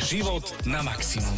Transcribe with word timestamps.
Život 0.00 0.64
na 0.64 0.80
maximum. 0.80 1.36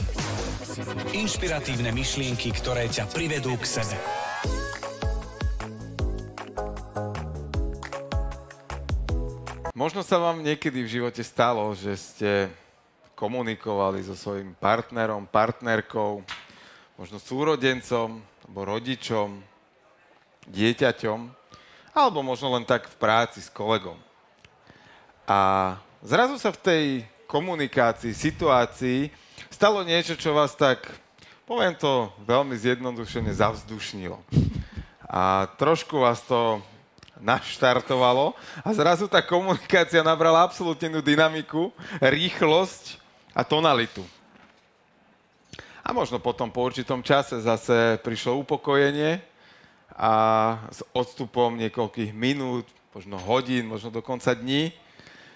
Inšpiratívne 1.10 1.90
myšlienky, 1.90 2.54
ktoré 2.54 2.86
ťa 2.86 3.10
privedú 3.10 3.58
k 3.58 3.66
sebe. 3.66 3.98
Možno 9.74 10.06
sa 10.06 10.22
vám 10.22 10.46
niekedy 10.46 10.86
v 10.86 10.92
živote 11.02 11.26
stalo, 11.26 11.74
že 11.74 11.98
ste 11.98 12.30
komunikovali 13.18 14.06
so 14.06 14.14
svojím 14.14 14.54
partnerom, 14.54 15.26
partnerkou, 15.26 16.22
možno 16.94 17.18
súrodencom, 17.18 18.22
alebo 18.22 18.60
rodičom, 18.62 19.42
dieťaťom, 20.46 21.18
alebo 21.98 22.22
možno 22.22 22.54
len 22.54 22.62
tak 22.62 22.86
v 22.86 22.94
práci 22.94 23.42
s 23.42 23.50
kolegom. 23.50 23.98
A 25.26 25.74
zrazu 25.98 26.38
sa 26.38 26.54
v 26.54 26.62
tej 26.62 26.84
komunikácii, 27.32 28.12
situácii 28.12 29.08
stalo 29.48 29.80
niečo, 29.80 30.12
čo 30.20 30.36
vás 30.36 30.52
tak, 30.52 30.84
poviem 31.48 31.72
to 31.72 32.12
veľmi 32.28 32.52
zjednodušene, 32.52 33.32
zavzdušnilo. 33.32 34.20
A 35.08 35.48
trošku 35.56 35.96
vás 35.96 36.20
to 36.28 36.60
naštartovalo 37.16 38.36
a 38.60 38.68
zrazu 38.76 39.08
tá 39.08 39.24
komunikácia 39.24 40.04
nabrala 40.04 40.44
absolútne 40.44 41.00
dynamiku, 41.00 41.72
rýchlosť 42.04 43.00
a 43.32 43.40
tonalitu. 43.40 44.04
A 45.80 45.96
možno 45.96 46.20
potom 46.20 46.52
po 46.52 46.68
určitom 46.68 47.00
čase 47.00 47.40
zase 47.40 47.96
prišlo 48.04 48.44
upokojenie 48.44 49.24
a 49.96 50.12
s 50.68 50.84
odstupom 50.92 51.56
niekoľkých 51.56 52.12
minút, 52.12 52.68
možno 52.92 53.16
hodín, 53.16 53.72
možno 53.72 53.88
dokonca 53.88 54.36
dní, 54.36 54.70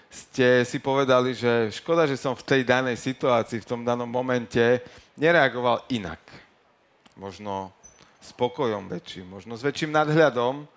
ste 0.07 0.63
si 0.63 0.79
povedali, 0.79 1.35
že 1.35 1.71
škoda, 1.71 2.07
že 2.07 2.15
som 2.15 2.33
v 2.33 2.45
tej 2.47 2.61
danej 2.63 2.95
situácii, 2.95 3.59
v 3.63 3.69
tom 3.69 3.81
danom 3.83 4.07
momente 4.07 4.81
nereagoval 5.19 5.83
inak. 5.91 6.19
Možno 7.19 7.75
spokojom 8.23 8.87
väčším, 8.91 9.39
možno 9.39 9.55
s 9.55 9.63
väčším 9.63 9.91
nadhľadom 9.91 10.67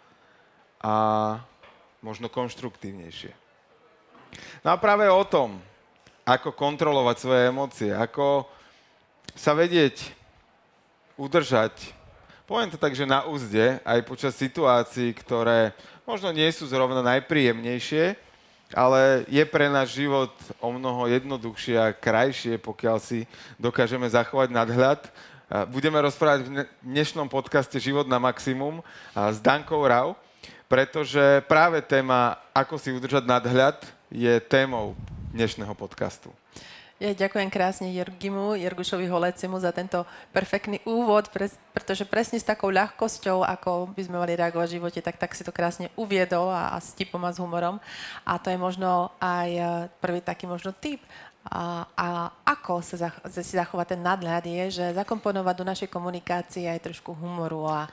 a 0.80 0.94
možno 2.00 2.30
konštruktívnejšie. 2.32 3.34
No 4.62 4.74
a 4.74 4.76
práve 4.78 5.10
o 5.10 5.24
tom, 5.26 5.58
ako 6.22 6.54
kontrolovať 6.54 7.16
svoje 7.18 7.42
emócie, 7.50 7.90
ako 7.90 8.46
sa 9.34 9.52
vedieť 9.52 10.14
udržať, 11.18 11.74
poviem 12.46 12.70
to 12.70 12.78
tak, 12.78 12.94
že 12.94 13.08
na 13.08 13.26
úzde, 13.26 13.82
aj 13.82 14.06
počas 14.06 14.38
situácií, 14.38 15.10
ktoré 15.14 15.74
možno 16.06 16.30
nie 16.30 16.46
sú 16.54 16.66
zrovna 16.70 17.02
najpríjemnejšie, 17.02 18.29
ale 18.74 19.26
je 19.26 19.42
pre 19.46 19.66
náš 19.66 19.98
život 19.98 20.30
o 20.62 20.70
mnoho 20.70 21.10
jednoduchšie 21.10 21.74
a 21.78 21.94
krajšie, 21.94 22.58
pokiaľ 22.58 22.96
si 23.02 23.26
dokážeme 23.58 24.06
zachovať 24.06 24.48
nadhľad. 24.54 25.00
Budeme 25.74 25.98
rozprávať 25.98 26.40
v 26.46 26.50
dnešnom 26.86 27.26
podcaste 27.26 27.74
Život 27.82 28.06
na 28.06 28.22
maximum 28.22 28.86
s 29.10 29.42
Dankou 29.42 29.82
Rau, 29.82 30.14
pretože 30.70 31.42
práve 31.50 31.82
téma, 31.82 32.38
ako 32.54 32.78
si 32.78 32.94
udržať 32.94 33.26
nadhľad, 33.26 33.82
je 34.14 34.38
témou 34.46 34.94
dnešného 35.34 35.74
podcastu. 35.74 36.30
Ja 37.00 37.16
ďakujem 37.16 37.48
krásne 37.48 37.88
Jergimu, 37.96 38.60
Jergušovi 38.60 39.08
Holecimu 39.08 39.56
za 39.56 39.72
tento 39.72 40.04
perfektný 40.36 40.84
úvod, 40.84 41.32
pre, 41.32 41.48
pretože 41.72 42.04
presne 42.04 42.36
s 42.36 42.44
takou 42.44 42.68
ľahkosťou, 42.68 43.40
ako 43.40 43.96
by 43.96 44.04
sme 44.04 44.20
mali 44.20 44.36
reagovať 44.36 44.68
v 44.68 44.76
živote, 44.76 45.00
tak, 45.00 45.16
tak 45.16 45.32
si 45.32 45.40
to 45.40 45.48
krásne 45.48 45.88
uviedol 45.96 46.52
a, 46.52 46.76
a 46.76 46.78
s 46.78 46.92
tipom 46.92 47.24
a 47.24 47.32
s 47.32 47.40
humorom. 47.40 47.80
A 48.28 48.36
to 48.36 48.52
je 48.52 48.60
možno 48.60 49.16
aj 49.16 49.48
e, 49.48 49.64
prvý 49.96 50.20
taký 50.20 50.44
možno 50.44 50.76
tip, 50.76 51.00
a, 51.48 51.88
a 51.96 52.36
ako 52.44 52.84
sa 52.84 53.08
zach- 53.08 53.24
si 53.32 53.56
zachovať 53.56 53.96
ten 53.96 54.04
nadhľad 54.04 54.44
je, 54.44 54.64
že 54.68 54.92
zakomponovať 54.92 55.54
do 55.56 55.64
našej 55.64 55.88
komunikácie 55.88 56.68
aj 56.68 56.84
trošku 56.84 57.16
humoru 57.16 57.64
a, 57.64 57.88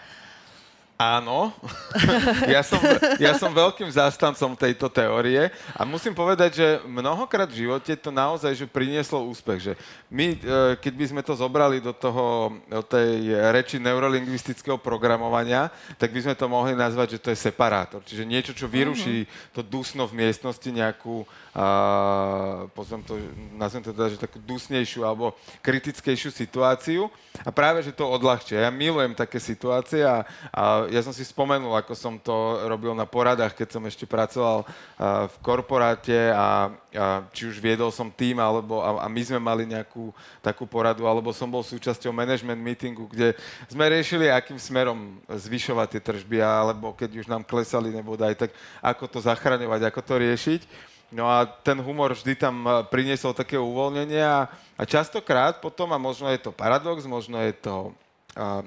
Áno, 0.98 1.54
ja 2.50 2.66
som, 2.66 2.82
ja 3.22 3.38
som 3.38 3.54
veľkým 3.54 3.86
zástancom 3.86 4.58
tejto 4.58 4.90
teórie 4.90 5.54
a 5.78 5.86
musím 5.86 6.18
povedať, 6.18 6.58
že 6.58 6.68
mnohokrát 6.90 7.46
v 7.46 7.70
živote 7.70 7.94
to 7.94 8.10
naozaj 8.10 8.58
že 8.58 8.66
prinieslo 8.66 9.22
úspech. 9.30 9.60
Že 9.62 9.74
my, 10.10 10.26
e, 10.34 10.38
keď 10.82 10.94
by 10.98 11.06
sme 11.06 11.22
to 11.22 11.38
zobrali 11.38 11.78
do, 11.86 11.94
toho, 11.94 12.50
do 12.66 12.82
tej 12.82 13.30
reči 13.54 13.78
neurolingvistického 13.78 14.82
programovania, 14.82 15.70
tak 16.02 16.10
by 16.10 16.26
sme 16.26 16.34
to 16.34 16.50
mohli 16.50 16.74
nazvať, 16.74 17.22
že 17.22 17.22
to 17.22 17.30
je 17.30 17.46
separátor. 17.46 18.02
Čiže 18.02 18.26
niečo, 18.26 18.58
čo 18.58 18.66
vyruší 18.66 19.30
mm-hmm. 19.30 19.54
to 19.54 19.62
dusno 19.62 20.10
v 20.10 20.26
miestnosti, 20.26 20.66
nejakú, 20.66 21.30
a, 21.58 22.70
pozvem 22.78 23.02
to, 23.02 23.18
nazvem 23.58 23.82
to 23.82 23.90
teda, 23.90 24.14
že 24.14 24.22
takú 24.22 24.38
dusnejšiu 24.38 25.02
alebo 25.02 25.34
kritickejšiu 25.66 26.30
situáciu 26.30 27.10
a 27.42 27.50
práve, 27.50 27.82
že 27.82 27.90
to 27.90 28.06
odľahčia. 28.06 28.62
Ja 28.62 28.70
milujem 28.70 29.18
také 29.18 29.42
situácie 29.42 30.06
a, 30.06 30.22
a 30.54 30.86
ja 30.94 31.02
som 31.02 31.10
si 31.10 31.26
spomenul, 31.26 31.74
ako 31.74 31.98
som 31.98 32.22
to 32.22 32.62
robil 32.70 32.94
na 32.94 33.10
poradách, 33.10 33.58
keď 33.58 33.74
som 33.74 33.84
ešte 33.90 34.06
pracoval 34.06 34.70
v 35.02 35.36
korporáte 35.42 36.30
a, 36.30 36.70
a 36.94 37.26
či 37.34 37.50
už 37.50 37.58
viedol 37.58 37.90
som 37.90 38.14
tým, 38.14 38.38
alebo 38.38 38.86
a, 38.86 39.02
a 39.02 39.08
my 39.10 39.22
sme 39.26 39.42
mali 39.42 39.66
nejakú 39.66 40.14
takú 40.46 40.70
poradu, 40.70 41.10
alebo 41.10 41.34
som 41.34 41.50
bol 41.50 41.66
súčasťou 41.66 42.14
management 42.14 42.62
meetingu, 42.62 43.10
kde 43.10 43.34
sme 43.66 43.90
riešili, 43.90 44.30
akým 44.30 44.62
smerom 44.62 45.18
zvyšovať 45.26 45.98
tie 45.98 46.02
tržby, 46.06 46.38
alebo 46.38 46.94
keď 46.94 47.18
už 47.18 47.26
nám 47.26 47.42
klesali 47.42 47.90
nebo 47.90 48.14
aj 48.14 48.46
tak 48.46 48.52
ako 48.86 49.10
to 49.10 49.20
zachraňovať, 49.26 49.90
ako 49.90 50.02
to 50.06 50.14
riešiť. 50.22 50.62
No 51.08 51.24
a 51.24 51.48
ten 51.48 51.80
humor 51.80 52.12
vždy 52.12 52.36
tam 52.36 52.68
priniesol 52.92 53.32
také 53.32 53.56
uvoľnenie 53.56 54.20
a, 54.20 54.52
a 54.76 54.84
častokrát 54.84 55.64
potom, 55.64 55.96
a 55.96 55.98
možno 56.02 56.28
je 56.28 56.40
to 56.40 56.52
paradox, 56.52 57.08
možno 57.08 57.40
je 57.40 57.56
to 57.56 57.96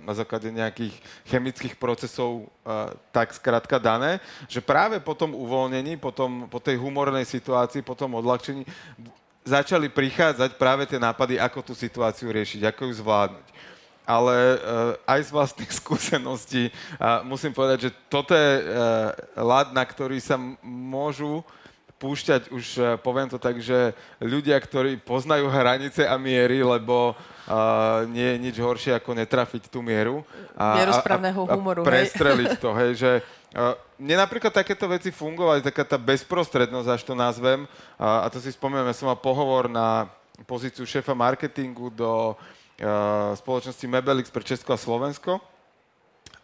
na 0.03 0.13
základe 0.19 0.51
nejakých 0.51 0.95
chemických 1.31 1.79
procesov 1.79 2.51
tak 3.15 3.31
skrátka 3.31 3.79
dané, 3.79 4.19
že 4.51 4.59
práve 4.59 4.99
po 4.99 5.15
tom 5.15 5.31
uvoľnení, 5.31 5.95
po, 5.97 6.11
tom, 6.11 6.51
po 6.51 6.59
tej 6.59 6.75
humornej 6.77 7.23
situácii, 7.23 7.87
po 7.87 7.95
tom 7.95 8.19
odľahčení 8.19 8.67
začali 9.47 9.89
prichádzať 9.89 10.59
práve 10.59 10.85
tie 10.85 10.99
nápady, 11.01 11.39
ako 11.39 11.63
tú 11.63 11.73
situáciu 11.73 12.29
riešiť, 12.35 12.67
ako 12.67 12.91
ju 12.91 12.95
zvládnuť. 12.99 13.47
Ale 14.11 14.59
aj 15.07 15.21
z 15.23 15.31
vlastných 15.31 15.73
skúseností 15.81 16.75
musím 17.23 17.55
povedať, 17.55 17.89
že 17.89 17.91
toto 18.11 18.35
je 18.35 18.51
uh, 19.39 19.71
na 19.71 19.85
ktorý 19.87 20.19
sa 20.19 20.35
môžu 20.67 21.47
púšťať 22.01 22.49
už, 22.49 22.65
uh, 22.81 22.85
poviem 22.97 23.29
to 23.29 23.37
tak, 23.37 23.61
že 23.61 23.93
ľudia, 24.25 24.57
ktorí 24.57 24.97
poznajú 25.05 25.53
hranice 25.53 26.09
a 26.09 26.17
miery, 26.17 26.65
lebo 26.65 27.13
uh, 27.13 28.09
nie 28.09 28.25
je 28.25 28.37
nič 28.41 28.57
horšie, 28.57 28.97
ako 28.97 29.13
netrafiť 29.21 29.69
tú 29.69 29.85
mieru. 29.85 30.25
A, 30.57 30.81
mieru 30.81 30.97
správneho 30.97 31.45
humoru. 31.45 31.85
A 31.85 31.87
prestreliť 31.87 32.57
hej. 32.57 32.63
to, 32.65 32.71
hej, 32.81 32.91
že 32.97 33.11
uh, 33.53 33.77
mne 34.01 34.25
napríklad 34.25 34.49
takéto 34.49 34.89
veci 34.89 35.13
fungovali, 35.13 35.61
taká 35.61 35.85
tá 35.85 36.01
bezprostrednosť, 36.01 36.89
až 36.89 37.03
to 37.05 37.13
nazvem, 37.13 37.69
uh, 38.01 38.25
a 38.25 38.27
to 38.33 38.41
si 38.41 38.49
spomínam, 38.49 38.89
ja 38.89 38.97
som 38.97 39.13
mal 39.13 39.21
pohovor 39.21 39.69
na 39.69 40.09
pozíciu 40.49 40.89
šéfa 40.89 41.13
marketingu 41.13 41.93
do 41.93 42.33
uh, 42.33 43.37
spoločnosti 43.37 43.85
Mebelix 43.85 44.33
pre 44.33 44.41
Česko 44.41 44.73
a 44.73 44.81
Slovensko. 44.81 45.37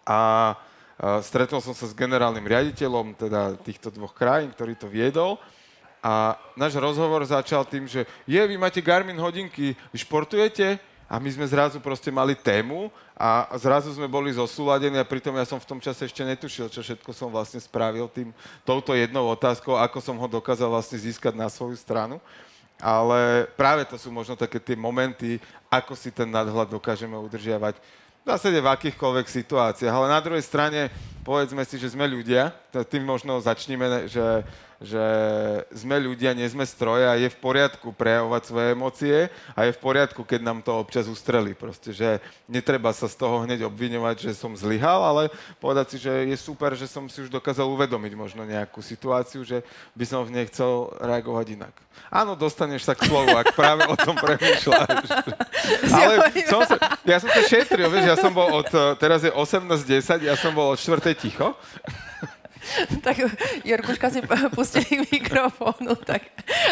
A 0.05 0.53
uh, 0.53 0.76
stretol 1.21 1.61
som 1.61 1.77
sa 1.77 1.85
s 1.85 1.93
generálnym 1.93 2.45
riaditeľom 2.45 3.13
teda 3.21 3.61
týchto 3.61 3.93
dvoch 3.93 4.17
krajín, 4.17 4.53
ktorý 4.53 4.73
to 4.77 4.89
viedol. 4.89 5.37
A 6.01 6.39
náš 6.57 6.79
rozhovor 6.79 7.21
začal 7.27 7.67
tým, 7.69 7.85
že 7.85 8.07
je, 8.25 8.39
vy 8.39 8.57
máte 8.57 8.81
Garmin 8.81 9.19
hodinky, 9.19 9.75
vy 9.93 9.99
športujete? 10.01 10.79
A 11.07 11.23
my 11.23 11.31
sme 11.31 11.47
zrazu 11.47 11.79
proste 11.79 12.11
mali 12.11 12.35
tému 12.35 12.91
a 13.15 13.47
zrazu 13.63 13.95
sme 13.95 14.11
boli 14.11 14.35
zosúladení 14.35 14.99
a 14.99 15.07
pritom 15.07 15.39
ja 15.39 15.47
som 15.47 15.63
v 15.63 15.69
tom 15.71 15.79
čase 15.79 16.03
ešte 16.03 16.27
netušil, 16.27 16.67
čo 16.67 16.83
všetko 16.83 17.15
som 17.15 17.31
vlastne 17.31 17.63
spravil 17.63 18.11
tým, 18.11 18.35
touto 18.67 18.91
jednou 18.91 19.31
otázkou, 19.31 19.79
ako 19.79 20.03
som 20.03 20.19
ho 20.19 20.27
dokázal 20.27 20.67
vlastne 20.67 20.99
získať 20.99 21.39
na 21.39 21.47
svoju 21.47 21.79
stranu. 21.79 22.19
Ale 22.83 23.47
práve 23.55 23.87
to 23.87 23.95
sú 23.95 24.11
možno 24.11 24.35
také 24.35 24.59
tie 24.59 24.75
momenty, 24.75 25.39
ako 25.71 25.95
si 25.95 26.11
ten 26.11 26.27
nadhľad 26.27 26.75
dokážeme 26.75 27.15
udržiavať 27.15 27.79
v 28.27 28.35
zásade 28.35 28.59
v 28.59 28.67
akýchkoľvek 28.75 29.27
situáciách. 29.31 29.95
Ale 29.95 30.11
na 30.11 30.19
druhej 30.19 30.43
strane, 30.43 30.91
povedzme 31.27 31.67
si, 31.67 31.75
že 31.75 31.91
sme 31.91 32.07
ľudia, 32.07 32.55
tým 32.87 33.03
možno 33.03 33.43
začneme, 33.43 34.07
že 34.07 34.47
že 34.81 35.01
sme 35.73 35.97
ľudia, 35.97 36.37
nie 36.37 36.45
sme 36.45 36.69
stroje 36.69 37.09
a 37.09 37.17
je 37.17 37.33
v 37.33 37.41
poriadku 37.41 37.97
prejavovať 37.97 38.43
svoje 38.45 38.67
emócie 38.77 39.17
a 39.57 39.65
je 39.65 39.73
v 39.73 39.81
poriadku, 39.81 40.21
keď 40.21 40.41
nám 40.45 40.61
to 40.61 40.77
občas 40.77 41.09
ustrelí. 41.09 41.57
Proste, 41.57 41.97
že 41.97 42.21
netreba 42.45 42.93
sa 42.93 43.09
z 43.09 43.17
toho 43.17 43.49
hneď 43.49 43.65
obviňovať, 43.65 44.29
že 44.29 44.33
som 44.37 44.53
zlyhal, 44.53 45.01
ale 45.01 45.23
povedať 45.65 45.97
si, 45.97 46.05
že 46.05 46.13
je 46.29 46.37
super, 46.37 46.77
že 46.77 46.85
som 46.85 47.09
si 47.09 47.25
už 47.25 47.33
dokázal 47.33 47.65
uvedomiť 47.65 48.13
možno 48.13 48.45
nejakú 48.45 48.85
situáciu, 48.85 49.49
že 49.49 49.65
by 49.97 50.05
som 50.05 50.21
v 50.29 50.37
nej 50.37 50.45
chcel 50.53 50.93
reagovať 51.01 51.57
inak. 51.57 51.75
Áno, 52.13 52.37
dostaneš 52.37 52.85
sa 52.85 52.93
k 52.93 53.09
slovu, 53.09 53.33
ak 53.33 53.57
práve 53.57 53.89
o 53.89 53.97
tom 53.97 54.13
premýšľaš. 54.21 55.09
ale 55.97 56.15
som 56.45 56.61
sa, 56.69 56.77
ja 57.09 57.17
som 57.17 57.33
to 57.33 57.41
šetril, 57.49 57.89
vieš, 57.89 58.13
ja 58.13 58.17
som 58.21 58.31
bol 58.37 58.47
od, 58.61 58.69
teraz 59.01 59.25
je 59.25 59.33
18.10, 59.33 60.29
ja 60.29 60.37
som 60.37 60.53
bol 60.53 60.77
od 60.77 60.79
4. 60.79 61.16
ticho. 61.19 61.57
tak 63.05 63.17
Jorguška 63.63 64.11
si 64.11 64.21
pustili 64.57 65.07
mikrofónu. 65.07 65.95
Tak. 66.03 66.23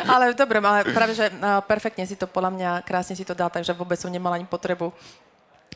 Ale 0.09 0.35
dobre, 0.35 0.59
ale 0.59 0.87
práve, 0.91 1.15
že 1.15 1.31
perfektne 1.67 2.05
si 2.07 2.19
to 2.19 2.27
podľa 2.27 2.51
mňa, 2.55 2.71
krásne 2.87 3.15
si 3.15 3.25
to 3.27 3.37
dal, 3.37 3.51
takže 3.51 3.77
vôbec 3.77 3.99
som 3.99 4.11
nemala 4.11 4.37
ani 4.37 4.49
potrebu 4.49 4.93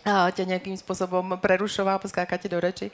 a 0.06 0.31
ťa 0.31 0.47
nejakým 0.47 0.76
spôsobom 0.79 1.37
prerušoval, 1.37 2.00
poskákať 2.00 2.49
do 2.49 2.59
reči. 2.62 2.88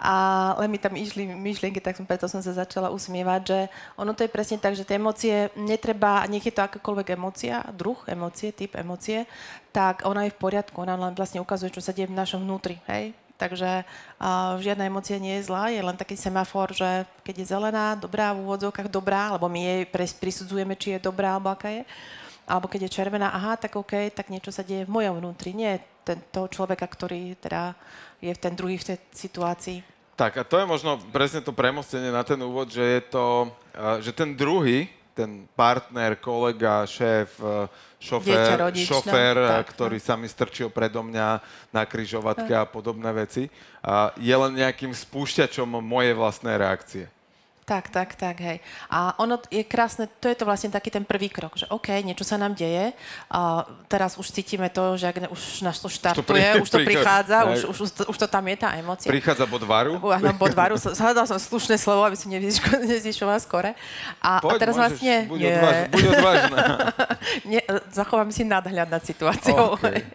Ale 0.00 0.66
mi 0.66 0.80
tam 0.80 0.96
išli 0.96 1.28
myšlienky, 1.28 1.78
tak 1.78 1.94
som, 1.94 2.08
preto 2.08 2.26
som 2.26 2.40
sa 2.40 2.56
začala 2.56 2.90
usmievať, 2.90 3.40
že 3.44 3.58
ono 3.94 4.16
to 4.16 4.24
je 4.24 4.32
presne 4.32 4.58
tak, 4.58 4.74
že 4.74 4.82
tie 4.82 4.96
emócie 4.96 5.52
netreba, 5.54 6.24
nech 6.26 6.42
je 6.42 6.54
to 6.54 6.64
akákoľvek 6.64 7.14
emócia, 7.14 7.62
druh 7.76 7.98
emócie, 8.08 8.50
typ 8.50 8.74
emócie, 8.74 9.28
tak 9.70 10.02
ona 10.08 10.26
je 10.26 10.34
v 10.34 10.40
poriadku, 10.40 10.80
ona 10.80 10.96
len 10.96 11.12
vlastne 11.12 11.38
ukazuje, 11.38 11.70
čo 11.70 11.84
sa 11.84 11.92
deje 11.92 12.08
v 12.08 12.18
našom 12.18 12.42
vnútri, 12.42 12.80
hej? 12.88 13.12
Takže 13.36 13.84
uh, 13.84 14.56
žiadna 14.64 14.88
emócia 14.88 15.20
nie 15.20 15.36
je 15.36 15.52
zlá, 15.52 15.68
je 15.68 15.84
len 15.84 15.96
taký 15.96 16.16
semafor, 16.16 16.72
že 16.72 17.04
keď 17.20 17.34
je 17.44 17.50
zelená, 17.52 17.92
dobrá, 17.92 18.32
v 18.32 18.48
úvodzovkách 18.48 18.88
dobrá, 18.88 19.28
alebo 19.28 19.52
my 19.52 19.60
jej 19.60 19.80
prisudzujeme, 20.16 20.72
či 20.72 20.96
je 20.96 21.04
dobrá, 21.04 21.36
alebo 21.36 21.52
aká 21.52 21.68
je. 21.68 21.84
Alebo 22.48 22.70
keď 22.70 22.88
je 22.88 22.94
červená, 22.96 23.34
aha, 23.36 23.60
tak 23.60 23.76
OK, 23.76 24.08
tak 24.14 24.32
niečo 24.32 24.48
sa 24.48 24.64
deje 24.64 24.88
v 24.88 24.94
mojom 24.94 25.20
vnútri, 25.20 25.52
nie 25.52 25.76
ten, 26.06 26.22
toho 26.30 26.46
človeka, 26.46 26.86
ktorý 26.86 27.34
teda 27.36 27.74
je 28.22 28.30
v 28.30 28.40
ten 28.40 28.54
druhý 28.54 28.78
v 28.78 28.94
tej 28.94 28.98
situácii. 29.10 29.82
Tak 30.16 30.40
a 30.40 30.42
to 30.48 30.56
je 30.56 30.64
možno 30.64 30.96
presne 31.12 31.44
to 31.44 31.52
premostenie 31.52 32.08
na 32.08 32.24
ten 32.24 32.40
úvod, 32.40 32.72
že 32.72 32.80
je 32.80 33.02
to, 33.12 33.52
že 34.00 34.16
ten 34.16 34.32
druhý, 34.32 34.88
ten 35.12 35.44
partner, 35.52 36.16
kolega, 36.16 36.88
šéf, 36.88 37.36
šofér, 37.96 38.60
rodič, 38.60 38.86
šofér 38.86 39.34
no, 39.40 39.48
tak, 39.48 39.64
ktorý 39.72 39.98
no. 39.98 40.04
sa 40.04 40.14
mi 40.14 40.28
strčil 40.28 40.68
predo 40.68 41.00
mňa 41.00 41.40
na 41.72 41.82
kryžovatke 41.88 42.52
a 42.52 42.68
podobné 42.68 43.08
veci, 43.16 43.48
a 43.80 44.12
je 44.20 44.34
len 44.36 44.52
nejakým 44.54 44.92
spúšťačom 44.92 45.80
mojej 45.80 46.12
vlastnej 46.12 46.56
reakcie. 46.60 47.04
Tak, 47.66 47.90
tak, 47.90 48.14
tak, 48.14 48.38
hej. 48.38 48.62
A 48.86 49.18
ono 49.18 49.42
je 49.50 49.66
krásne, 49.66 50.06
to 50.22 50.30
je 50.30 50.38
to 50.38 50.46
vlastne 50.46 50.70
taký 50.70 50.86
ten 50.86 51.02
prvý 51.02 51.26
krok, 51.26 51.58
že 51.58 51.66
OK, 51.66 51.98
niečo 51.98 52.22
sa 52.22 52.38
nám 52.38 52.54
deje, 52.54 52.94
a 53.26 53.66
teraz 53.90 54.14
už 54.14 54.30
cítime 54.30 54.70
to, 54.70 54.94
že 54.94 55.10
ak 55.10 55.18
ne, 55.18 55.28
už 55.34 55.66
nás 55.66 55.74
to 55.82 55.90
štartuje, 55.90 56.62
už 56.62 56.70
to, 56.70 56.78
prichádza, 56.86 57.42
už, 57.50 57.74
už, 57.74 57.78
už, 57.82 57.90
to, 57.90 58.02
už 58.06 58.16
to 58.22 58.26
tam 58.30 58.46
je 58.46 58.56
tá 58.62 58.70
emocia. 58.78 59.10
Prichádza 59.10 59.50
bod 59.50 59.66
varu. 59.66 59.98
Áno, 59.98 60.30
bod 60.38 60.54
varu, 60.54 60.78
hľadal 60.78 61.26
som 61.26 61.42
slušné 61.42 61.74
slovo, 61.74 62.06
aby 62.06 62.14
si 62.14 62.30
nezišoval 62.30 63.42
skore. 63.50 63.74
A, 64.22 64.38
Poď, 64.38 64.54
a 64.54 64.62
teraz 64.62 64.74
môžeš, 64.78 64.86
vlastne... 64.86 65.14
Buď, 65.26 65.40
buď 65.90 66.04
odvážna. 66.06 66.58
ne, 67.50 67.60
zachovám 67.90 68.30
si 68.30 68.46
nadhľad 68.46 68.94
nad 68.94 69.02
situáciou. 69.02 69.74
Okay. 69.74 70.06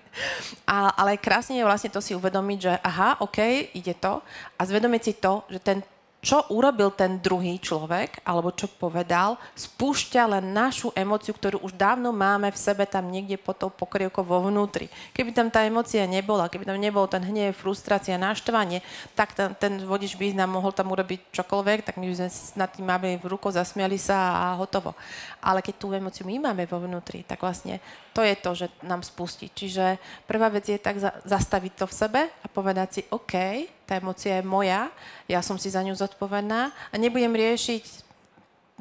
A, 0.63 0.87
ale 0.95 1.19
krásne 1.19 1.59
je 1.59 1.67
vlastne 1.67 1.91
to 1.91 1.99
si 1.99 2.15
uvedomiť, 2.15 2.59
že 2.63 2.73
aha, 2.79 3.19
OK, 3.19 3.43
ide 3.75 3.91
to. 3.99 4.23
A 4.55 4.61
zvedomiť 4.63 5.01
si 5.03 5.13
to, 5.19 5.43
že 5.51 5.59
ten 5.59 5.83
čo 6.21 6.45
urobil 6.53 6.93
ten 6.93 7.17
druhý 7.17 7.57
človek, 7.57 8.21
alebo 8.21 8.53
čo 8.53 8.69
povedal, 8.69 9.41
spúšťa 9.57 10.37
len 10.37 10.53
našu 10.53 10.93
emociu, 10.93 11.33
ktorú 11.33 11.65
už 11.65 11.73
dávno 11.73 12.13
máme 12.13 12.53
v 12.53 12.61
sebe 12.61 12.85
tam 12.85 13.09
niekde 13.09 13.41
pod 13.41 13.57
tou 13.57 13.73
pokrievkou 13.73 14.21
vo 14.21 14.45
vnútri. 14.45 14.85
Keby 15.17 15.33
tam 15.33 15.49
tá 15.49 15.65
emocia 15.65 16.05
nebola, 16.05 16.45
keby 16.45 16.69
tam 16.69 16.77
nebol 16.77 17.09
ten 17.09 17.25
hnev, 17.25 17.57
frustrácia, 17.57 18.21
naštvanie, 18.21 18.85
tak 19.17 19.33
ten, 19.33 19.57
ten 19.57 19.81
vodič 19.81 20.13
by 20.13 20.37
nám 20.37 20.53
mohol 20.53 20.69
tam 20.69 20.93
urobiť 20.93 21.33
čokoľvek, 21.33 21.89
tak 21.89 21.97
my 21.97 22.05
by 22.05 22.15
sme 22.15 22.29
nad 22.53 22.69
tým 22.69 22.85
mali 22.85 23.17
v 23.17 23.25
rukou, 23.25 23.49
zasmiali 23.49 23.97
sa 23.97 24.37
a 24.37 24.45
hotovo. 24.61 24.93
Ale 25.41 25.65
keď 25.65 25.75
tú 25.81 25.89
emociu 25.89 26.29
my 26.29 26.53
máme 26.53 26.69
vo 26.69 26.77
vnútri, 26.85 27.25
tak 27.25 27.41
vlastne 27.41 27.81
to 28.11 28.21
je 28.23 28.35
to, 28.35 28.51
že 28.55 28.67
nám 28.83 29.01
spustí. 29.03 29.47
Čiže 29.51 29.99
prvá 30.27 30.51
vec 30.51 30.67
je 30.67 30.79
tak 30.79 30.99
za, 30.99 31.15
zastaviť 31.23 31.73
to 31.79 31.85
v 31.87 31.97
sebe 31.97 32.21
a 32.27 32.45
povedať 32.51 32.87
si, 32.91 33.01
OK, 33.11 33.67
tá 33.87 33.95
emocia 33.95 34.39
je 34.39 34.45
moja, 34.45 34.91
ja 35.27 35.39
som 35.39 35.55
si 35.55 35.71
za 35.71 35.79
ňu 35.83 35.95
zodpovedná 35.95 36.71
a 36.71 36.95
nebudem 36.99 37.31
riešiť 37.31 38.11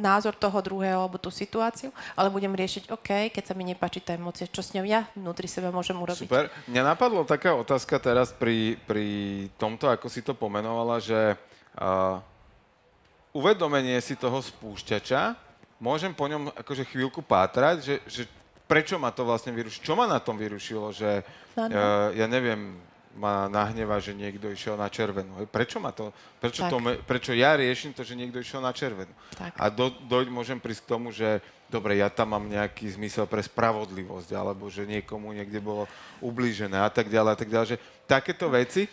názor 0.01 0.33
toho 0.33 0.57
druhého 0.65 0.97
alebo 1.05 1.21
tú 1.21 1.29
situáciu, 1.29 1.93
ale 2.17 2.33
budem 2.33 2.51
riešiť, 2.57 2.89
OK, 2.89 3.29
keď 3.31 3.45
sa 3.45 3.55
mi 3.55 3.69
nepáči 3.69 4.01
tá 4.01 4.17
emócia, 4.17 4.49
čo 4.49 4.65
s 4.65 4.73
ňou 4.73 4.89
ja 4.89 5.05
vnútri 5.13 5.45
seba 5.45 5.69
môžem 5.69 5.95
urobiť. 5.95 6.27
Super. 6.27 6.49
Mňa 6.67 6.83
napadlo 6.83 7.23
taká 7.29 7.53
otázka 7.53 8.01
teraz 8.01 8.33
pri, 8.33 8.81
pri 8.89 9.07
tomto, 9.61 9.93
ako 9.93 10.09
si 10.09 10.25
to 10.25 10.33
pomenovala, 10.33 10.99
že 10.99 11.37
uh, 11.77 12.17
uvedomenie 13.37 14.01
si 14.01 14.17
toho 14.17 14.41
spúšťača, 14.41 15.37
môžem 15.77 16.17
po 16.17 16.27
ňom 16.27 16.49
akože 16.57 16.89
chvíľku 16.89 17.21
pátrať, 17.21 17.77
že, 17.85 17.97
že 18.09 18.23
prečo 18.71 19.03
ma 19.03 19.11
to 19.11 19.27
vlastne 19.27 19.51
vyrušilo? 19.51 19.83
Čo 19.83 19.95
ma 19.99 20.07
na 20.07 20.23
tom 20.23 20.39
vyrušilo? 20.39 20.95
Že, 20.95 21.27
uh, 21.59 22.15
ja 22.15 22.31
neviem, 22.31 22.79
ma 23.19 23.51
nahneva, 23.51 23.99
že 23.99 24.15
niekto 24.15 24.47
išiel 24.47 24.79
na 24.79 24.87
červenú. 24.87 25.43
Prečo, 25.51 25.83
ma 25.83 25.91
to, 25.91 26.15
prečo, 26.39 26.63
to, 26.71 26.79
prečo 27.03 27.35
ja 27.35 27.59
riešim 27.59 27.91
to, 27.91 28.07
že 28.07 28.15
niekto 28.15 28.39
išiel 28.39 28.63
na 28.63 28.71
červenú? 28.71 29.11
Tak. 29.35 29.59
A 29.59 29.67
do, 29.67 29.91
do, 29.91 30.23
môžem 30.31 30.63
prísť 30.63 30.87
k 30.87 30.91
tomu, 30.95 31.11
že 31.11 31.43
dobre, 31.67 31.99
ja 31.99 32.07
tam 32.07 32.39
mám 32.39 32.47
nejaký 32.47 32.87
zmysel 32.95 33.27
pre 33.27 33.43
spravodlivosť, 33.43 34.31
alebo 34.31 34.71
že 34.71 34.87
niekomu 34.87 35.35
niekde 35.35 35.59
bolo 35.59 35.91
ublížené 36.23 36.79
a 36.79 36.91
tak 36.91 37.11
ďalej 37.11 37.31
a 37.35 37.39
tak 37.39 37.51
ďalej. 37.51 37.67
Že 37.75 37.79
takéto 38.07 38.47
veci 38.47 38.87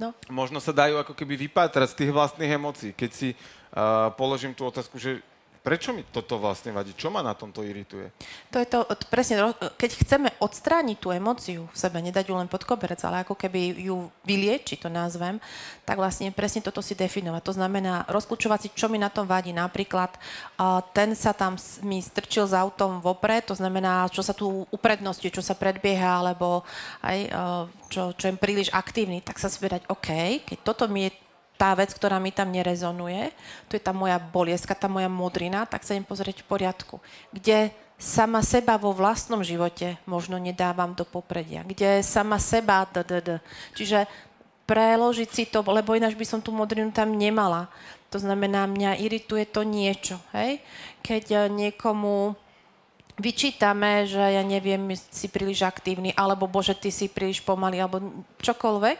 no. 0.00 0.16
možno 0.32 0.56
sa 0.56 0.72
dajú 0.72 0.96
ako 0.96 1.12
keby 1.12 1.36
vypátrať 1.48 1.92
z 1.92 1.98
tých 2.04 2.12
vlastných 2.16 2.56
emócií. 2.56 2.90
Keď 2.96 3.10
si 3.12 3.28
uh, 3.36 4.12
položím 4.16 4.56
tú 4.56 4.64
otázku, 4.64 4.96
že 4.96 5.20
Prečo 5.66 5.90
mi 5.90 6.06
toto 6.06 6.38
vlastne 6.38 6.70
vadí? 6.70 6.94
Čo 6.94 7.10
ma 7.10 7.26
na 7.26 7.34
tomto 7.34 7.66
irituje? 7.66 8.14
To 8.54 8.62
je 8.62 8.70
to, 8.70 8.86
presne, 9.10 9.50
keď 9.74 9.90
chceme 9.98 10.28
odstrániť 10.38 10.96
tú 11.02 11.10
emóciu 11.10 11.66
v 11.66 11.74
sebe, 11.74 11.98
nedať 11.98 12.30
ju 12.30 12.38
len 12.38 12.46
pod 12.46 12.62
koberec, 12.62 13.02
ale 13.02 13.26
ako 13.26 13.34
keby 13.34 13.82
ju 13.82 14.06
vyliečiť, 14.22 14.86
to 14.86 14.86
nazvem, 14.86 15.42
tak 15.82 15.98
vlastne 15.98 16.30
presne 16.30 16.62
toto 16.62 16.78
si 16.78 16.94
definovať. 16.94 17.42
To 17.42 17.58
znamená 17.58 18.06
rozklúčovať 18.06 18.58
si, 18.62 18.68
čo 18.78 18.86
mi 18.86 19.02
na 19.02 19.10
tom 19.10 19.26
vadí. 19.26 19.50
Napríklad 19.50 20.14
ten 20.94 21.18
sa 21.18 21.34
tam 21.34 21.58
mi 21.82 21.98
strčil 21.98 22.46
s 22.46 22.54
autom 22.54 23.02
vopred, 23.02 23.42
to 23.50 23.58
znamená, 23.58 24.06
čo 24.14 24.22
sa 24.22 24.38
tu 24.38 24.70
uprednosti, 24.70 25.26
čo 25.34 25.42
sa 25.42 25.58
predbieha, 25.58 26.22
alebo 26.22 26.62
aj, 27.02 27.26
čo, 27.90 28.14
čo 28.14 28.24
je 28.30 28.38
príliš 28.38 28.70
aktívny, 28.70 29.18
tak 29.18 29.42
sa 29.42 29.50
svedať, 29.50 29.82
OK, 29.90 30.46
keď 30.46 30.58
toto 30.62 30.86
mi 30.86 31.10
je 31.10 31.25
tá 31.56 31.72
vec, 31.72 31.92
ktorá 31.92 32.20
mi 32.20 32.30
tam 32.30 32.52
nerezonuje, 32.52 33.32
to 33.66 33.76
je 33.76 33.82
tá 33.82 33.96
moja 33.96 34.20
bolieska, 34.20 34.76
tá 34.76 34.86
moja 34.86 35.08
modrina, 35.08 35.64
tak 35.64 35.82
sa 35.82 35.96
im 35.96 36.04
pozrieť 36.04 36.44
v 36.44 36.48
poriadku. 36.48 37.00
Kde 37.32 37.72
sama 37.96 38.44
seba 38.44 38.76
vo 38.76 38.92
vlastnom 38.92 39.40
živote 39.40 39.96
možno 40.04 40.36
nedávam 40.36 40.92
do 40.92 41.02
popredia. 41.08 41.64
Kde 41.64 42.04
sama 42.04 42.36
seba, 42.36 42.84
d, 42.84 43.00
d, 43.00 43.12
d. 43.24 43.30
Čiže 43.72 44.04
preložiť 44.68 45.28
si 45.32 45.44
to, 45.48 45.64
lebo 45.64 45.96
ináč 45.96 46.12
by 46.12 46.26
som 46.28 46.40
tú 46.44 46.52
modrinu 46.52 46.92
tam 46.92 47.16
nemala. 47.16 47.72
To 48.12 48.18
znamená, 48.20 48.68
mňa 48.68 49.00
irituje 49.00 49.48
to 49.48 49.64
niečo. 49.64 50.20
Hej? 50.36 50.60
Keď 51.00 51.24
eh, 51.32 51.40
niekomu 51.48 52.36
vyčítame, 53.16 54.04
že 54.04 54.20
ja 54.20 54.44
neviem, 54.44 54.92
si 54.92 55.32
príliš 55.32 55.64
aktívny, 55.64 56.12
alebo 56.12 56.44
bože, 56.44 56.76
ty 56.76 56.92
si 56.92 57.08
príliš 57.08 57.40
pomalý, 57.40 57.80
alebo 57.80 58.24
čokoľvek, 58.44 58.98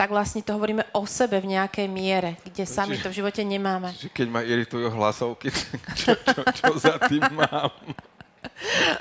tak 0.00 0.16
vlastne 0.16 0.40
to 0.40 0.56
hovoríme 0.56 0.80
o 0.96 1.04
sebe 1.04 1.36
v 1.44 1.60
nejakej 1.60 1.84
miere, 1.84 2.40
kde 2.40 2.64
sami 2.64 2.96
to 2.96 3.12
v 3.12 3.20
živote 3.20 3.44
nemáme. 3.44 3.92
Čiže 3.92 4.08
keď 4.08 4.26
ma 4.32 4.40
iritujú 4.40 4.88
hlasovky, 4.96 5.52
čo, 6.00 6.16
čo, 6.16 6.40
čo 6.56 6.72
za 6.80 6.96
tým 7.04 7.20
mám? 7.36 7.68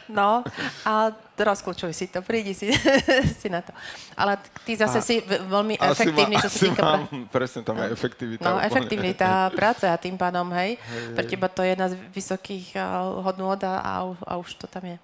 No, 0.09 0.41
a 0.87 1.11
rozkľúčuj 1.35 1.91
si 1.95 2.05
to, 2.11 2.19
prídi 2.23 2.51
si, 2.51 2.71
si 3.39 3.47
na 3.47 3.63
to. 3.63 3.71
Ale 4.15 4.39
ty 4.63 4.75
zase 4.75 4.99
a, 4.99 5.05
si 5.05 5.21
veľmi 5.23 5.79
efektívny, 5.79 6.35
čo 6.39 6.49
sa 6.51 6.59
týka... 6.59 6.81
Mám, 6.83 7.31
presne 7.31 7.61
tam 7.63 7.79
je 7.79 7.87
efektivita. 7.91 8.43
No, 8.43 8.59
úplne. 8.59 8.67
efektivita 8.67 9.29
práce 9.55 9.85
a 9.87 9.95
tým 9.95 10.19
pádom, 10.19 10.51
hej, 10.55 10.75
hej, 10.75 11.15
pre 11.15 11.23
teba 11.27 11.47
to 11.47 11.63
je 11.63 11.71
jedna 11.75 11.87
z 11.91 11.95
vysokých 12.11 12.75
uh, 12.75 13.23
hodnôt 13.23 13.59
a, 13.63 13.73
a, 13.79 13.93
a 14.07 14.33
už 14.39 14.59
to 14.59 14.67
tam 14.67 14.83
je. 14.87 14.97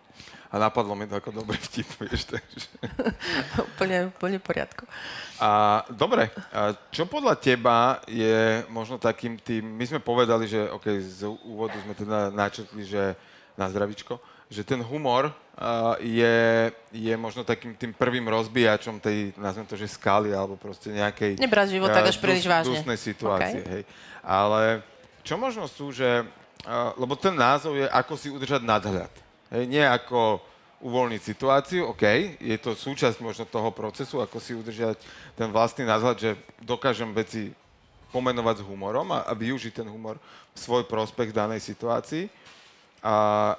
A 0.56 0.60
napadlo 0.60 0.96
mi 0.96 1.04
to 1.04 1.20
ako 1.20 1.36
dobrý 1.36 1.60
vtip, 1.60 1.90
vieš, 2.00 2.32
takže... 2.32 2.68
úplne, 3.76 3.98
úplne 4.08 4.38
v 4.40 4.46
poriadku. 4.46 4.88
A, 5.36 5.84
dobre, 5.92 6.32
a 6.56 6.72
čo 6.96 7.04
podľa 7.04 7.36
teba 7.36 8.00
je 8.08 8.64
možno 8.72 8.96
takým 8.96 9.36
tým... 9.36 9.68
My 9.68 9.84
sme 9.84 10.00
povedali, 10.00 10.48
že 10.48 10.72
OK, 10.72 10.88
z 11.04 11.28
úvodu 11.44 11.76
sme 11.84 11.92
teda 11.92 12.32
načetli, 12.32 12.88
že 12.88 13.20
na 13.60 13.68
zdravičko, 13.68 14.16
že 14.46 14.62
ten 14.62 14.78
humor 14.82 15.34
uh, 15.34 15.98
je, 15.98 16.70
je 16.94 17.14
možno 17.18 17.42
takým 17.42 17.74
tým 17.74 17.92
prvým 17.94 18.30
rozbíjačom 18.30 19.02
tej, 19.02 19.34
nazvem 19.40 19.66
to, 19.66 19.74
že 19.74 19.90
skaly, 19.98 20.32
alebo 20.32 20.54
proste 20.56 20.94
nejakej... 20.94 21.42
Nebrať 21.42 21.68
život 21.74 21.90
tak 21.90 22.14
až 22.14 22.18
príliš 22.22 22.46
vážne. 22.46 22.78
Dusnej 22.78 23.00
situácie, 23.02 23.62
okay. 23.66 23.74
hej. 23.74 23.84
Ale 24.22 24.86
čo 25.26 25.36
možno 25.36 25.66
sú, 25.66 25.90
že... 25.90 26.26
Uh, 26.66 26.94
lebo 26.98 27.14
ten 27.18 27.34
názov 27.34 27.78
je, 27.78 27.86
ako 27.90 28.14
si 28.18 28.28
udržať 28.30 28.62
nadhľad. 28.66 29.14
Hej, 29.54 29.64
nie 29.70 29.86
ako 29.86 30.42
uvoľniť 30.86 31.22
situáciu, 31.22 31.90
OK, 31.94 32.38
je 32.38 32.58
to 32.62 32.78
súčasť 32.78 33.18
možno 33.18 33.50
toho 33.50 33.74
procesu, 33.74 34.22
ako 34.22 34.38
si 34.38 34.54
udržať 34.54 35.02
ten 35.34 35.50
vlastný 35.50 35.88
názhľad, 35.88 36.18
že 36.22 36.38
dokážem 36.62 37.10
veci 37.10 37.50
pomenovať 38.14 38.62
s 38.62 38.68
humorom 38.70 39.10
a, 39.10 39.26
a 39.26 39.34
využiť 39.34 39.82
ten 39.82 39.88
humor 39.90 40.22
v 40.54 40.58
svoj 40.58 40.84
prospech 40.86 41.34
v 41.34 41.38
danej 41.38 41.62
situácii. 41.66 42.30
A, 43.02 43.56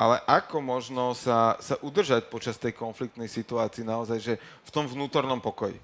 ale 0.00 0.16
ako 0.24 0.64
možno 0.64 1.12
sa, 1.12 1.60
sa 1.60 1.76
udržať 1.84 2.32
počas 2.32 2.56
tej 2.56 2.72
konfliktnej 2.72 3.28
situácii 3.28 3.84
naozaj, 3.84 4.16
že 4.16 4.34
v 4.40 4.70
tom 4.72 4.88
vnútornom 4.88 5.44
pokoji? 5.44 5.76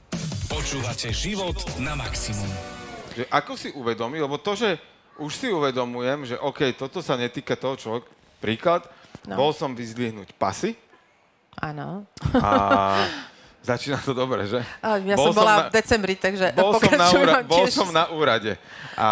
Počúvate 0.49 1.13
život 1.13 1.61
na 1.77 1.93
maximum. 1.93 2.49
Že 3.13 3.29
ako 3.29 3.53
si 3.61 3.69
uvedomí, 3.77 4.17
lebo 4.17 4.41
to, 4.41 4.57
že 4.57 4.81
už 5.21 5.33
si 5.37 5.53
uvedomujem, 5.53 6.33
že 6.33 6.37
OK, 6.41 6.73
toto 6.81 7.05
sa 7.05 7.21
netýka 7.21 7.61
toho 7.61 7.77
človeka. 7.77 8.09
Príklad, 8.41 8.89
no. 9.29 9.37
bol 9.37 9.53
som 9.53 9.77
vyzdvihnúť 9.77 10.33
pasy. 10.41 10.73
Áno. 11.61 12.09
A 12.41 12.49
začína 13.69 14.01
to 14.01 14.17
dobre, 14.17 14.49
že? 14.49 14.65
A 14.81 14.97
ja 14.97 15.17
bol 15.17 15.29
som 15.29 15.45
bola 15.45 15.53
na, 15.53 15.61
v 15.69 15.77
decembri, 15.77 16.15
takže 16.17 16.57
bol 16.57 16.73
som, 16.81 16.93
na 16.97 17.09
úra, 17.13 17.35
bol 17.45 17.67
som 17.69 17.89
na 17.93 18.05
úrade. 18.13 18.53
A 18.97 19.09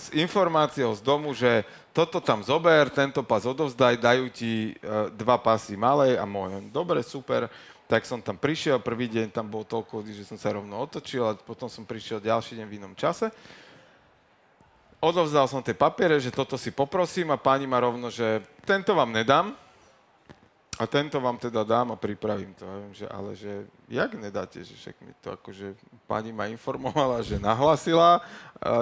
s 0.00 0.08
informáciou 0.16 0.96
z 0.96 1.02
domu, 1.04 1.36
že 1.36 1.64
toto 1.90 2.22
tam 2.22 2.42
zober, 2.42 2.90
tento 2.90 3.22
pas 3.26 3.42
odovzdaj, 3.42 3.98
dajú 3.98 4.30
ti 4.30 4.74
uh, 4.78 5.10
dva 5.10 5.38
pasy 5.38 5.74
malej 5.74 6.16
a 6.16 6.24
môj. 6.24 6.70
Dobre, 6.70 7.02
super. 7.02 7.50
Tak 7.90 8.06
som 8.06 8.22
tam 8.22 8.38
prišiel, 8.38 8.78
prvý 8.78 9.10
deň 9.10 9.34
tam 9.34 9.50
bol 9.50 9.66
toľko 9.66 10.06
že 10.06 10.22
som 10.22 10.38
sa 10.38 10.54
rovno 10.54 10.78
otočil 10.78 11.26
a 11.26 11.34
potom 11.34 11.66
som 11.66 11.82
prišiel 11.82 12.22
ďalší 12.22 12.62
deň 12.62 12.66
v 12.70 12.76
inom 12.78 12.94
čase 12.94 13.34
odovzdal 15.00 15.48
som 15.48 15.64
tie 15.64 15.72
papiere, 15.72 16.20
že 16.20 16.28
toto 16.28 16.60
si 16.60 16.70
poprosím 16.70 17.32
a 17.32 17.40
páni 17.40 17.64
ma 17.64 17.80
rovno, 17.80 18.12
že 18.12 18.44
tento 18.68 18.92
vám 18.92 19.10
nedám 19.10 19.56
a 20.80 20.88
tento 20.88 21.20
vám 21.20 21.36
teda 21.36 21.60
dám 21.60 21.92
a 21.92 22.00
pripravím 22.00 22.56
to. 22.56 22.64
viem, 22.64 22.94
že, 22.96 23.04
ale 23.12 23.36
že 23.36 23.68
jak 23.84 24.16
nedáte, 24.16 24.64
že 24.64 24.72
však 24.72 24.96
mi 25.04 25.12
to 25.20 25.36
akože 25.36 25.76
pani 26.08 26.32
ma 26.32 26.48
informovala, 26.48 27.20
že 27.20 27.36
nahlasila, 27.36 28.24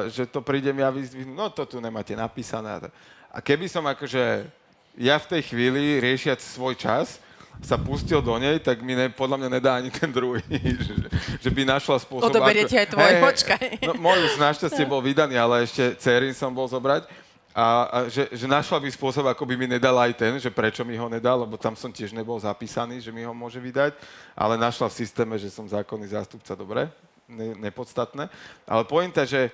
že 0.07 0.23
to 0.31 0.39
prídem 0.39 0.79
ja 0.79 0.95
vyzdvihnúť, 0.95 1.35
no 1.35 1.51
to 1.51 1.67
tu 1.67 1.83
nemáte 1.83 2.15
napísané. 2.15 2.87
A 3.35 3.43
keby 3.43 3.67
som 3.67 3.83
akože 3.83 4.47
ja 4.95 5.19
v 5.19 5.27
tej 5.27 5.43
chvíli 5.51 5.99
riešiať 5.99 6.39
svoj 6.39 6.79
čas, 6.79 7.19
sa 7.59 7.75
pustil 7.75 8.23
do 8.23 8.39
nej, 8.39 8.63
tak 8.63 8.79
mi 8.87 8.95
ne, 8.95 9.11
podľa 9.11 9.43
mňa 9.43 9.49
nedá 9.51 9.83
ani 9.83 9.91
ten 9.91 10.15
druhý. 10.15 10.43
že, 10.87 10.95
že 11.43 11.51
by 11.51 11.67
našla 11.67 11.99
spôsob... 11.99 12.31
Odoberie 12.31 12.63
ti 12.71 12.79
aj 12.79 12.95
tvoj, 12.95 13.11
hey, 13.11 13.19
počkaj. 13.19 13.67
No, 13.83 13.99
môj 13.99 14.31
už 14.31 14.39
našťastie 14.39 14.87
bol 14.93 15.03
vydaný, 15.03 15.35
ale 15.35 15.67
ešte 15.67 15.99
dcerin 15.99 16.35
som 16.35 16.55
bol 16.55 16.71
zobrať. 16.71 17.11
A, 17.57 17.89
a 17.89 17.99
že, 18.07 18.29
že 18.31 18.47
našla 18.47 18.79
by 18.79 18.89
spôsob, 18.93 19.25
ako 19.27 19.43
by 19.49 19.55
mi 19.57 19.67
nedala 19.67 20.07
aj 20.07 20.15
ten, 20.15 20.33
že 20.37 20.53
prečo 20.53 20.85
mi 20.85 20.95
ho 20.95 21.09
nedal, 21.09 21.43
lebo 21.43 21.57
tam 21.57 21.75
som 21.75 21.89
tiež 21.89 22.13
nebol 22.13 22.39
zapísaný, 22.39 23.01
že 23.01 23.11
mi 23.11 23.25
ho 23.25 23.33
môže 23.33 23.59
vydať, 23.59 23.97
ale 24.37 24.61
našla 24.61 24.87
v 24.93 24.99
systéme, 25.01 25.35
že 25.41 25.51
som 25.51 25.67
zákonný 25.67 26.13
zástupca, 26.13 26.53
dobre, 26.55 26.87
ne, 27.27 27.57
nepodstatné. 27.59 28.29
Ale 28.69 28.83
pointa, 28.85 29.25
že 29.25 29.51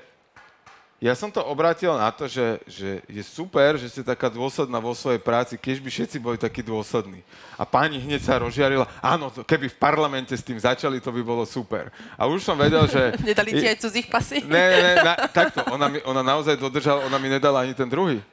ja 1.05 1.13
som 1.13 1.29
to 1.29 1.45
obrátil 1.45 1.93
na 2.01 2.09
to, 2.09 2.25
že, 2.25 2.65
že 2.65 3.05
je 3.05 3.21
super, 3.21 3.77
že 3.77 3.93
ste 3.93 4.01
taká 4.01 4.33
dôsledná 4.33 4.81
vo 4.81 4.97
svojej 4.97 5.21
práci, 5.21 5.61
keď 5.61 5.85
by 5.85 5.91
všetci 5.93 6.17
boli 6.17 6.41
takí 6.41 6.65
dôslední. 6.65 7.21
A 7.61 7.69
pani 7.69 8.01
hneď 8.01 8.25
sa 8.25 8.41
rozžiarila, 8.41 8.89
áno, 9.05 9.29
to, 9.29 9.45
keby 9.45 9.69
v 9.69 9.77
parlamente 9.77 10.33
s 10.33 10.41
tým 10.41 10.57
začali, 10.57 11.05
to 11.05 11.13
by 11.13 11.21
bolo 11.21 11.45
super. 11.45 11.93
A 12.17 12.25
už 12.25 12.41
som 12.41 12.57
vedel, 12.57 12.89
že... 12.89 13.13
Nedali 13.37 13.53
ti 13.53 13.69
aj 13.69 13.85
cudzích 13.85 14.09
pasy? 14.09 14.49
Ne, 14.49 14.65
ne, 14.81 14.93
na, 15.05 15.13
takto, 15.29 15.61
ona, 15.69 15.93
mi, 15.93 16.01
ona 16.09 16.25
naozaj 16.25 16.57
dodržala, 16.57 17.05
ona 17.05 17.21
mi 17.21 17.29
nedala 17.29 17.69
ani 17.69 17.77
ten 17.77 17.85
druhý. 17.85 18.25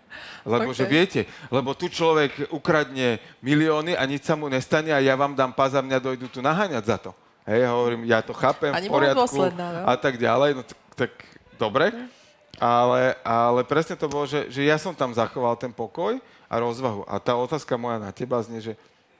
Lebo 0.47 0.71
okay. 0.71 0.79
že 0.79 0.85
viete, 0.87 1.21
lebo 1.51 1.75
tu 1.75 1.91
človek 1.91 2.55
ukradne 2.55 3.19
milióny 3.43 3.99
a 3.99 4.07
nič 4.07 4.23
sa 4.23 4.39
mu 4.39 4.47
nestane 4.47 4.95
a 4.95 5.03
ja 5.03 5.19
vám 5.19 5.35
dám 5.35 5.51
pás 5.51 5.75
a 5.75 5.83
mňa 5.83 5.99
dojdu 5.99 6.31
tu 6.31 6.39
naháňať 6.39 6.83
za 6.87 6.97
to. 7.03 7.11
Hej, 7.43 7.67
hovorím, 7.67 8.07
ja 8.07 8.23
to 8.23 8.31
chápem, 8.31 8.71
Ani 8.71 8.87
v 8.87 8.95
poriadku 8.95 9.27
dôsledná, 9.27 9.67
no? 9.75 9.91
a 9.91 9.93
tak 9.99 10.15
ďalej. 10.15 10.55
No 10.55 10.63
tak, 10.63 10.79
tak 10.95 11.11
dobre. 11.59 11.91
Okay 11.91 12.20
ale, 12.61 13.17
ale 13.25 13.65
presne 13.65 13.97
to 13.97 14.05
bolo, 14.05 14.29
že, 14.29 14.45
že 14.53 14.61
ja 14.61 14.77
som 14.77 14.93
tam 14.93 15.09
zachoval 15.09 15.57
ten 15.57 15.73
pokoj 15.73 16.21
a 16.45 16.55
rozvahu. 16.61 17.01
A 17.09 17.17
tá 17.17 17.33
otázka 17.33 17.73
moja 17.73 17.97
na 17.97 18.13
teba 18.13 18.37
znie, 18.45 18.61
že 18.61 18.73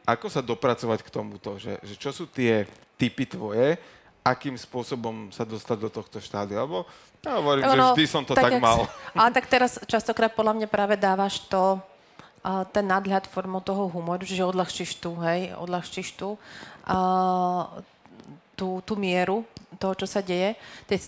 ako 0.06 0.30
sa 0.30 0.46
dopracovať 0.46 1.02
k 1.02 1.10
tomuto, 1.10 1.58
že, 1.58 1.82
že 1.82 1.98
čo 1.98 2.14
sú 2.14 2.30
tie 2.30 2.70
typy 3.02 3.26
tvoje, 3.26 3.82
akým 4.22 4.54
spôsobom 4.54 5.34
sa 5.34 5.42
dostať 5.42 5.78
do 5.82 5.90
tohto 5.90 6.22
štádia, 6.22 6.62
lebo 6.62 6.86
ja 7.26 7.42
hovorím, 7.42 7.66
no, 7.66 7.74
že 7.74 7.82
vždy 7.98 8.06
som 8.06 8.22
to 8.22 8.38
tak, 8.38 8.54
tak 8.54 8.62
mal. 8.62 8.86
Ale 9.18 9.34
tak 9.34 9.50
teraz 9.50 9.82
častokrát 9.90 10.30
podľa 10.38 10.62
mňa 10.62 10.68
práve 10.70 10.94
dávaš 10.94 11.42
to, 11.50 11.82
uh, 12.46 12.62
ten 12.70 12.86
nadhľad 12.86 13.26
formou 13.26 13.62
toho 13.66 13.90
humoru, 13.90 14.22
že 14.22 14.46
odľahčíš 14.46 15.02
tu, 15.02 15.18
hej, 15.26 15.58
odľahčíš 15.58 16.14
tu 16.14 16.38
uh, 16.38 17.62
tú, 18.62 18.78
tú 18.86 18.94
mieru 18.94 19.42
toho, 19.82 19.98
čo 19.98 20.06
sa 20.06 20.22
deje, 20.22 20.54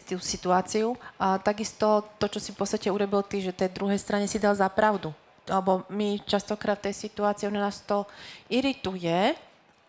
tú 0.10 0.18
situáciu. 0.18 0.98
A 1.22 1.38
takisto 1.38 2.02
to, 2.18 2.26
čo 2.26 2.42
si 2.42 2.50
v 2.50 2.58
podstate 2.58 2.90
urobil 2.90 3.22
ty, 3.22 3.46
že 3.46 3.54
tej 3.54 3.70
druhej 3.70 4.02
strane 4.02 4.26
si 4.26 4.42
dal 4.42 4.58
za 4.58 4.66
pravdu. 4.74 5.14
Lebo 5.46 5.86
my 5.94 6.18
častokrát 6.26 6.82
v 6.82 6.90
tej 6.90 7.06
situácii, 7.06 7.46
ono 7.46 7.62
nás 7.62 7.86
to 7.86 8.10
irituje, 8.50 9.38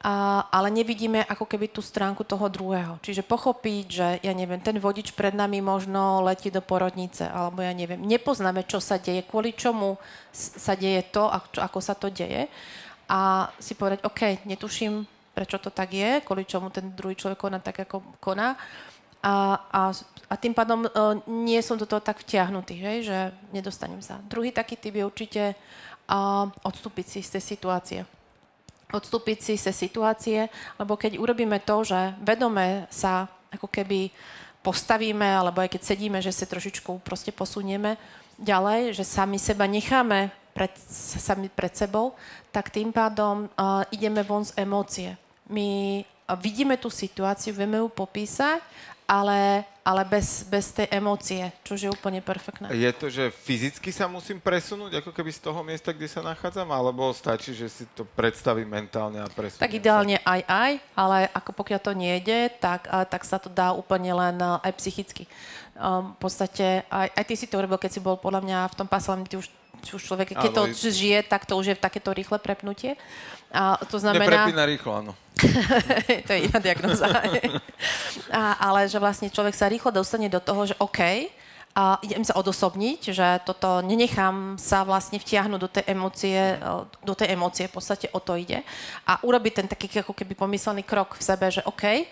a, 0.05 0.45
ale 0.53 0.69
nevidíme 0.69 1.25
ako 1.25 1.49
keby 1.49 1.73
tú 1.73 1.81
stránku 1.81 2.29
toho 2.29 2.45
druhého. 2.53 3.01
Čiže 3.01 3.25
pochopiť, 3.25 3.85
že 3.89 4.07
ja 4.21 4.37
neviem, 4.37 4.61
ten 4.61 4.77
vodič 4.77 5.17
pred 5.17 5.33
nami 5.33 5.65
možno 5.65 6.21
letí 6.21 6.53
do 6.53 6.61
porodnice, 6.61 7.25
alebo 7.25 7.65
ja 7.65 7.73
neviem, 7.73 8.05
nepoznáme, 8.05 8.69
čo 8.69 8.85
sa 8.85 9.01
deje, 9.01 9.25
kvôli 9.25 9.57
čomu 9.57 9.97
sa 10.35 10.77
deje 10.77 11.09
to, 11.09 11.25
ako 11.57 11.81
sa 11.81 11.97
to 11.97 12.13
deje. 12.13 12.53
A 13.09 13.49
si 13.57 13.73
povedať, 13.73 14.05
OK, 14.05 14.45
netuším, 14.45 15.09
prečo 15.35 15.59
to 15.59 15.69
tak 15.75 15.91
je, 15.91 16.23
kvôli 16.23 16.47
čomu 16.47 16.71
ten 16.71 16.95
druhý 16.95 17.19
človek 17.19 17.37
koná 17.37 17.59
tak, 17.59 17.83
ako 17.83 18.01
koná. 18.23 18.55
A, 19.25 19.59
a, 19.73 19.83
a 20.31 20.35
tým 20.37 20.55
pádom 20.55 20.87
uh, 20.87 21.17
nie 21.27 21.59
som 21.65 21.75
do 21.75 21.89
toho 21.89 21.99
tak 21.99 22.23
vtiahnutý, 22.23 22.77
hej, 22.77 22.99
že 23.09 23.19
nedostanem 23.51 23.99
sa. 23.99 24.23
Druhý 24.29 24.55
taký 24.55 24.77
typ 24.79 24.95
je 24.95 25.05
určite 25.05 25.43
uh, 26.07 26.47
odstúpiť 26.63 27.07
si 27.09 27.21
z 27.25 27.41
tej 27.41 27.43
situácie. 27.57 28.01
Odstúpiť 28.93 29.39
si 29.41 29.53
z 29.57 29.73
tej 29.73 29.77
situácie, 29.89 30.39
lebo 30.77 30.95
keď 30.95 31.17
urobíme 31.17 31.57
to, 31.65 31.83
že 31.83 32.15
vedome 32.21 32.85
sa 32.93 33.27
ako 33.49 33.67
keby 33.67 34.13
postavíme, 34.61 35.25
alebo 35.25 35.65
aj 35.65 35.73
keď 35.73 35.83
sedíme, 35.83 36.21
že 36.21 36.29
sa 36.29 36.45
trošičku 36.45 37.01
proste 37.01 37.33
posunieme 37.33 37.97
ďalej, 38.37 38.93
že 38.93 39.09
sami 39.09 39.41
seba 39.41 39.65
necháme 39.65 40.29
pred, 40.53 40.73
sami 41.17 41.49
pred 41.49 41.73
sebou, 41.73 42.13
tak 42.53 42.69
tým 42.69 42.93
pádom 42.93 43.49
uh, 43.57 43.89
ideme 43.89 44.21
von 44.21 44.45
z 44.45 44.53
emócie 44.61 45.17
my 45.49 46.03
vidíme 46.41 46.81
tú 46.81 46.89
situáciu, 46.89 47.53
vieme 47.53 47.81
ju 47.81 47.89
popísať, 47.93 48.65
ale, 49.05 49.69
ale 49.85 50.03
bez, 50.09 50.49
bez 50.49 50.73
tej 50.73 50.89
emócie, 50.89 51.53
čo 51.61 51.77
je 51.77 51.93
úplne 51.93 52.25
perfektné. 52.25 52.73
Je 52.73 52.89
to, 52.97 53.13
že 53.13 53.29
fyzicky 53.29 53.93
sa 53.93 54.09
musím 54.09 54.41
presunúť, 54.41 55.05
ako 55.05 55.13
keby 55.13 55.29
z 55.29 55.45
toho 55.45 55.61
miesta, 55.61 55.93
kde 55.93 56.09
sa 56.09 56.25
nachádzam, 56.25 56.65
alebo 56.73 57.13
stačí, 57.13 57.53
že 57.53 57.69
si 57.69 57.85
to 57.93 58.09
predstavím 58.17 58.65
mentálne 58.65 59.21
a 59.21 59.29
presuniem 59.29 59.61
Tak 59.61 59.77
ideálne 59.77 60.17
sa? 60.17 60.25
aj 60.25 60.41
aj, 60.49 60.73
ale 60.97 61.19
ako 61.37 61.51
pokiaľ 61.53 61.81
to 61.85 61.93
nejde, 61.93 62.39
tak, 62.57 62.89
tak 62.89 63.23
sa 63.29 63.37
to 63.37 63.53
dá 63.53 63.77
úplne 63.77 64.09
len 64.17 64.41
aj 64.41 64.73
psychicky. 64.81 65.29
Um, 65.77 66.17
v 66.17 66.19
podstate, 66.25 66.89
aj, 66.89 67.09
aj 67.13 67.25
ty 67.29 67.35
si 67.37 67.45
to 67.45 67.61
urobil, 67.61 67.77
keď 67.77 67.93
si 67.93 68.01
bol 68.01 68.17
podľa 68.17 68.41
mňa 68.41 68.59
v 68.73 68.79
tom 68.79 68.89
paselom, 68.89 69.29
ty 69.29 69.37
už 69.37 69.53
už 69.93 70.01
človek, 70.01 70.33
keď 70.33 70.49
to 70.49 70.63
žije, 70.73 71.29
tak 71.29 71.45
to 71.45 71.61
už 71.61 71.67
je 71.69 71.77
takéto 71.77 72.09
rýchle 72.09 72.41
prepnutie. 72.41 72.97
A 73.55 73.79
to 73.87 74.03
znamená... 74.03 74.51
Neprepína 74.51 74.67
rýchlo, 74.67 74.91
áno. 74.99 75.13
to 76.27 76.31
je 76.35 76.41
iná 76.51 76.59
diagnoza. 76.59 77.07
a, 78.35 78.43
ale 78.59 78.91
že 78.91 78.99
vlastne 78.99 79.31
človek 79.31 79.55
sa 79.55 79.71
rýchlo 79.71 79.95
dostane 79.95 80.27
do 80.27 80.43
toho, 80.43 80.67
že 80.67 80.75
OK, 80.83 81.31
a 81.75 81.99
idem 82.07 82.23
sa 82.23 82.39
odosobniť, 82.39 83.01
že 83.11 83.29
toto 83.43 83.83
nenechám 83.83 84.55
sa 84.63 84.87
vlastne 84.87 85.19
vtiahnuť 85.19 85.59
do 85.59 85.67
tej 85.67 85.85
emócie, 85.91 86.39
do 87.03 87.15
tej 87.19 87.35
emócie, 87.35 87.67
v 87.67 87.75
podstate 87.75 88.07
o 88.15 88.23
to 88.23 88.39
ide. 88.39 88.63
A 89.11 89.19
urobiť 89.27 89.53
ten 89.59 89.67
taký 89.67 89.91
ako 89.91 90.15
keby 90.15 90.39
pomyslený 90.39 90.87
krok 90.87 91.19
v 91.19 91.27
sebe, 91.27 91.51
že 91.51 91.67
OK, 91.67 92.07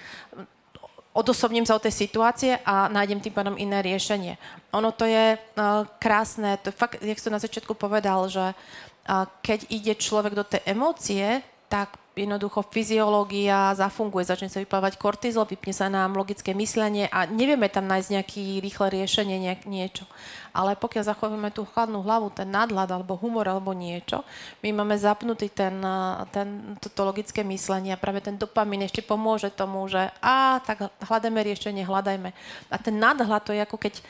odosobním 1.15 1.63
sa 1.63 1.79
od 1.79 1.85
tej 1.87 1.95
situácie 1.95 2.59
a 2.67 2.91
nájdem 2.91 3.23
tým 3.23 3.37
pádom 3.37 3.55
iné 3.55 3.87
riešenie. 3.87 4.35
Ono 4.75 4.91
to 4.91 5.07
je 5.07 5.39
uh, 5.39 5.87
krásne, 6.03 6.59
to 6.59 6.73
je 6.73 6.75
fakt, 6.75 6.99
jak 6.99 7.23
som 7.23 7.31
na 7.31 7.39
začiatku 7.39 7.79
povedal, 7.79 8.27
že 8.27 8.59
keď 9.43 9.67
ide 9.71 9.99
človek 9.99 10.35
do 10.39 10.45
tej 10.47 10.63
emócie, 10.67 11.43
tak 11.67 11.97
jednoducho 12.13 12.61
fyziológia 12.69 13.73
zafunguje, 13.73 14.29
začne 14.29 14.53
sa 14.53 14.61
vyplávať 14.61 15.01
kortizol, 15.01 15.49
vypne 15.49 15.73
sa 15.73 15.89
nám 15.89 16.13
logické 16.13 16.53
myslenie 16.53 17.09
a 17.09 17.25
nevieme 17.25 17.73
tam 17.73 17.89
nájsť 17.89 18.09
nejaké 18.13 18.41
rýchle 18.61 18.93
riešenie, 18.93 19.41
nejak, 19.41 19.65
niečo. 19.65 20.05
Ale 20.53 20.77
pokiaľ 20.77 21.09
zachováme 21.09 21.49
tú 21.49 21.65
chladnú 21.65 22.05
hlavu, 22.05 22.29
ten 22.29 22.53
nadhľad 22.53 22.93
alebo 22.93 23.17
humor 23.17 23.49
alebo 23.49 23.73
niečo, 23.73 24.21
my 24.61 24.69
máme 24.77 24.93
zapnutý 25.01 25.49
ten, 25.49 25.81
ten, 26.29 26.77
toto 26.77 27.09
logické 27.09 27.41
myslenie 27.41 27.97
a 27.97 28.01
práve 28.01 28.21
ten 28.21 28.37
dopamin 28.37 28.85
ešte 28.85 29.01
pomôže 29.01 29.49
tomu, 29.49 29.89
že 29.89 30.13
a 30.21 30.61
tak 30.61 30.93
hľadajme 31.09 31.41
riešenie, 31.41 31.89
hľadajme. 31.89 32.37
A 32.69 32.77
ten 32.77 33.01
nadhľad 33.01 33.49
to 33.49 33.57
je 33.57 33.65
ako 33.65 33.81
keď 33.81 34.05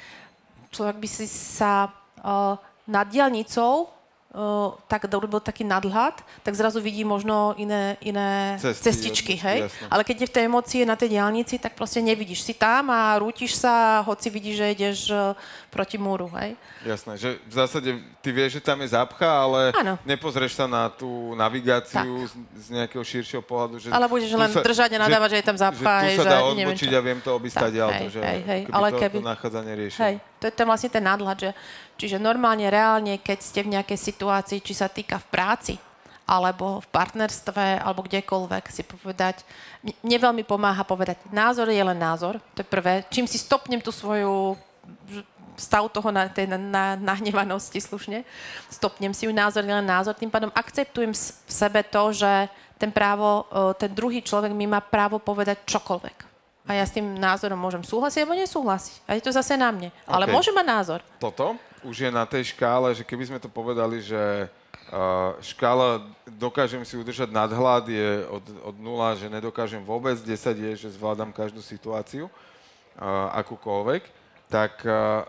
človek 0.74 0.98
by 0.98 1.06
si 1.06 1.30
sa 1.30 1.94
uh, 2.18 2.58
nad 2.90 3.06
dielnicou 3.06 4.01
tak 4.88 5.04
urobil 5.12 5.44
taký 5.44 5.60
nadhľad, 5.60 6.16
tak 6.40 6.56
zrazu 6.56 6.80
vidí 6.80 7.04
možno 7.04 7.52
iné, 7.60 8.00
iné 8.00 8.56
Cesty, 8.56 8.80
cestičky, 8.88 9.34
hej? 9.36 9.68
jasné. 9.68 9.86
Ale 9.92 10.02
keď 10.08 10.16
je 10.24 10.28
v 10.32 10.34
tej 10.40 10.44
emócii 10.48 10.80
na 10.88 10.96
tej 10.96 11.20
diálnici, 11.20 11.60
tak 11.60 11.76
proste 11.76 12.00
nevidíš. 12.00 12.40
Si 12.40 12.56
tam 12.56 12.88
a 12.88 13.20
rútiš 13.20 13.60
sa, 13.60 14.00
hoci 14.00 14.32
vidíš, 14.32 14.56
že 14.56 14.66
ideš 14.72 14.98
uh, 15.12 15.36
proti 15.68 16.00
múru, 16.00 16.32
hej? 16.40 16.56
Jasné, 16.80 17.20
že 17.20 17.36
v 17.44 17.54
zásade 17.54 17.90
ty 18.24 18.28
vieš, 18.32 18.56
že 18.56 18.64
tam 18.64 18.80
je 18.80 18.88
zápcha, 18.96 19.28
ale 19.28 19.76
Áno. 19.76 20.00
nepozrieš 20.08 20.56
sa 20.56 20.64
na 20.64 20.88
tú 20.88 21.36
navigáciu 21.36 22.24
z, 22.24 22.32
z 22.56 22.66
nejakého 22.72 23.04
širšieho 23.04 23.44
pohľadu. 23.44 23.84
Že 23.84 23.88
Ale 23.92 24.08
budeš 24.08 24.32
len 24.32 24.48
držať 24.48 24.90
a 24.96 24.98
nadávať, 25.04 25.28
že 25.28 25.38
je 25.44 25.46
tam 25.46 25.58
zápcha, 25.60 25.92
Že 25.92 26.06
hej, 26.08 26.16
tu 26.16 26.16
sa 26.16 26.24
že 26.24 26.32
dá 26.32 26.38
neviem 26.40 26.56
odbočiť 26.72 26.88
čo. 26.88 26.96
a 26.96 27.00
viem 27.04 27.20
to 27.20 27.30
obísť 27.36 27.56
Tak, 27.60 27.72
ďalej, 27.76 27.92
hej, 28.00 28.08
že 28.08 28.20
hej, 28.24 28.40
hej, 28.48 28.60
keby 28.64 28.72
ale 28.72 28.86
to, 28.88 28.96
keby- 28.96 29.20
to 29.20 29.28
nachádzanie 29.28 29.72
riešil. 29.76 30.00
Hej, 30.00 30.14
to 30.40 30.44
je 30.48 30.52
ten 30.56 30.66
vlastne 30.66 30.88
ten 30.90 31.04
nadhľad, 31.04 31.36
že, 31.38 31.50
čiže 32.02 32.18
normálne, 32.18 32.66
reálne, 32.66 33.22
keď 33.22 33.38
ste 33.38 33.62
v 33.62 33.78
nejakej 33.78 33.94
situácii, 33.94 34.58
či 34.58 34.74
sa 34.74 34.90
týka 34.90 35.22
v 35.22 35.30
práci, 35.30 35.74
alebo 36.26 36.82
v 36.82 36.88
partnerstve, 36.90 37.78
alebo 37.78 38.02
kdekoľvek 38.02 38.64
si 38.70 38.82
povedať, 38.82 39.46
mne 40.02 40.18
veľmi 40.18 40.42
pomáha 40.42 40.82
povedať, 40.82 41.22
názor 41.30 41.70
je 41.70 41.82
len 41.82 41.98
názor, 41.98 42.42
to 42.58 42.62
je 42.62 42.66
prvé. 42.66 43.06
Čím 43.10 43.30
si 43.30 43.38
stopnem 43.38 43.78
tú 43.78 43.94
svoju 43.94 44.58
stav 45.54 45.86
toho 45.92 46.08
na, 46.10 46.26
tej 46.26 46.50
na, 46.50 46.58
na, 46.58 46.84
nahnevanosti 46.98 47.78
slušne, 47.78 48.26
stopnem 48.72 49.14
si 49.14 49.28
ju 49.28 49.32
názor 49.34 49.62
je 49.62 49.70
len 49.70 49.84
názor, 49.84 50.16
tým 50.16 50.32
pádom 50.32 50.50
akceptujem 50.56 51.12
v 51.14 51.52
sebe 51.52 51.86
to, 51.86 52.10
že 52.10 52.50
ten 52.80 52.90
právo, 52.90 53.46
e, 53.52 53.78
ten 53.78 53.92
druhý 53.94 54.24
človek 54.24 54.50
mi 54.50 54.66
má 54.66 54.82
právo 54.82 55.22
povedať 55.22 55.62
čokoľvek. 55.68 56.32
A 56.66 56.78
ja 56.78 56.86
s 56.86 56.94
tým 56.94 57.18
názorom 57.18 57.58
môžem 57.58 57.82
súhlasiť 57.82 58.22
alebo 58.22 58.38
nesúhlasiť. 58.38 58.94
A 59.10 59.18
je 59.18 59.22
to 59.22 59.34
zase 59.34 59.58
na 59.58 59.74
mne. 59.74 59.90
Ale 60.06 60.30
OK. 60.30 60.34
môžem 60.34 60.54
mať 60.54 60.66
názor. 60.66 61.00
Toto 61.18 61.58
už 61.82 62.06
je 62.06 62.10
na 62.10 62.24
tej 62.26 62.54
škále, 62.54 62.94
že 62.94 63.06
keby 63.06 63.28
sme 63.28 63.42
to 63.42 63.50
povedali, 63.50 63.98
že 64.02 64.48
uh, 64.90 65.34
škála 65.42 66.02
dokážem 66.26 66.82
si 66.86 66.94
udržať 66.94 67.30
nadhľad 67.30 67.84
je 67.90 68.10
od, 68.30 68.44
od 68.72 68.76
0, 68.78 69.20
že 69.20 69.32
nedokážem 69.32 69.82
vôbec, 69.82 70.18
10 70.18 70.30
je, 70.34 70.72
že 70.86 70.94
zvládam 70.94 71.34
každú 71.34 71.58
situáciu, 71.58 72.26
uh, 72.26 73.30
akúkoľvek, 73.38 74.02
tak 74.46 74.82
uh, 74.86 75.26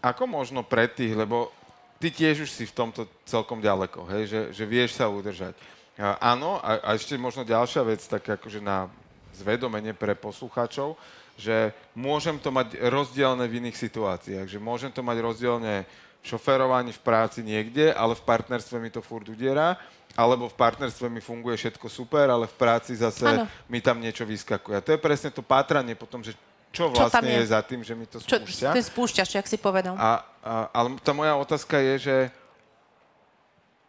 ako 0.00 0.24
možno 0.28 0.60
pre 0.60 0.88
tých, 0.88 1.16
lebo 1.16 1.48
ty 1.96 2.12
tiež 2.12 2.44
už 2.44 2.50
si 2.50 2.64
v 2.68 2.76
tomto 2.76 3.08
celkom 3.24 3.62
ďaleko, 3.62 4.08
hej, 4.12 4.22
že, 4.28 4.40
že 4.52 4.64
vieš 4.68 5.00
sa 5.00 5.08
udržať. 5.08 5.56
Uh, 5.96 6.16
áno, 6.20 6.60
a, 6.60 6.80
a 6.82 6.88
ešte 6.96 7.16
možno 7.16 7.48
ďalšia 7.48 7.82
vec, 7.84 8.04
tak 8.04 8.24
akože 8.24 8.60
na 8.60 8.88
zvedomenie 9.32 9.96
pre 9.96 10.12
poslucháčov, 10.12 10.96
že 11.42 11.74
môžem 11.98 12.38
to 12.38 12.54
mať 12.54 12.78
rozdielne 12.86 13.42
v 13.50 13.58
iných 13.58 13.74
situáciách, 13.74 14.46
že 14.46 14.62
môžem 14.62 14.94
to 14.94 15.02
mať 15.02 15.18
rozdielne 15.18 15.82
v 16.22 16.24
šoferovaní, 16.24 16.94
v 16.94 17.02
práci 17.02 17.42
niekde, 17.42 17.90
ale 17.90 18.14
v 18.14 18.22
partnerstve 18.22 18.78
mi 18.78 18.94
to 18.94 19.02
furt 19.02 19.26
udiera, 19.26 19.74
alebo 20.14 20.46
v 20.46 20.54
partnerstve 20.54 21.10
mi 21.10 21.18
funguje 21.18 21.58
všetko 21.58 21.90
super, 21.90 22.30
ale 22.30 22.46
v 22.46 22.54
práci 22.54 22.94
zase 22.94 23.26
Áno. 23.26 23.50
mi 23.66 23.82
tam 23.82 23.98
niečo 23.98 24.22
vyskakuje. 24.22 24.78
A 24.78 24.84
to 24.84 24.94
je 24.94 25.02
presne 25.02 25.34
to 25.34 25.42
pátranie 25.42 25.98
potom, 25.98 26.22
že 26.22 26.38
čo 26.72 26.88
Čo 26.88 27.04
vlastne 27.04 27.28
je? 27.28 27.36
je 27.42 27.52
za 27.52 27.60
tým, 27.60 27.80
že 27.84 27.92
mi 27.92 28.06
to 28.08 28.16
Čo, 28.22 28.40
spúšťa. 28.40 28.72
ten 28.72 28.84
spúšťač, 28.86 29.28
jak 29.36 29.46
si 29.50 29.60
povedal. 29.60 29.92
A, 29.98 30.24
a, 30.40 30.52
ale 30.72 30.96
tá 31.04 31.12
moja 31.12 31.36
otázka 31.36 31.76
je, 31.76 31.94
že 32.08 32.16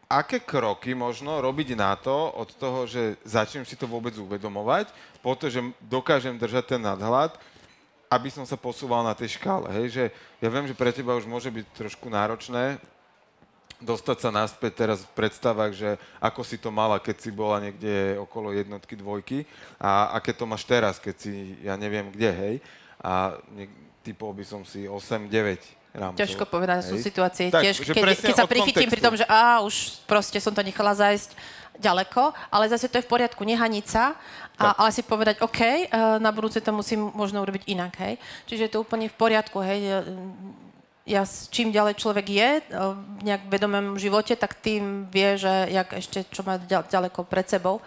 aké 0.07 0.39
kroky 0.39 0.93
možno 0.93 1.41
robiť 1.41 1.73
na 1.73 1.97
to, 1.97 2.31
od 2.33 2.49
toho, 2.55 2.85
že 2.85 3.17
začnem 3.25 3.65
si 3.65 3.73
to 3.73 3.89
vôbec 3.89 4.13
uvedomovať, 4.15 4.91
po 5.23 5.33
to, 5.33 5.49
že 5.49 5.63
dokážem 5.81 6.35
držať 6.37 6.77
ten 6.77 6.81
nadhľad, 6.81 7.35
aby 8.13 8.29
som 8.29 8.45
sa 8.45 8.59
posúval 8.59 9.01
na 9.01 9.17
tej 9.17 9.41
škále. 9.41 9.71
Hej? 9.73 9.85
Že 9.89 10.03
ja 10.43 10.49
viem, 10.53 10.69
že 10.69 10.77
pre 10.77 10.93
teba 10.93 11.17
už 11.17 11.25
môže 11.25 11.49
byť 11.49 11.65
trošku 11.73 12.13
náročné 12.13 12.77
dostať 13.83 14.17
sa 14.23 14.29
naspäť 14.31 14.87
teraz 14.87 15.03
v 15.03 15.11
predstavách, 15.11 15.75
že 15.75 15.89
ako 16.23 16.41
si 16.47 16.55
to 16.55 16.71
mala, 16.71 17.03
keď 17.03 17.19
si 17.19 17.31
bola 17.35 17.59
niekde 17.59 18.15
okolo 18.15 18.55
jednotky, 18.55 18.95
dvojky 18.95 19.43
a 19.75 20.15
aké 20.15 20.31
to 20.31 20.47
máš 20.47 20.63
teraz, 20.63 20.95
keď 20.95 21.15
si, 21.19 21.59
ja 21.59 21.75
neviem 21.75 22.07
kde, 22.07 22.31
hej. 22.31 22.55
A 23.03 23.35
typol 23.99 24.31
by 24.31 24.45
som 24.47 24.63
si 24.63 24.87
8-9 24.87 25.82
rámcov. 25.93 26.19
Ťažko 26.19 26.43
povedať, 26.49 26.89
sú 26.89 26.97
situácie 26.97 27.53
Tak, 27.53 27.61
tiež, 27.61 27.85
keď, 27.85 28.17
keď 28.17 28.35
sa 28.35 28.49
prichytím 28.49 28.89
pri 28.89 28.97
kontextu. 28.99 29.05
tom, 29.05 29.15
že 29.21 29.25
á, 29.29 29.61
už 29.61 30.01
proste 30.09 30.41
som 30.41 30.49
to 30.49 30.65
nechala 30.65 30.97
zajsť 30.97 31.37
ďaleko, 31.77 32.33
ale 32.53 32.69
zase 32.69 32.89
to 32.89 32.97
je 33.01 33.05
v 33.05 33.09
poriadku, 33.09 33.41
nehaniť 33.45 33.85
sa, 33.85 34.13
a, 34.57 34.77
ale 34.77 34.93
si 34.93 35.01
povedať, 35.01 35.41
OK, 35.41 35.61
eh, 35.61 35.87
na 36.21 36.29
budúce 36.29 36.61
to 36.61 36.69
musím 36.69 37.09
možno 37.13 37.41
urobiť 37.41 37.65
inak, 37.69 37.93
hej. 37.97 38.21
Čiže 38.45 38.69
je 38.69 38.71
to 38.73 38.81
úplne 38.85 39.09
v 39.09 39.15
poriadku, 39.17 39.57
hej. 39.61 40.01
Ja- 41.03 41.27
čím 41.51 41.75
ďalej 41.75 41.99
človek 41.99 42.25
je 42.29 42.49
eh, 42.57 42.63
v 42.93 43.21
nejak 43.25 43.49
vedomém 43.49 43.97
živote, 43.97 44.37
tak 44.37 44.53
tým 44.61 45.09
vie, 45.09 45.37
že 45.37 45.69
jak 45.69 45.89
ešte 45.93 46.25
čo 46.29 46.45
má 46.45 46.61
ďal- 46.61 46.85
ďaleko 46.89 47.25
pred 47.25 47.49
sebou. 47.49 47.81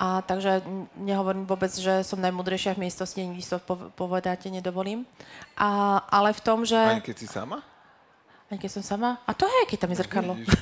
A 0.00 0.24
takže 0.24 0.64
nehovorím 0.96 1.44
vôbec, 1.44 1.68
že 1.76 2.00
som 2.08 2.16
najmudrejšia 2.24 2.72
v 2.72 2.88
miestnosti, 2.88 3.20
nikdy 3.20 3.44
to 3.44 3.60
pov- 3.60 3.92
povedať 3.92 4.48
nedovolím. 4.48 5.04
A, 5.60 6.00
ale 6.08 6.32
v 6.32 6.40
tom, 6.40 6.64
že... 6.64 6.80
Ani 6.80 7.04
keď 7.04 7.20
si 7.20 7.28
sama? 7.28 7.60
Aj 8.48 8.56
keď 8.56 8.80
som 8.80 8.82
sama? 8.82 9.20
A 9.28 9.36
to 9.36 9.44
je, 9.44 9.60
keď 9.68 9.78
tam 9.84 9.92
je 9.92 10.00
zrkadlo. 10.00 10.32
Vidíš? 10.40 10.56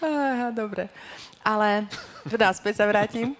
Aha, 0.00 0.48
dobre. 0.56 0.88
Ale, 1.44 1.84
teda 2.24 2.48
späť 2.56 2.80
sa 2.80 2.88
vrátim. 2.88 3.36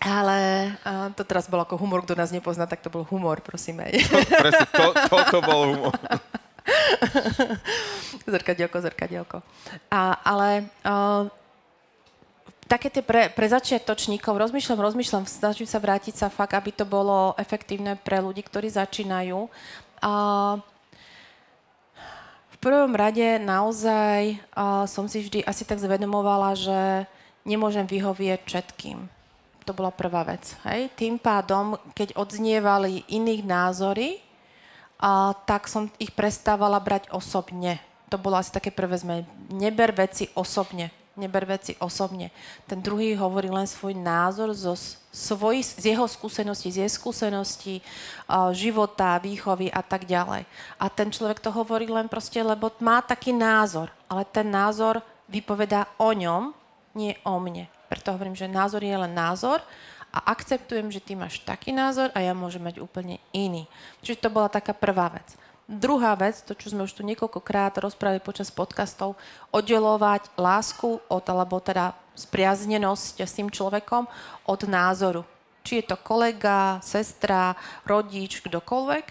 Ale 0.00 0.72
a 0.86 1.12
to 1.12 1.20
teraz 1.20 1.50
bol 1.52 1.60
ako 1.60 1.76
humor, 1.76 2.00
kto 2.06 2.16
nás 2.16 2.32
nepozná, 2.32 2.64
tak 2.64 2.80
to 2.80 2.88
bol 2.88 3.04
humor, 3.12 3.44
prosím. 3.44 3.84
Aj. 3.84 3.92
Presne, 4.40 4.66
to, 4.72 4.86
toto 5.12 5.44
bol 5.44 5.68
humor. 5.68 5.92
zrkadielko, 8.34 8.76
zrkadielko. 8.82 9.38
A, 9.90 10.18
ale 10.22 10.66
uh, 10.82 11.30
také 12.66 12.90
tie 12.90 13.02
pre, 13.02 13.30
pre 13.30 13.46
začiatočníkov, 13.46 14.34
rozmýšľam, 14.34 14.80
rozmýšľam, 14.82 15.24
snažím 15.30 15.68
sa 15.70 15.78
vrátiť 15.78 16.14
sa 16.14 16.28
fakt, 16.28 16.54
aby 16.54 16.74
to 16.74 16.82
bolo 16.82 17.34
efektívne 17.38 17.94
pre 17.98 18.18
ľudí, 18.18 18.42
ktorí 18.42 18.66
začínajú. 18.70 19.46
A 20.02 20.12
v 22.50 22.56
prvom 22.58 22.92
rade 22.96 23.38
naozaj 23.38 24.42
uh, 24.56 24.84
som 24.90 25.06
si 25.06 25.22
vždy 25.22 25.46
asi 25.46 25.62
tak 25.62 25.78
zvedomovala, 25.78 26.58
že 26.58 26.80
nemôžem 27.46 27.86
vyhovieť 27.86 28.42
všetkým. 28.42 28.98
To 29.66 29.72
bola 29.74 29.90
prvá 29.94 30.22
vec. 30.26 30.54
Hej? 30.66 30.90
Tým 30.94 31.18
pádom, 31.18 31.78
keď 31.94 32.14
odznievali 32.18 33.06
iných 33.10 33.42
názory, 33.42 34.25
a 34.96 35.36
tak 35.44 35.68
som 35.68 35.92
ich 36.00 36.12
prestávala 36.12 36.80
brať 36.80 37.12
osobne. 37.12 37.80
To 38.08 38.16
bolo 38.16 38.38
asi 38.38 38.54
také 38.54 38.72
prvé 38.72 38.96
zmeny. 38.96 39.26
Neber 39.52 39.92
veci 39.92 40.30
osobne. 40.32 40.94
Neber 41.16 41.48
veci 41.48 41.72
osobne. 41.80 42.28
Ten 42.68 42.84
druhý 42.84 43.16
hovorí 43.16 43.48
len 43.48 43.64
svoj 43.64 43.96
názor 43.96 44.52
zo 44.52 44.76
svoj, 45.08 45.64
z 45.64 45.96
jeho 45.96 46.04
skúseností, 46.04 46.68
z 46.68 46.84
jej 46.84 46.92
skúseností, 46.92 47.80
života, 48.52 49.16
výchovy 49.16 49.72
a 49.72 49.80
tak 49.80 50.04
ďalej. 50.04 50.44
A 50.76 50.84
ten 50.92 51.08
človek 51.08 51.40
to 51.40 51.48
hovorí 51.48 51.88
len 51.88 52.04
proste, 52.04 52.44
lebo 52.44 52.68
má 52.84 53.00
taký 53.00 53.32
názor. 53.32 53.88
Ale 54.12 54.28
ten 54.28 54.44
názor 54.52 55.00
vypovedá 55.24 55.88
o 55.96 56.12
ňom, 56.12 56.52
nie 56.92 57.16
o 57.24 57.40
mne. 57.40 57.64
Preto 57.88 58.12
hovorím, 58.12 58.36
že 58.36 58.44
názor 58.44 58.84
je 58.84 58.92
len 58.92 59.16
názor 59.16 59.64
a 60.16 60.32
akceptujem, 60.32 60.88
že 60.88 61.04
ty 61.04 61.12
máš 61.12 61.44
taký 61.44 61.76
názor 61.76 62.08
a 62.16 62.24
ja 62.24 62.32
môžem 62.32 62.64
mať 62.64 62.80
úplne 62.80 63.20
iný. 63.36 63.68
Čiže 64.00 64.24
to 64.24 64.28
bola 64.32 64.48
taká 64.48 64.72
prvá 64.72 65.12
vec. 65.12 65.28
Druhá 65.68 66.16
vec, 66.16 66.40
to 66.40 66.56
čo 66.56 66.72
sme 66.72 66.88
už 66.88 66.96
tu 66.96 67.04
niekoľkokrát 67.04 67.76
rozprávali 67.76 68.24
počas 68.24 68.48
podcastov, 68.48 69.20
oddelovať 69.52 70.32
lásku 70.40 71.04
od, 71.10 71.24
alebo 71.28 71.60
teda 71.60 71.92
spriaznenosť 72.16 73.20
s 73.20 73.36
tým 73.36 73.52
človekom 73.52 74.08
od 74.48 74.60
názoru. 74.64 75.28
Či 75.66 75.82
je 75.82 75.84
to 75.92 76.00
kolega, 76.00 76.80
sestra, 76.80 77.58
rodič, 77.84 78.40
kdokoľvek, 78.40 79.04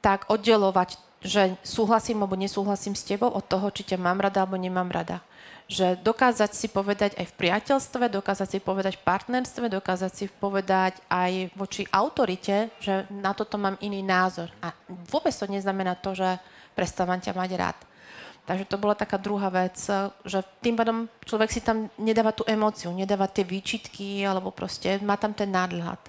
tak 0.00 0.30
oddelovať, 0.32 0.96
že 1.20 1.58
súhlasím 1.66 2.24
alebo 2.24 2.38
nesúhlasím 2.38 2.94
s 2.96 3.04
tebou 3.04 3.28
od 3.28 3.44
toho, 3.44 3.68
či 3.74 3.84
ťa 3.84 3.98
mám 4.00 4.22
rada 4.22 4.46
alebo 4.46 4.56
nemám 4.56 4.88
rada 4.88 5.20
že 5.68 6.00
dokázať 6.00 6.56
si 6.56 6.66
povedať 6.72 7.12
aj 7.20 7.28
v 7.28 7.36
priateľstve, 7.44 8.08
dokázať 8.08 8.48
si 8.56 8.58
povedať 8.58 8.96
v 8.96 9.04
partnerstve, 9.04 9.68
dokázať 9.68 10.12
si 10.16 10.24
povedať 10.32 10.96
aj 11.12 11.52
voči 11.52 11.84
autorite, 11.92 12.72
že 12.80 13.04
na 13.12 13.36
toto 13.36 13.60
mám 13.60 13.76
iný 13.84 14.00
názor. 14.00 14.48
A 14.64 14.72
vôbec 14.88 15.36
to 15.36 15.44
neznamená 15.44 15.92
to, 16.00 16.16
že 16.16 16.40
prestávam 16.72 17.20
ťa 17.20 17.36
mať 17.36 17.50
rád. 17.60 17.78
Takže 18.48 18.64
to 18.64 18.80
bola 18.80 18.96
taká 18.96 19.20
druhá 19.20 19.52
vec, 19.52 19.76
že 20.24 20.40
tým 20.64 20.72
pádom 20.72 21.04
človek 21.28 21.52
si 21.52 21.60
tam 21.60 21.92
nedáva 22.00 22.32
tú 22.32 22.48
emóciu, 22.48 22.88
nedáva 22.96 23.28
tie 23.28 23.44
výčitky, 23.44 24.24
alebo 24.24 24.48
proste 24.48 24.96
má 25.04 25.20
tam 25.20 25.36
ten 25.36 25.52
nadhľad. 25.52 26.00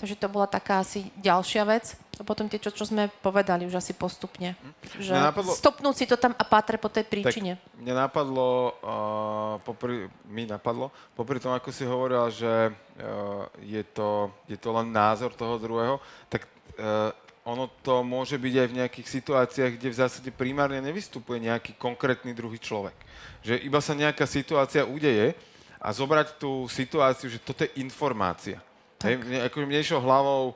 Takže 0.00 0.16
to 0.16 0.32
bola 0.32 0.48
taká 0.48 0.80
asi 0.80 1.12
ďalšia 1.20 1.68
vec. 1.68 1.92
A 2.16 2.24
potom 2.24 2.48
tie, 2.48 2.56
čo, 2.60 2.72
čo 2.72 2.88
sme 2.88 3.12
povedali 3.20 3.68
už 3.68 3.76
asi 3.76 3.92
postupne. 3.92 4.56
Že 4.96 5.12
Mňa 5.12 5.28
napadlo- 5.32 5.56
stopnúť 5.56 5.94
si 5.96 6.04
to 6.08 6.16
tam 6.16 6.32
a 6.36 6.44
pátre 6.44 6.80
po 6.80 6.88
tej 6.88 7.04
príčine. 7.04 7.60
Tak 7.60 7.80
mne 7.80 7.94
napadlo, 7.96 8.76
uh, 8.80 9.56
popri, 9.64 10.08
mi 10.28 10.44
napadlo, 10.44 10.92
popri 11.16 11.40
tom, 11.40 11.52
ako 11.52 11.68
si 11.72 11.84
hovorila, 11.84 12.28
že 12.28 12.72
uh, 12.72 13.44
je, 13.60 13.80
to, 13.92 14.32
je 14.48 14.56
to 14.56 14.68
len 14.72 14.92
názor 14.92 15.32
toho 15.32 15.56
druhého, 15.56 15.96
tak 16.28 16.44
uh, 16.76 17.12
ono 17.44 17.72
to 17.80 18.04
môže 18.04 18.36
byť 18.36 18.54
aj 18.56 18.68
v 18.68 18.76
nejakých 18.84 19.08
situáciách, 19.20 19.72
kde 19.80 19.88
v 19.88 20.00
zásade 20.00 20.30
primárne 20.32 20.80
nevystupuje 20.84 21.40
nejaký 21.48 21.76
konkrétny 21.80 22.36
druhý 22.36 22.60
človek. 22.60 22.96
Že 23.40 23.64
iba 23.64 23.80
sa 23.80 23.96
nejaká 23.96 24.28
situácia 24.28 24.84
udeje 24.84 25.32
a 25.80 25.88
zobrať 25.88 26.36
tú 26.36 26.68
situáciu, 26.68 27.32
že 27.32 27.40
toto 27.40 27.64
je 27.64 27.80
informácia. 27.80 28.60
Hej, 29.00 29.16
mne, 29.16 29.48
akože 29.48 29.64
mne 29.64 29.80
išiel 29.80 30.00
hlavou 30.04 30.52
e, 30.52 30.54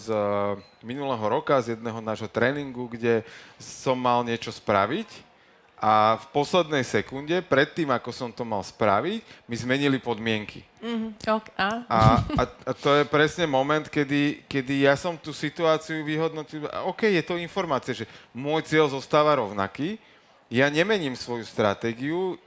z 0.00 0.08
e, 0.08 0.20
minulého 0.80 1.20
roka, 1.28 1.60
z 1.60 1.76
jedného 1.76 2.00
nášho 2.00 2.24
tréningu, 2.24 2.88
kde 2.88 3.20
som 3.60 4.00
mal 4.00 4.24
niečo 4.24 4.48
spraviť 4.48 5.32
a 5.82 6.14
v 6.14 6.26
poslednej 6.30 6.86
sekunde, 6.86 7.42
predtým, 7.42 7.90
ako 7.90 8.14
som 8.14 8.30
to 8.30 8.46
mal 8.46 8.62
spraviť, 8.62 9.18
mi 9.50 9.56
zmenili 9.58 9.98
podmienky. 9.98 10.62
Mm, 10.78 11.18
ok, 11.20 11.46
a? 11.58 11.68
A, 11.90 12.00
a, 12.22 12.42
a 12.46 12.72
to 12.72 13.02
je 13.02 13.04
presne 13.04 13.50
moment, 13.50 13.82
kedy, 13.90 14.46
kedy 14.46 14.86
ja 14.86 14.94
som 14.94 15.18
tú 15.18 15.34
situáciu 15.34 16.06
vyhodnotil. 16.06 16.70
OK, 16.86 17.10
je 17.10 17.20
to 17.26 17.34
informácia, 17.34 17.92
že 17.92 18.06
môj 18.30 18.62
cieľ 18.62 18.88
zostáva 18.94 19.34
rovnaký, 19.36 19.98
ja 20.46 20.70
nemením 20.70 21.18
svoju 21.18 21.42
stratégiu, 21.42 22.38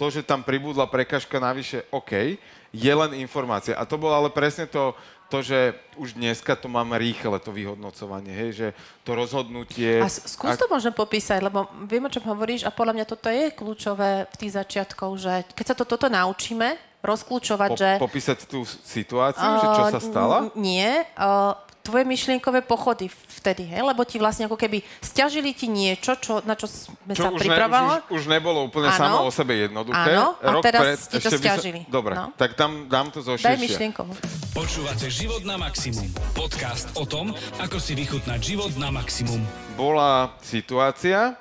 to, 0.00 0.08
že 0.08 0.24
tam 0.24 0.40
pribudla 0.40 0.88
prekažka 0.88 1.36
navyše, 1.36 1.84
OK, 1.92 2.40
je 2.70 2.92
len 2.94 3.18
informácia. 3.18 3.74
A 3.74 3.86
to 3.86 3.98
bolo 3.98 4.14
ale 4.14 4.30
presne 4.30 4.66
to, 4.66 4.94
to, 5.30 5.42
že 5.42 5.78
už 5.94 6.18
dneska 6.18 6.58
to 6.58 6.66
máme 6.66 6.98
rýchle, 6.98 7.38
to 7.38 7.54
vyhodnocovanie, 7.54 8.34
hej, 8.34 8.50
že 8.50 8.68
to 9.06 9.14
rozhodnutie... 9.14 10.02
A 10.02 10.10
skús 10.10 10.58
to 10.58 10.66
možno 10.66 10.90
popísať, 10.90 11.38
lebo 11.38 11.70
viem, 11.86 12.02
o 12.02 12.10
čom 12.10 12.26
hovoríš 12.26 12.66
a 12.66 12.74
podľa 12.74 12.94
mňa 12.98 13.06
toto 13.06 13.30
je 13.30 13.54
kľúčové 13.54 14.26
v 14.26 14.36
tých 14.38 14.52
začiatkoch, 14.58 15.14
že 15.18 15.34
keď 15.54 15.66
sa 15.70 15.76
to 15.78 15.84
toto 15.86 16.10
naučíme, 16.10 16.78
rozklúčovať, 17.00 17.70
po, 17.72 17.78
že... 17.78 17.88
Popísať 17.96 18.38
tú 18.44 18.60
situáciu, 18.66 19.48
uh, 19.48 19.56
že 19.56 19.66
čo 19.72 19.84
sa 19.88 20.00
stala? 20.04 20.36
Nie, 20.52 21.08
uh, 21.16 21.56
tvoje 21.80 22.04
myšlienkové 22.04 22.60
pochody 22.60 23.08
vtedy, 23.40 23.64
hej? 23.64 23.80
lebo 23.80 24.04
ti 24.04 24.20
vlastne 24.20 24.44
ako 24.44 24.56
keby 24.56 24.84
stiažili 25.00 25.56
ti 25.56 25.64
niečo, 25.66 26.16
čo, 26.20 26.44
na 26.44 26.52
čo 26.52 26.68
sme 26.68 27.16
čo 27.16 27.24
sa 27.26 27.32
už 27.32 27.40
pripravovali. 27.40 28.00
Ne, 28.04 28.12
už, 28.12 28.16
už 28.20 28.22
nebolo 28.28 28.58
úplne 28.68 28.92
Áno. 28.92 29.00
samo 29.00 29.16
o 29.24 29.30
sebe 29.32 29.56
jednoduché. 29.56 30.12
Áno, 30.12 30.36
a 30.36 30.50
Rok 30.60 30.62
teraz 30.64 30.82
pred, 30.84 30.98
ti 31.08 31.18
to 31.24 31.30
stiažili. 31.32 31.80
Sa, 31.88 31.92
dobre, 31.92 32.12
No. 32.14 32.36
tak 32.36 32.52
tam 32.52 32.84
dám 32.86 33.08
to 33.08 33.24
zo 33.24 33.40
Daj 33.40 33.56
myšlienkovú. 33.56 34.12
Počúvate 34.52 35.08
Život 35.08 35.42
na 35.48 35.56
maximum. 35.56 36.04
Podcast 36.36 36.92
o 36.98 37.08
tom, 37.08 37.32
ako 37.56 37.80
si 37.80 37.96
vychutnať 37.96 38.40
život 38.44 38.72
na 38.76 38.92
maximum. 38.92 39.40
Bola 39.78 40.36
situácia, 40.44 41.38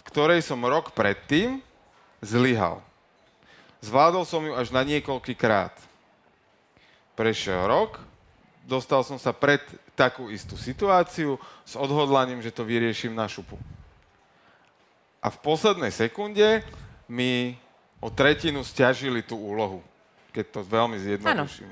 v 0.00 0.02
ktorej 0.08 0.40
som 0.40 0.64
rok 0.64 0.96
predtým 0.96 1.60
zlyhal. 2.24 2.80
Zvládol 3.84 4.24
som 4.24 4.40
ju 4.40 4.56
až 4.56 4.72
na 4.72 4.80
niekoľký 4.80 5.36
krát. 5.36 5.76
Prešiel 7.14 7.68
rok, 7.68 8.00
dostal 8.64 9.04
som 9.04 9.20
sa 9.20 9.30
pred 9.30 9.60
takú 9.94 10.32
istú 10.32 10.58
situáciu 10.58 11.38
s 11.62 11.76
odhodlaním, 11.76 12.42
že 12.42 12.50
to 12.50 12.66
vyriešim 12.66 13.14
na 13.14 13.28
šupu. 13.28 13.60
A 15.24 15.32
v 15.32 15.38
poslednej 15.40 15.92
sekunde 15.92 16.60
mi 17.08 17.56
o 18.00 18.12
tretinu 18.12 18.60
stiažili 18.60 19.24
tú 19.24 19.40
úlohu, 19.40 19.80
keď 20.32 20.44
to 20.52 20.60
veľmi 20.60 20.96
zjednoduším. 21.00 21.70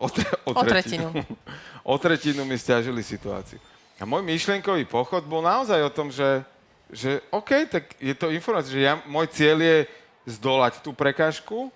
O, 0.00 0.08
tre, 0.08 0.26
O 0.48 0.52
tretinu. 0.64 1.12
o 1.92 1.96
tretinu 2.00 2.42
mi 2.48 2.56
stiažili 2.56 3.04
situáciu. 3.04 3.60
A 4.00 4.08
môj 4.08 4.24
myšlienkový 4.24 4.88
pochod 4.88 5.20
bol 5.28 5.44
naozaj 5.44 5.76
o 5.84 5.92
tom, 5.92 6.08
že, 6.08 6.40
že 6.88 7.20
OK, 7.28 7.68
tak 7.68 7.84
je 8.00 8.16
to 8.16 8.32
informácia, 8.32 8.72
že 8.72 8.82
ja, 8.88 8.96
môj 9.04 9.28
cieľ 9.28 9.60
je 9.60 9.78
zdolať 10.24 10.80
tú 10.80 10.96
prekážku 10.96 11.68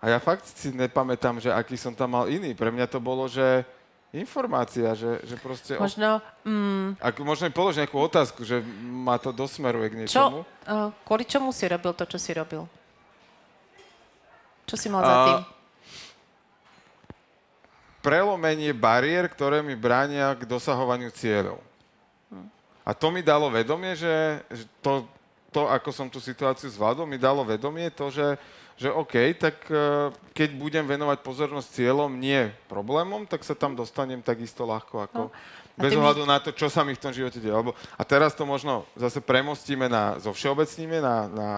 a 0.00 0.04
ja 0.08 0.18
fakt 0.18 0.48
si 0.48 0.72
nepamätám, 0.72 1.44
že 1.44 1.52
aký 1.52 1.76
som 1.76 1.92
tam 1.92 2.16
mal 2.16 2.24
iný. 2.32 2.56
Pre 2.56 2.72
mňa 2.72 2.88
to 2.88 2.96
bolo, 3.04 3.28
že 3.28 3.68
informácia, 4.16 4.96
že, 4.96 5.20
že 5.22 5.36
proste... 5.36 5.76
Možno, 5.76 6.24
mm, 6.42 6.98
Ak 6.98 7.20
možno 7.20 7.46
mi 7.46 7.54
položiť 7.54 7.84
nejakú 7.84 7.98
otázku, 8.00 8.40
že 8.42 8.64
ma 8.88 9.20
to 9.20 9.30
dosmeruje 9.30 9.86
k 9.92 9.98
niečomu. 10.02 10.42
čo, 10.42 10.72
uh, 10.72 10.88
kvôli 11.04 11.28
čomu 11.28 11.52
si 11.52 11.68
robil 11.68 11.92
to, 11.92 12.08
čo 12.08 12.18
si 12.18 12.32
robil? 12.32 12.64
Čo 14.64 14.74
si 14.80 14.88
mal 14.88 15.02
za 15.04 15.14
A- 15.14 15.26
tým? 15.28 15.38
Prelomenie 18.00 18.72
bariér, 18.72 19.28
ktoré 19.28 19.60
mi 19.60 19.76
bránia 19.76 20.32
k 20.32 20.48
dosahovaniu 20.48 21.12
cieľov. 21.12 21.60
A 22.80 22.96
to 22.96 23.12
mi 23.12 23.20
dalo 23.20 23.52
vedomie, 23.52 23.92
že, 23.92 24.40
že 24.48 24.64
to, 24.80 25.04
to, 25.52 25.68
ako 25.68 25.92
som 25.92 26.08
tú 26.08 26.16
situáciu 26.16 26.72
zvládol, 26.72 27.04
mi 27.04 27.20
dalo 27.20 27.44
vedomie 27.44 27.92
to, 27.92 28.08
že, 28.08 28.40
že 28.80 28.88
OK, 28.88 29.36
tak 29.36 29.68
eh, 29.68 30.08
keď 30.32 30.56
budem 30.56 30.84
venovať 30.88 31.20
pozornosť 31.20 31.68
cieľom, 31.68 32.08
nie 32.16 32.48
problémom, 32.64 33.28
tak 33.28 33.44
sa 33.44 33.52
tam 33.52 33.76
dostanem 33.76 34.24
takisto 34.24 34.64
ľahko 34.64 35.04
ako... 35.04 35.22
No. 35.28 35.32
Bez 35.80 35.96
ohľadu 35.96 36.28
na 36.28 36.36
to, 36.36 36.52
čo 36.52 36.68
sa 36.68 36.84
mi 36.84 36.92
v 36.92 37.00
tom 37.00 37.08
živote 37.08 37.40
deje. 37.40 37.56
Lebo, 37.56 37.72
a 37.96 38.02
teraz 38.04 38.36
to 38.36 38.44
možno 38.44 38.84
zase 38.92 39.16
premostíme 39.24 39.88
na, 39.88 40.20
zo 40.20 40.28
všeobecníme 40.36 41.00
na, 41.00 41.16
na, 41.24 41.50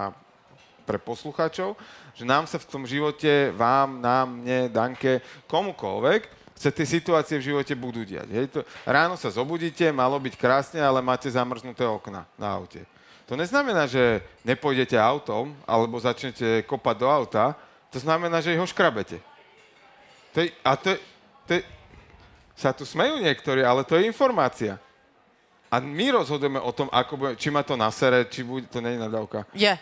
pre 0.87 0.95
poslucháčov, 0.95 1.75
že 2.15 2.23
nám 2.23 2.47
sa 2.47 2.55
v 2.55 2.69
tom 2.71 2.87
živote, 2.87 3.51
vám, 3.51 3.99
nám, 3.99 4.31
mne, 4.39 4.71
Danke, 4.71 5.19
komukoľvek, 5.51 6.31
sa 6.55 6.71
tie 6.71 6.87
situácie 6.87 7.35
v 7.35 7.51
živote 7.51 7.75
budú 7.75 8.07
diať. 8.07 8.29
Hej? 8.31 8.45
To, 8.55 8.59
ráno 8.87 9.19
sa 9.19 9.27
zobudíte, 9.27 9.91
malo 9.91 10.15
byť 10.15 10.39
krásne, 10.39 10.79
ale 10.79 11.03
máte 11.03 11.27
zamrznuté 11.27 11.83
okna 11.83 12.23
na 12.39 12.55
aute. 12.55 12.87
To 13.27 13.39
neznamená, 13.39 13.87
že 13.87 14.19
nepôjdete 14.43 14.99
autom 14.99 15.55
alebo 15.63 15.95
začnete 15.99 16.67
kopať 16.67 16.95
do 16.99 17.07
auta, 17.07 17.55
to 17.93 18.01
znamená, 18.01 18.41
že 18.43 18.57
ho 18.57 18.67
škrabete. 18.67 19.21
To 20.33 20.41
je, 20.41 20.49
a 20.65 20.71
to 20.75 20.87
je, 20.91 20.97
to 21.47 21.51
je, 21.55 21.61
sa 22.57 22.73
tu 22.73 22.83
smejú 22.83 23.21
niektorí, 23.21 23.61
ale 23.61 23.85
to 23.85 23.95
je 23.95 24.09
informácia. 24.09 24.81
A 25.73 25.81
my 25.81 26.21
rozhodujeme 26.21 26.61
o 26.61 26.69
tom, 26.73 26.89
ako 26.93 27.13
bude, 27.17 27.33
či 27.37 27.49
ma 27.49 27.65
to 27.65 27.73
nasere, 27.73 28.29
či 28.29 28.45
bude, 28.45 28.69
to 28.69 28.77
je 28.81 28.97
nadávka, 28.97 29.45
Je. 29.53 29.73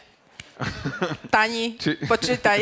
Tani, 1.33 1.75
Či- 1.81 1.97
počítaj. 2.05 2.59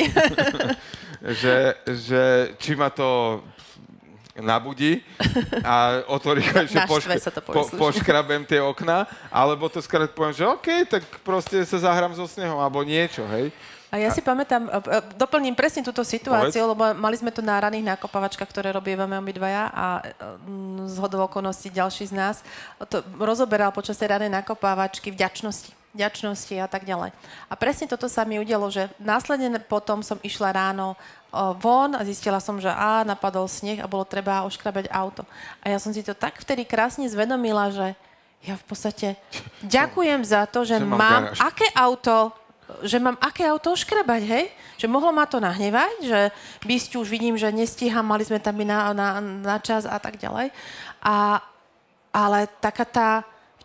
že, 1.41 1.75
že 1.83 2.21
či 2.55 2.71
ma 2.79 2.87
to 2.89 3.41
nabudí 4.41 5.03
a 5.63 6.03
o 6.07 6.17
to 6.19 6.35
rýchlejšie 6.35 6.87
Naštve 6.87 7.15
sa 7.19 7.31
to 7.31 7.41
povie 7.43 7.55
po, 7.55 7.63
poškrabem 7.75 8.43
tie 8.47 8.63
okná, 8.63 9.05
alebo 9.29 9.67
to 9.67 9.83
skrátka 9.83 10.15
poviem, 10.15 10.35
že 10.35 10.45
OK, 10.47 10.67
tak 10.87 11.01
proste 11.21 11.61
sa 11.67 11.77
zahrám 11.79 12.15
so 12.15 12.25
snehom, 12.25 12.59
alebo 12.59 12.81
niečo, 12.83 13.23
hej. 13.35 13.51
A 13.89 13.97
ja 13.97 14.13
si 14.13 14.21
pamätám, 14.21 14.69
e, 14.69 14.69
e, 14.69 14.97
doplním 15.17 15.57
presne 15.57 15.81
túto 15.81 16.05
situáciu, 16.05 16.61
Povedz. 16.61 16.71
lebo 16.77 16.83
mali 16.93 17.17
sme 17.17 17.33
to 17.33 17.41
na 17.41 17.57
raných 17.57 17.97
nakopavačkách, 17.97 18.45
ktoré 18.45 18.69
robívame 18.69 19.17
obidvaja 19.17 19.73
a 19.73 19.85
mm, 20.45 20.85
z 20.85 20.95
hodou 21.01 21.25
okolností 21.25 21.73
ďalší 21.73 22.05
z 22.05 22.13
nás 22.13 22.35
to 22.85 23.01
rozoberal 23.17 23.73
počas 23.73 23.97
tej 23.97 24.13
ranej 24.13 24.29
nakopávačky 24.29 25.09
vďačnosti 25.09 25.78
vďačnosti 25.93 26.53
a 26.61 26.67
tak 26.69 26.85
ďalej. 26.85 27.09
A 27.49 27.53
presne 27.57 27.89
toto 27.89 28.05
sa 28.05 28.21
mi 28.21 28.37
udialo, 28.37 28.69
že 28.69 28.89
následne 29.01 29.57
potom 29.57 30.05
som 30.05 30.21
išla 30.21 30.53
ráno 30.53 30.93
von 31.61 31.93
a 31.93 32.01
zistila 32.05 32.41
som, 32.41 32.57
že 32.57 32.69
á, 32.69 33.05
napadol 33.05 33.45
sneh 33.45 33.81
a 33.81 33.89
bolo 33.89 34.05
treba 34.05 34.45
oškrabať 34.45 34.89
auto. 34.89 35.25
A 35.61 35.69
ja 35.73 35.77
som 35.77 35.93
si 35.93 36.01
to 36.01 36.17
tak 36.17 36.41
vtedy 36.41 36.65
krásne 36.65 37.05
zvedomila, 37.09 37.69
že 37.69 37.93
ja 38.45 38.55
v 38.55 38.65
podstate 38.65 39.07
ďakujem 39.65 40.23
za 40.23 40.47
to, 40.47 40.63
že, 40.63 40.79
Že 40.79 40.87
mám 40.87 40.97
mám 40.97 41.23
garáž. 41.29 41.39
aké 41.43 41.67
auto 41.75 42.33
že 42.85 43.01
mám 43.01 43.17
aké 43.17 43.49
auto 43.49 43.73
oškrabať, 43.73 44.21
hej? 44.29 44.45
Že 44.77 44.93
mohlo 44.93 45.09
ma 45.09 45.25
to 45.25 45.41
nahnevať, 45.41 46.05
že 46.05 46.19
bysťu 46.61 47.01
už 47.01 47.09
vidím, 47.09 47.33
že 47.33 47.49
nestíham, 47.49 48.05
mali 48.05 48.21
sme 48.21 48.37
tam 48.37 48.61
na, 48.61 48.93
na, 48.93 49.17
na 49.17 49.57
čas 49.57 49.89
a 49.89 49.97
tak 49.97 50.21
ďalej. 50.21 50.53
A, 51.01 51.41
ale 52.13 52.45
taká 52.61 52.85
tá 52.85 53.09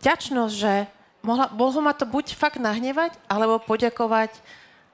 vďačnosť, 0.01 0.55
že 0.57 0.89
mohla, 1.25 1.49
mohlo 1.57 1.81
ma 1.81 1.97
to 1.97 2.05
buď 2.05 2.37
fakt 2.37 2.61
nahnevať, 2.61 3.17
alebo 3.27 3.59
poďakovať 3.59 4.31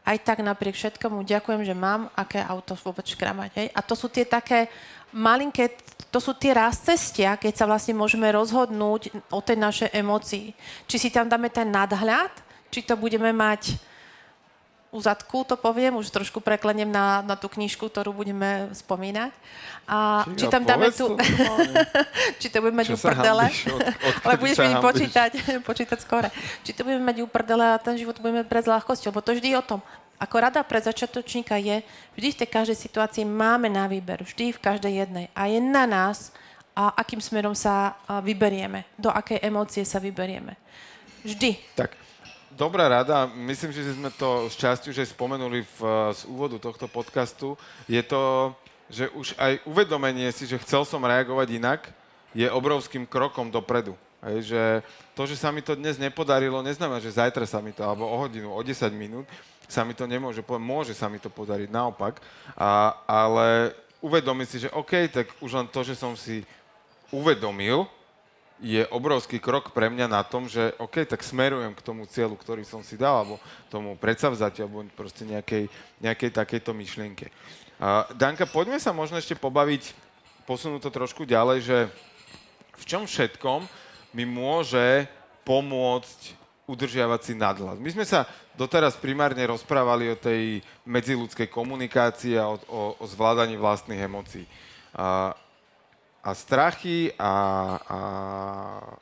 aj 0.06 0.16
tak 0.24 0.40
napriek 0.40 0.78
všetkomu. 0.78 1.26
Ďakujem, 1.26 1.66
že 1.66 1.74
mám 1.76 2.08
aké 2.16 2.40
auto 2.40 2.72
vôbec 2.78 3.04
škramať, 3.04 3.50
hej? 3.58 3.68
A 3.74 3.84
to 3.84 3.92
sú 3.98 4.08
tie 4.08 4.24
také 4.24 4.70
malinké, 5.12 5.76
to 6.08 6.22
sú 6.22 6.32
tie 6.38 6.54
raz 6.54 6.80
cestia, 6.80 7.36
keď 7.36 7.52
sa 7.52 7.68
vlastne 7.68 7.92
môžeme 7.98 8.30
rozhodnúť 8.30 9.10
o 9.28 9.42
tej 9.42 9.58
našej 9.58 9.90
emócii. 9.92 10.56
Či 10.88 10.96
si 10.96 11.08
tam 11.12 11.28
dáme 11.28 11.52
ten 11.52 11.68
nadhľad, 11.68 12.32
či 12.70 12.86
to 12.86 12.94
budeme 12.96 13.34
mať 13.34 13.89
u 14.90 14.98
zadku, 14.98 15.46
to 15.46 15.54
poviem, 15.54 15.94
už 15.94 16.10
trošku 16.10 16.42
prekleniem 16.42 16.90
na, 16.90 17.22
na 17.22 17.38
tú 17.38 17.46
knižku, 17.46 17.86
ktorú 17.86 18.10
budeme 18.10 18.66
spomínať. 18.74 19.30
A 19.86 20.26
Čiže 20.26 20.38
či 20.38 20.44
tam 20.50 20.62
dáme 20.66 20.90
normálne. 20.90 21.74
či 22.42 22.46
to 22.50 22.58
budeme 22.58 22.82
mať 22.82 22.86
Čo 22.90 22.94
u 22.94 22.98
sa 22.98 23.06
prdele. 23.14 23.44
hanbíš? 23.46 23.60
Od- 23.70 23.82
odkedy 23.86 24.22
Ale 24.26 24.34
budeš 24.38 24.58
mi 24.58 24.74
počítať, 24.82 25.30
počítať 25.70 25.98
skore. 26.02 26.28
Či 26.66 26.70
to 26.74 26.82
budeme 26.82 27.06
mať 27.06 27.16
u 27.22 27.26
prdele 27.30 27.74
a 27.74 27.78
ten 27.78 27.94
život 27.94 28.18
budeme 28.18 28.42
brať 28.42 28.66
s 28.66 28.72
ľahkosťou, 28.74 29.10
lebo 29.14 29.22
to 29.22 29.30
vždy 29.34 29.48
je 29.54 29.58
o 29.58 29.64
tom. 29.64 29.80
Ako 30.20 30.36
rada 30.36 30.60
pre 30.66 30.76
začiatočníka 30.82 31.56
je, 31.56 31.80
vždy 32.18 32.28
v 32.34 32.38
tej 32.44 32.48
každej 32.52 32.76
situácii 32.76 33.24
máme 33.24 33.72
na 33.72 33.88
výber, 33.88 34.20
vždy 34.20 34.52
v 34.52 34.60
každej 34.60 34.92
jednej. 35.06 35.26
A 35.32 35.48
je 35.48 35.58
na 35.64 35.88
nás, 35.88 36.34
a 36.76 36.92
akým 36.98 37.18
smerom 37.24 37.56
sa 37.56 37.96
vyberieme, 38.20 38.84
do 39.00 39.10
akej 39.10 39.40
emócie 39.42 39.82
sa 39.82 39.96
vyberieme. 39.96 40.54
Vždy. 41.24 41.56
Tak, 41.76 41.96
dobrá 42.60 42.92
rada, 42.92 43.24
myslím, 43.48 43.72
že 43.72 43.96
sme 43.96 44.12
to 44.12 44.52
z 44.52 44.54
časti 44.60 44.92
už 44.92 45.00
aj 45.00 45.16
spomenuli 45.16 45.64
v, 45.64 45.78
eh, 45.80 46.12
z 46.12 46.28
úvodu 46.28 46.60
tohto 46.60 46.84
podcastu, 46.84 47.56
je 47.88 48.04
to, 48.04 48.52
že 48.92 49.08
už 49.16 49.32
aj 49.40 49.64
uvedomenie 49.64 50.28
si, 50.28 50.44
že 50.44 50.60
chcel 50.60 50.84
som 50.84 51.00
reagovať 51.00 51.56
inak, 51.56 51.80
je 52.36 52.44
obrovským 52.52 53.08
krokom 53.08 53.48
dopredu. 53.48 53.96
Hej, 54.20 54.52
že 54.52 54.62
to, 55.16 55.24
že 55.24 55.40
sa 55.40 55.48
mi 55.48 55.64
to 55.64 55.72
dnes 55.72 55.96
nepodarilo, 55.96 56.60
neznamená, 56.60 57.00
že 57.00 57.16
zajtra 57.16 57.48
sa 57.48 57.64
mi 57.64 57.72
to, 57.72 57.80
alebo 57.80 58.04
o 58.04 58.20
hodinu, 58.20 58.52
o 58.52 58.60
10 58.60 58.92
minút 58.92 59.24
sa 59.64 59.80
mi 59.80 59.96
to 59.96 60.04
nemôže, 60.04 60.44
môže 60.44 60.92
sa 60.92 61.08
mi 61.08 61.16
to 61.16 61.32
podariť, 61.32 61.72
naopak. 61.72 62.20
A, 62.58 63.00
ale 63.08 63.72
uvedomiť 64.04 64.46
si, 64.50 64.56
že 64.66 64.74
OK, 64.76 65.08
tak 65.08 65.32
už 65.40 65.50
len 65.56 65.66
to, 65.72 65.80
že 65.80 65.96
som 65.96 66.12
si 66.18 66.44
uvedomil, 67.08 67.88
je 68.60 68.84
obrovský 68.92 69.40
krok 69.40 69.72
pre 69.72 69.88
mňa 69.88 70.06
na 70.06 70.20
tom, 70.20 70.44
že 70.44 70.76
OK, 70.76 71.08
tak 71.08 71.24
smerujem 71.24 71.72
k 71.72 71.84
tomu 71.84 72.04
cieľu, 72.04 72.36
ktorý 72.36 72.62
som 72.62 72.84
si 72.84 73.00
dal, 73.00 73.24
alebo 73.24 73.40
tomu 73.72 73.96
predsavzatiu, 73.96 74.68
alebo 74.68 74.84
proste 74.92 75.24
nejakej, 75.24 75.72
nejakej 75.98 76.30
takejto 76.36 76.76
myšlienke. 76.76 77.32
Uh, 77.80 78.04
Danka, 78.12 78.44
poďme 78.44 78.76
sa 78.76 78.92
možno 78.92 79.16
ešte 79.16 79.32
pobaviť, 79.32 79.96
posunúť 80.44 80.84
to 80.84 80.90
trošku 80.92 81.24
ďalej, 81.24 81.58
že 81.64 81.78
v 82.76 82.84
čom 82.84 83.08
všetkom 83.08 83.64
mi 84.12 84.28
môže 84.28 85.08
pomôcť 85.48 86.36
udržiavať 86.68 87.20
si 87.24 87.32
nadhľad. 87.34 87.82
My 87.82 87.90
sme 87.90 88.06
sa 88.06 88.28
doteraz 88.54 88.94
primárne 88.94 89.42
rozprávali 89.48 90.12
o 90.12 90.20
tej 90.20 90.62
medziludskej 90.86 91.50
komunikácii 91.50 92.38
a 92.38 92.46
o, 92.52 92.56
o, 92.68 92.80
o 93.00 93.04
zvládaní 93.08 93.58
vlastných 93.58 94.06
emócií. 94.06 94.44
A, 94.94 95.34
a 96.20 96.36
strachy 96.36 97.16
a, 97.16 97.32
a 97.80 97.98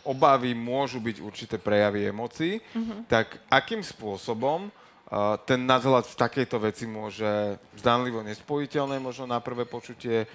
obavy 0.07 0.55
môžu 0.55 1.03
byť 1.03 1.17
určité 1.19 1.57
prejavy 1.59 2.07
emócií, 2.07 2.63
mm-hmm. 2.63 3.11
tak 3.11 3.43
akým 3.51 3.83
spôsobom 3.83 4.71
uh, 4.71 5.35
ten 5.43 5.59
nadhľad 5.67 6.07
v 6.07 6.15
takejto 6.15 6.57
veci 6.63 6.87
môže 6.87 7.59
zdanlivo 7.75 8.23
nespojiteľné, 8.23 9.03
možno 9.03 9.27
na 9.27 9.43
prvé 9.43 9.67
počutie, 9.67 10.31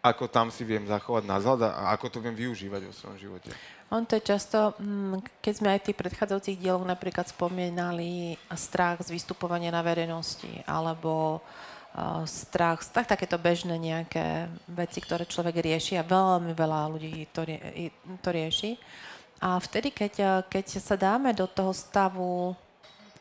ako 0.00 0.26
tam 0.26 0.48
si 0.48 0.64
viem 0.64 0.88
zachovať 0.88 1.22
nadhľad 1.28 1.60
a 1.68 1.94
ako 1.94 2.06
to 2.10 2.18
viem 2.24 2.34
využívať 2.34 2.80
vo 2.80 2.92
svojom 2.96 3.18
živote? 3.20 3.52
On 3.92 4.08
to 4.08 4.16
je 4.16 4.24
často, 4.24 4.72
mm, 4.80 5.44
keď 5.44 5.52
sme 5.52 5.68
aj 5.76 5.78
v 5.84 5.86
tých 5.92 6.00
predchádzajúcich 6.00 6.58
dieloch 6.64 6.88
napríklad 6.88 7.28
spomínali 7.28 8.40
strach 8.56 9.04
z 9.04 9.12
vystupovania 9.12 9.68
na 9.68 9.84
verejnosti, 9.84 10.64
alebo 10.64 11.44
strach, 12.24 12.80
tak 12.88 13.04
takéto 13.04 13.36
bežné 13.36 13.76
nejaké 13.76 14.48
veci, 14.64 14.98
ktoré 15.04 15.28
človek 15.28 15.60
rieši 15.60 16.00
a 16.00 16.06
veľmi 16.08 16.56
veľa 16.56 16.88
ľudí 16.88 17.28
to, 17.32 17.44
rie, 17.44 17.92
to 18.24 18.28
rieši. 18.32 18.80
A 19.42 19.58
vtedy, 19.58 19.90
keď, 19.90 20.46
keď 20.46 20.66
sa 20.78 20.96
dáme 20.96 21.34
do 21.34 21.44
toho 21.50 21.74
stavu 21.74 22.56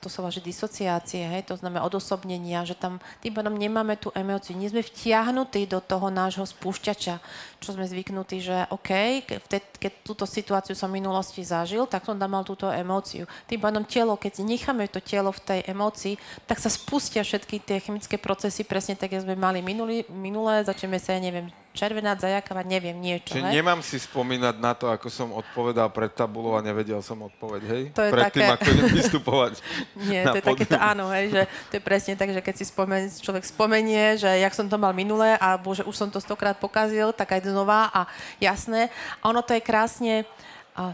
to 0.02 0.10
sa 0.10 0.26
volá, 0.26 0.34
že 0.34 0.42
disociácie, 0.42 1.22
hej, 1.22 1.46
to 1.46 1.54
znamená 1.54 1.86
odosobnenia, 1.86 2.66
že 2.66 2.74
tam 2.74 2.98
tým 3.22 3.38
pádom 3.38 3.54
nemáme 3.54 3.94
tú 4.02 4.10
emóciu, 4.18 4.58
nie 4.58 4.66
sme 4.66 4.82
vtiahnutí 4.82 5.70
do 5.70 5.78
toho 5.78 6.10
nášho 6.10 6.42
spúšťača, 6.42 7.22
čo 7.62 7.70
sme 7.70 7.86
zvyknutí, 7.86 8.42
že 8.42 8.66
OK, 8.74 9.22
keď, 9.30 9.62
keď 9.78 9.92
túto 10.02 10.26
situáciu 10.26 10.74
som 10.74 10.90
v 10.90 10.98
minulosti 10.98 11.46
zažil, 11.46 11.86
tak 11.86 12.02
som 12.02 12.18
tam 12.18 12.34
mal 12.34 12.42
túto 12.42 12.66
emóciu. 12.74 13.30
Tým 13.46 13.62
pádom 13.62 13.86
telo, 13.86 14.18
keď 14.18 14.42
necháme 14.42 14.90
to 14.90 14.98
telo 14.98 15.30
v 15.30 15.42
tej 15.46 15.60
emócii, 15.70 16.18
tak 16.50 16.58
sa 16.58 16.74
spustia 16.74 17.22
všetky 17.22 17.62
tie 17.62 17.78
chemické 17.78 18.18
procesy 18.18 18.66
presne 18.66 18.98
tak, 18.98 19.14
ako 19.14 19.30
sme 19.30 19.38
mali 19.38 19.62
minulé, 20.10 20.66
začneme 20.66 20.98
sa, 20.98 21.14
ja 21.14 21.22
neviem, 21.22 21.54
červená, 21.72 22.20
zajakávať, 22.20 22.66
neviem, 22.68 22.96
niečo. 23.00 23.36
Čiže 23.36 23.48
nemám 23.48 23.80
si 23.80 23.96
spomínať 23.96 24.56
na 24.60 24.76
to, 24.76 24.92
ako 24.92 25.08
som 25.08 25.32
odpovedal 25.32 25.88
pred 25.90 26.12
tabulou 26.12 26.60
a 26.60 26.62
nevedel 26.62 27.00
som 27.00 27.16
odpoveď, 27.24 27.62
hej? 27.64 27.84
To 27.96 28.04
je 28.04 28.12
pred 28.12 28.24
také... 28.28 28.36
tým, 28.36 28.48
ako 28.52 28.68
idem 28.68 28.88
vystupovať. 29.00 29.54
Nie, 30.12 30.22
to 30.28 30.38
je 30.38 30.46
takéto 30.46 30.78
áno, 30.78 31.08
hej, 31.16 31.32
že 31.32 31.42
to 31.72 31.74
je 31.80 31.84
presne 31.84 32.14
tak, 32.20 32.30
že 32.36 32.44
keď 32.44 32.56
si 32.60 32.66
spomen, 32.68 33.08
človek 33.08 33.44
spomenie, 33.48 34.20
že 34.20 34.30
jak 34.30 34.54
som 34.54 34.68
to 34.68 34.76
mal 34.76 34.92
minulé 34.92 35.40
a 35.40 35.56
bože, 35.56 35.88
už 35.88 35.96
som 35.96 36.10
to 36.12 36.20
stokrát 36.20 36.60
pokazil, 36.60 37.16
tak 37.16 37.40
aj 37.40 37.48
znova 37.48 37.88
a 37.96 38.08
jasné. 38.44 38.92
A 39.24 39.32
ono 39.32 39.40
to 39.40 39.56
je 39.56 39.64
krásne, 39.64 40.28
a, 40.76 40.92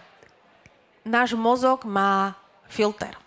náš 1.01 1.33
mozog 1.33 1.83
má 1.89 2.37
filter 2.69 3.26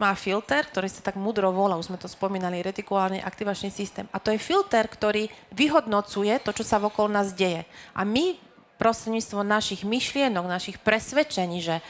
má 0.00 0.16
filter, 0.16 0.64
ktorý 0.64 0.88
sa 0.88 1.04
tak 1.04 1.20
mudro 1.20 1.52
volá, 1.52 1.76
už 1.76 1.92
sme 1.92 2.00
to 2.00 2.08
spomínali, 2.08 2.64
retikulárny 2.64 3.20
aktivačný 3.20 3.68
systém. 3.68 4.08
A 4.10 4.16
to 4.16 4.32
je 4.32 4.40
filter, 4.40 4.88
ktorý 4.88 5.28
vyhodnocuje 5.52 6.40
to, 6.40 6.56
čo 6.56 6.64
sa 6.64 6.80
okolo 6.80 7.12
nás 7.12 7.36
deje. 7.36 7.68
A 7.92 8.08
my 8.08 8.40
prostredníctvom 8.80 9.44
našich 9.44 9.84
myšlienok, 9.84 10.48
našich 10.48 10.80
presvedčení, 10.80 11.60
že 11.60 11.84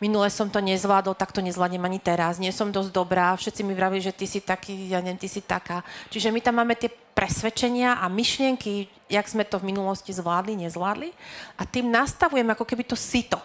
minule 0.00 0.32
som 0.32 0.48
to 0.48 0.64
nezvládol, 0.64 1.12
tak 1.12 1.36
to 1.36 1.44
nezvládnem 1.44 1.84
ani 1.84 2.00
teraz, 2.00 2.40
nie 2.40 2.48
som 2.48 2.72
dosť 2.72 2.88
dobrá, 2.88 3.36
všetci 3.36 3.60
mi 3.60 3.76
vravili, 3.76 4.00
že 4.00 4.16
ty 4.16 4.24
si 4.24 4.40
taký, 4.40 4.88
ja 4.88 5.04
neviem, 5.04 5.20
ty 5.20 5.28
si 5.28 5.44
taká. 5.44 5.84
Čiže 6.08 6.32
my 6.32 6.40
tam 6.40 6.56
máme 6.56 6.72
tie 6.80 6.88
presvedčenia 7.12 8.00
a 8.00 8.08
myšlienky, 8.08 8.88
jak 9.12 9.28
sme 9.28 9.44
to 9.44 9.60
v 9.60 9.68
minulosti 9.68 10.16
zvládli, 10.16 10.64
nezvládli 10.64 11.12
a 11.60 11.68
tým 11.68 11.92
nastavujeme 11.92 12.56
ako 12.56 12.64
keby 12.64 12.88
to 12.88 12.96
sito, 12.96 13.36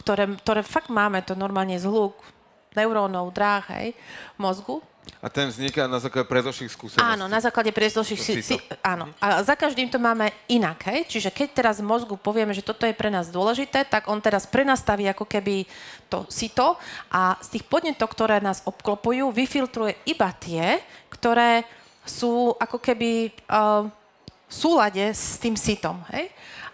ktoré, 0.00 0.24
ktoré 0.40 0.64
fakt 0.64 0.88
máme, 0.88 1.20
to 1.20 1.36
normálne 1.36 1.76
zhluk, 1.76 2.16
neurónov, 2.76 3.32
dráh, 3.32 3.64
hej, 3.78 3.94
mozgu. 4.36 4.82
A 5.22 5.26
ten 5.30 5.50
vzniká 5.50 5.86
na 5.90 5.98
základe 5.98 6.30
predošlých 6.30 6.70
skúseností. 6.70 7.02
Áno, 7.02 7.26
na 7.26 7.38
základe 7.42 7.74
predošlých 7.74 8.22
si, 8.22 8.38
si, 8.42 8.56
áno. 8.82 9.10
A 9.18 9.42
za 9.42 9.58
každým 9.58 9.90
to 9.90 9.98
máme 9.98 10.30
inak, 10.46 10.78
hej. 10.90 11.06
Čiže 11.06 11.34
keď 11.34 11.48
teraz 11.62 11.76
mozgu 11.82 12.14
povieme, 12.14 12.54
že 12.54 12.62
toto 12.62 12.86
je 12.86 12.94
pre 12.94 13.10
nás 13.10 13.30
dôležité, 13.30 13.86
tak 13.86 14.06
on 14.06 14.22
teraz 14.22 14.46
prenastaví 14.46 15.06
ako 15.10 15.26
keby 15.26 15.66
to 16.06 16.26
sito 16.30 16.78
a 17.10 17.38
z 17.42 17.58
tých 17.58 17.64
podnetov, 17.66 18.14
ktoré 18.14 18.38
nás 18.38 18.62
obklopujú, 18.62 19.30
vyfiltruje 19.30 19.98
iba 20.06 20.30
tie, 20.38 20.78
ktoré 21.10 21.66
sú 22.02 22.54
ako 22.58 22.82
keby 22.82 23.30
uh, 23.46 23.86
v 24.46 24.54
súlade 24.54 25.02
s 25.14 25.38
tým 25.38 25.54
sitom, 25.54 26.02
hej. 26.14 26.30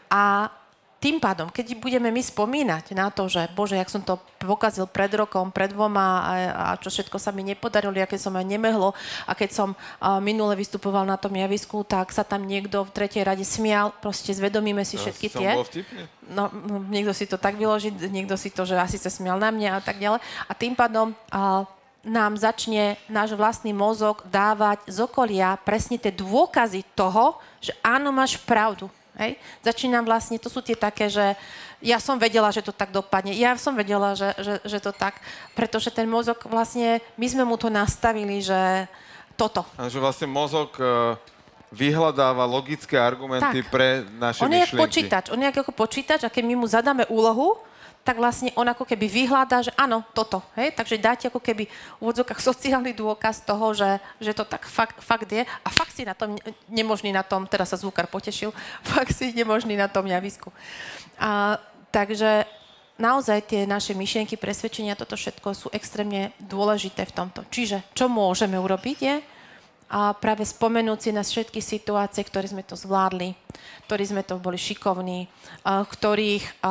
A 0.08 0.52
tým 0.98 1.22
pádom, 1.22 1.46
keď 1.46 1.78
budeme 1.78 2.10
my 2.10 2.18
spomínať 2.18 2.90
na 2.90 3.06
to, 3.14 3.30
že 3.30 3.46
bože, 3.54 3.78
jak 3.78 3.86
som 3.86 4.02
to 4.02 4.18
pokazil 4.42 4.90
pred 4.90 5.06
rokom, 5.14 5.54
pred 5.54 5.70
dvoma 5.70 6.26
a, 6.26 6.32
a 6.50 6.66
čo 6.74 6.90
všetko 6.90 7.22
sa 7.22 7.30
mi 7.30 7.46
nepodarilo, 7.46 7.94
aké 7.94 8.18
som 8.18 8.34
aj 8.34 8.42
nemehlo 8.42 8.90
a 9.22 9.32
keď 9.38 9.50
som 9.54 9.68
a, 10.02 10.18
minule 10.18 10.58
vystupoval 10.58 11.06
na 11.06 11.14
tom 11.14 11.38
javisku, 11.38 11.86
tak 11.86 12.10
sa 12.10 12.26
tam 12.26 12.42
niekto 12.42 12.82
v 12.82 12.90
tretej 12.90 13.22
rade 13.22 13.46
smial, 13.46 13.94
proste 14.02 14.34
zvedomíme 14.34 14.82
si 14.82 14.98
všetky 14.98 15.30
som 15.30 15.38
tie. 15.38 15.50
Bol 15.54 15.66
no, 16.34 16.50
niekto 16.90 17.14
si 17.14 17.30
to 17.30 17.38
tak 17.38 17.54
vyloží, 17.54 17.94
niekto 17.94 18.34
si 18.34 18.50
to, 18.50 18.66
že 18.66 18.74
asi 18.74 18.98
sa 18.98 19.08
smial 19.08 19.38
na 19.38 19.54
mňa 19.54 19.78
a 19.78 19.80
tak 19.80 20.02
ďalej. 20.02 20.18
A 20.50 20.52
tým 20.58 20.74
pádom 20.74 21.14
a, 21.30 21.62
nám 22.02 22.34
začne 22.34 22.98
náš 23.06 23.38
vlastný 23.38 23.70
mozog 23.70 24.26
dávať 24.26 24.82
z 24.90 24.98
okolia 25.02 25.54
presne 25.62 25.94
tie 25.94 26.10
dôkazy 26.10 26.82
toho, 26.98 27.38
že 27.62 27.70
áno, 27.86 28.10
máš 28.10 28.34
pravdu 28.42 28.90
Hej? 29.18 29.36
Začínam 29.66 30.06
vlastne, 30.06 30.38
to 30.38 30.46
sú 30.48 30.62
tie 30.62 30.78
také, 30.78 31.10
že 31.10 31.34
ja 31.82 31.98
som 32.02 32.18
vedela, 32.18 32.50
že 32.50 32.62
to 32.62 32.74
tak 32.74 32.90
dopadne. 32.90 33.34
Ja 33.34 33.54
som 33.58 33.74
vedela, 33.74 34.14
že, 34.14 34.34
že, 34.38 34.54
že 34.62 34.78
to 34.78 34.90
tak, 34.94 35.18
pretože 35.54 35.90
ten 35.90 36.06
mozog 36.06 36.38
vlastne, 36.46 37.02
my 37.18 37.26
sme 37.26 37.44
mu 37.46 37.58
to 37.58 37.70
nastavili, 37.70 38.42
že 38.42 38.86
toto. 39.38 39.62
A 39.78 39.86
že 39.86 40.02
vlastne 40.02 40.26
mozog 40.26 40.74
uh, 40.82 41.14
vyhľadáva 41.70 42.42
logické 42.48 42.98
argumenty 42.98 43.62
tak. 43.62 43.70
pre 43.70 44.02
naše 44.18 44.42
on 44.42 44.50
myšlienky. 44.50 44.74
On 44.74 44.78
je 44.78 44.82
počítač, 44.82 45.24
on 45.30 45.40
je 45.42 45.48
ako 45.50 45.72
počítač 45.74 46.20
a 46.26 46.32
keď 46.32 46.44
my 46.50 46.54
mu 46.58 46.66
zadáme 46.66 47.06
úlohu, 47.06 47.60
tak 48.08 48.16
vlastne 48.16 48.48
on 48.56 48.64
ako 48.64 48.88
keby 48.88 49.04
vyhľadá, 49.04 49.68
že 49.68 49.72
áno, 49.76 50.00
toto. 50.16 50.40
Hej? 50.56 50.72
Takže 50.72 50.96
dáte 50.96 51.28
ako 51.28 51.44
keby 51.44 51.68
v 51.68 52.00
úvodzokách 52.00 52.40
sociálny 52.40 52.96
dôkaz 52.96 53.44
toho, 53.44 53.76
že, 53.76 54.00
že 54.16 54.32
to 54.32 54.48
tak 54.48 54.64
fakt, 54.64 54.96
fakt 55.04 55.28
je. 55.28 55.44
A 55.44 55.68
fakt 55.68 55.92
si 55.92 56.08
na 56.08 56.16
tom 56.16 56.40
nemožný 56.72 57.12
na 57.12 57.20
tom, 57.20 57.44
teraz 57.44 57.68
sa 57.68 57.76
zvukar 57.76 58.08
potešil, 58.08 58.56
fakt 58.96 59.12
si 59.12 59.36
nemožný 59.36 59.76
na 59.76 59.92
tom 59.92 60.08
javisku. 60.08 60.48
A, 61.20 61.60
takže 61.92 62.48
naozaj 62.96 63.44
tie 63.44 63.68
naše 63.68 63.92
myšlienky, 63.92 64.40
presvedčenia, 64.40 64.96
toto 64.96 65.12
všetko 65.12 65.52
sú 65.52 65.68
extrémne 65.76 66.32
dôležité 66.40 67.04
v 67.04 67.12
tomto. 67.12 67.44
Čiže 67.52 67.84
čo 67.92 68.08
môžeme 68.08 68.56
urobiť 68.56 68.98
je 69.04 69.16
a 69.92 70.16
práve 70.16 70.48
spomenúť 70.48 70.98
si 71.00 71.10
na 71.12 71.20
všetky 71.20 71.60
situácie, 71.60 72.24
ktoré 72.24 72.48
sme 72.48 72.64
to 72.64 72.72
zvládli, 72.72 73.36
ktorí 73.84 74.04
sme 74.04 74.24
to 74.24 74.40
boli 74.40 74.56
šikovní, 74.56 75.28
ktorých 75.68 76.64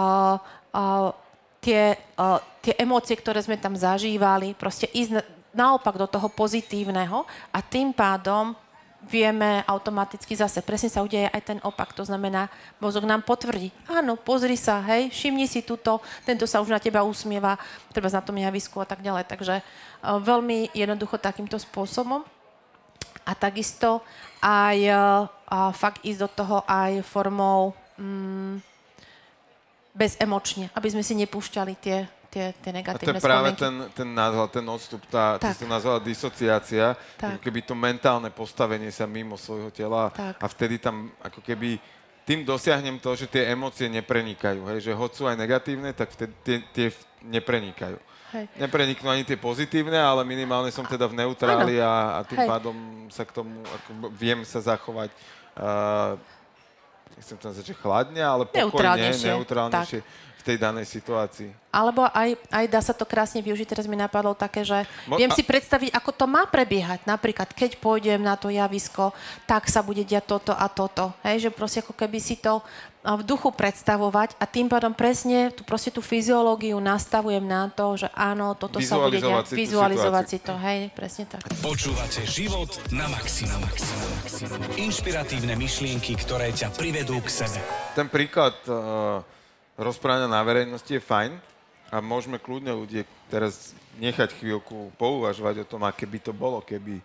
tie, 1.61 1.97
uh, 2.17 2.39
tie 2.61 2.73
emócie, 2.77 3.15
ktoré 3.17 3.41
sme 3.41 3.57
tam 3.57 3.73
zažívali, 3.73 4.53
proste 4.53 4.87
ísť 4.91 5.23
naopak 5.57 5.97
do 5.97 6.05
toho 6.05 6.29
pozitívneho 6.29 7.25
a 7.49 7.59
tým 7.65 7.89
pádom 7.89 8.53
vieme 9.07 9.63
automaticky 9.69 10.35
zase, 10.35 10.59
presne 10.65 10.89
sa 10.89 11.05
udeje 11.05 11.29
aj 11.29 11.41
ten 11.41 11.59
opak. 11.63 11.93
To 11.95 12.03
znamená, 12.03 12.49
mozog 12.81 13.05
nám 13.05 13.23
potvrdí, 13.23 13.71
áno, 13.87 14.17
pozri 14.17 14.57
sa, 14.57 14.83
hej, 14.83 15.13
všimni 15.13 15.45
si 15.47 15.63
túto, 15.63 16.01
tento 16.27 16.43
sa 16.49 16.59
už 16.59 16.73
na 16.73 16.81
teba 16.81 17.05
usmieva, 17.05 17.55
treba 17.93 18.09
na 18.09 18.25
tom 18.25 18.35
javisku 18.35 18.77
a 18.81 18.87
tak 18.89 19.05
ďalej. 19.05 19.29
Takže 19.29 19.55
uh, 19.61 20.17
veľmi 20.19 20.73
jednoducho 20.75 21.17
takýmto 21.17 21.55
spôsobom. 21.61 22.25
A 23.27 23.35
takisto 23.35 23.99
aj 24.39 24.77
uh, 24.87 25.27
fakt 25.75 25.99
ísť 26.07 26.19
do 26.23 26.29
toho 26.31 26.57
aj 26.63 27.03
formou 27.03 27.75
um, 27.99 28.55
bezemočne, 29.97 30.69
aby 30.77 30.87
sme 30.93 31.01
si 31.01 31.17
nepúšťali 31.17 31.73
tie, 31.81 32.05
tie, 32.29 32.53
tie 32.53 32.71
negatívne 32.71 33.17
A 33.17 33.17
to 33.17 33.17
je 33.17 33.25
práve 33.25 33.49
ten, 33.57 33.73
ten 33.97 34.09
názval, 34.13 34.47
ten 34.53 34.65
odstup, 34.69 35.01
tá, 35.09 35.41
tak. 35.41 35.57
ty 35.57 35.57
si 35.57 35.59
to 35.65 35.67
nazvala 35.67 35.97
disociácia, 35.97 36.93
tak. 37.17 37.35
ako 37.35 37.39
keby 37.41 37.59
to 37.65 37.73
mentálne 37.73 38.29
postavenie 38.29 38.93
sa 38.93 39.09
mimo 39.09 39.35
svojho 39.35 39.73
tela 39.73 40.13
tak. 40.13 40.37
a 40.37 40.45
vtedy 40.45 40.77
tam 40.77 41.09
ako 41.25 41.41
keby 41.41 41.81
tým 42.27 42.43
dosiahnem 42.43 42.99
to, 42.99 43.15
že 43.15 43.31
tie 43.31 43.55
emócie 43.55 43.87
neprenikajú. 43.87 44.67
Hej? 44.67 44.91
Že 44.91 44.99
hoď 44.99 45.11
sú 45.15 45.23
aj 45.31 45.39
negatívne, 45.39 45.95
tak 45.95 46.11
vtedy 46.11 46.35
tie, 46.43 46.57
tie 46.75 46.87
neprenikajú. 47.23 47.95
Hej. 48.35 48.51
Nepreniknú 48.59 49.07
ani 49.07 49.23
tie 49.23 49.39
pozitívne, 49.39 49.95
ale 49.95 50.27
minimálne 50.27 50.67
som 50.67 50.83
teda 50.83 51.07
v 51.07 51.23
neutráli 51.23 51.79
a, 51.79 52.19
a 52.19 52.27
tým 52.27 52.43
Hej. 52.43 52.49
pádom 52.51 52.75
sa 53.07 53.23
k 53.23 53.31
tomu, 53.31 53.63
ako, 53.63 54.11
viem 54.11 54.43
sa 54.43 54.59
zachovať, 54.59 55.07
uh, 55.55 56.19
nechcem 57.17 57.37
tam 57.41 57.51
začať 57.51 57.75
chladne, 57.81 58.21
ale 58.21 58.45
pokojne, 58.45 59.09
Neutrálnejšie, 59.33 59.99
v 60.37 60.43
tej 60.45 60.57
danej 60.61 60.85
situácii. 60.87 61.49
Alebo 61.73 62.07
aj, 62.07 62.37
aj 62.53 62.65
dá 62.71 62.79
sa 62.79 62.93
to 62.95 63.03
krásne 63.03 63.43
využiť, 63.43 63.67
teraz 63.67 63.89
mi 63.89 63.99
napadlo 63.99 64.31
také, 64.37 64.63
že 64.63 64.85
Mo- 65.09 65.17
viem 65.19 65.27
a- 65.27 65.35
si 65.35 65.43
predstaviť, 65.43 65.91
ako 65.91 66.11
to 66.13 66.25
má 66.29 66.47
prebiehať. 66.47 67.03
Napríklad, 67.03 67.51
keď 67.51 67.81
pôjdem 67.81 68.21
na 68.23 68.37
to 68.39 68.47
javisko, 68.47 69.11
tak 69.43 69.67
sa 69.67 69.83
bude 69.83 70.05
diať 70.07 70.29
toto 70.37 70.53
a 70.55 70.69
toto. 70.71 71.11
Hej, 71.25 71.49
že 71.49 71.49
proste 71.51 71.81
ako 71.83 71.97
keby 71.97 72.21
si 72.21 72.39
to 72.39 72.61
v 73.15 73.23
duchu 73.23 73.55
predstavovať 73.55 74.35
a 74.35 74.43
tým 74.43 74.67
pádom 74.67 74.91
presne 74.91 75.55
tú, 75.55 75.63
proste 75.63 75.95
tú 75.95 76.03
fyziológiu 76.03 76.75
nastavujem 76.83 77.39
na 77.39 77.71
to, 77.71 77.95
že 77.95 78.11
áno, 78.11 78.51
toto 78.59 78.83
sa 78.83 78.99
bude 78.99 79.23
Vizualizovať 79.23 79.45
diať. 79.47 79.47
si 79.47 79.55
Vizualizovať 79.55 80.25
si 80.27 80.37
to, 80.43 80.53
hej, 80.59 80.79
presne 80.91 81.23
tak. 81.31 81.41
Počúvate 81.63 82.27
život 82.27 82.67
na 82.91 83.07
maximum. 83.07 83.63
Inšpiratívne 84.75 85.55
myšlienky, 85.55 86.19
ktoré 86.19 86.51
ťa 86.51 86.75
privedú 86.75 87.23
k 87.23 87.29
sebe. 87.31 87.63
Ten 87.95 88.11
príklad 88.11 88.59
uh, 88.67 89.23
rozprávania 89.79 90.27
na 90.27 90.43
verejnosti 90.43 90.91
je 90.91 90.99
fajn 90.99 91.31
a 91.93 92.03
môžeme 92.03 92.43
kľudne 92.43 92.75
ľudí 92.75 93.07
teraz 93.31 93.71
nechať 94.03 94.35
chvíľku 94.35 94.91
pouvažovať 94.99 95.63
o 95.63 95.69
tom, 95.69 95.87
aké 95.87 96.03
by 96.03 96.19
to 96.19 96.35
bolo, 96.35 96.59
keby 96.59 96.99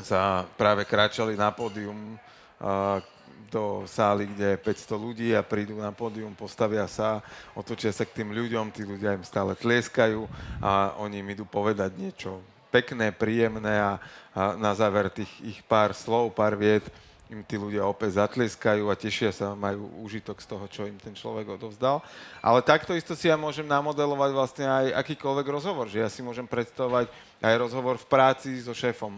sa 0.00 0.48
práve 0.56 0.88
kráčali 0.88 1.36
na 1.36 1.52
pódium 1.52 2.16
uh, 2.62 3.04
do 3.48 3.86
sály, 3.86 4.26
kde 4.26 4.54
je 4.54 4.64
500 4.64 4.98
ľudí 4.98 5.28
a 5.32 5.46
prídu 5.46 5.78
na 5.78 5.94
pódium, 5.94 6.34
postavia 6.34 6.84
sa, 6.90 7.22
otočia 7.54 7.94
sa 7.94 8.02
k 8.02 8.22
tým 8.22 8.34
ľuďom, 8.34 8.74
tí 8.74 8.82
ľudia 8.82 9.16
im 9.16 9.24
stále 9.24 9.54
tlieskajú 9.54 10.26
a 10.58 10.98
oni 10.98 11.22
im 11.22 11.28
idú 11.32 11.46
povedať 11.46 11.94
niečo 11.94 12.42
pekné, 12.68 13.14
príjemné 13.14 13.80
a, 13.80 13.96
a 14.36 14.58
na 14.60 14.76
záver 14.76 15.08
tých 15.08 15.30
ich 15.40 15.60
pár 15.64 15.96
slov, 15.96 16.36
pár 16.36 16.58
viet 16.58 16.84
im 17.28 17.44
tí 17.44 17.60
ľudia 17.60 17.84
opäť 17.84 18.16
zatlieskajú 18.24 18.88
a 18.88 18.96
tešia 18.96 19.28
sa, 19.36 19.52
majú 19.52 19.84
úžitok 20.00 20.40
z 20.40 20.46
toho, 20.48 20.64
čo 20.68 20.88
im 20.88 20.96
ten 20.96 21.12
človek 21.12 21.60
odovzdal. 21.60 22.00
Ale 22.40 22.64
takto 22.64 22.96
isto 22.96 23.12
si 23.12 23.28
ja 23.28 23.36
môžem 23.36 23.68
namodelovať 23.68 24.30
vlastne 24.32 24.64
aj 24.64 24.86
akýkoľvek 25.04 25.46
rozhovor, 25.52 25.92
že 25.92 26.00
ja 26.00 26.08
si 26.08 26.24
môžem 26.24 26.48
predstavovať 26.48 27.12
aj 27.44 27.54
rozhovor 27.60 28.00
v 28.00 28.08
práci 28.08 28.56
so 28.64 28.72
šéfom 28.72 29.12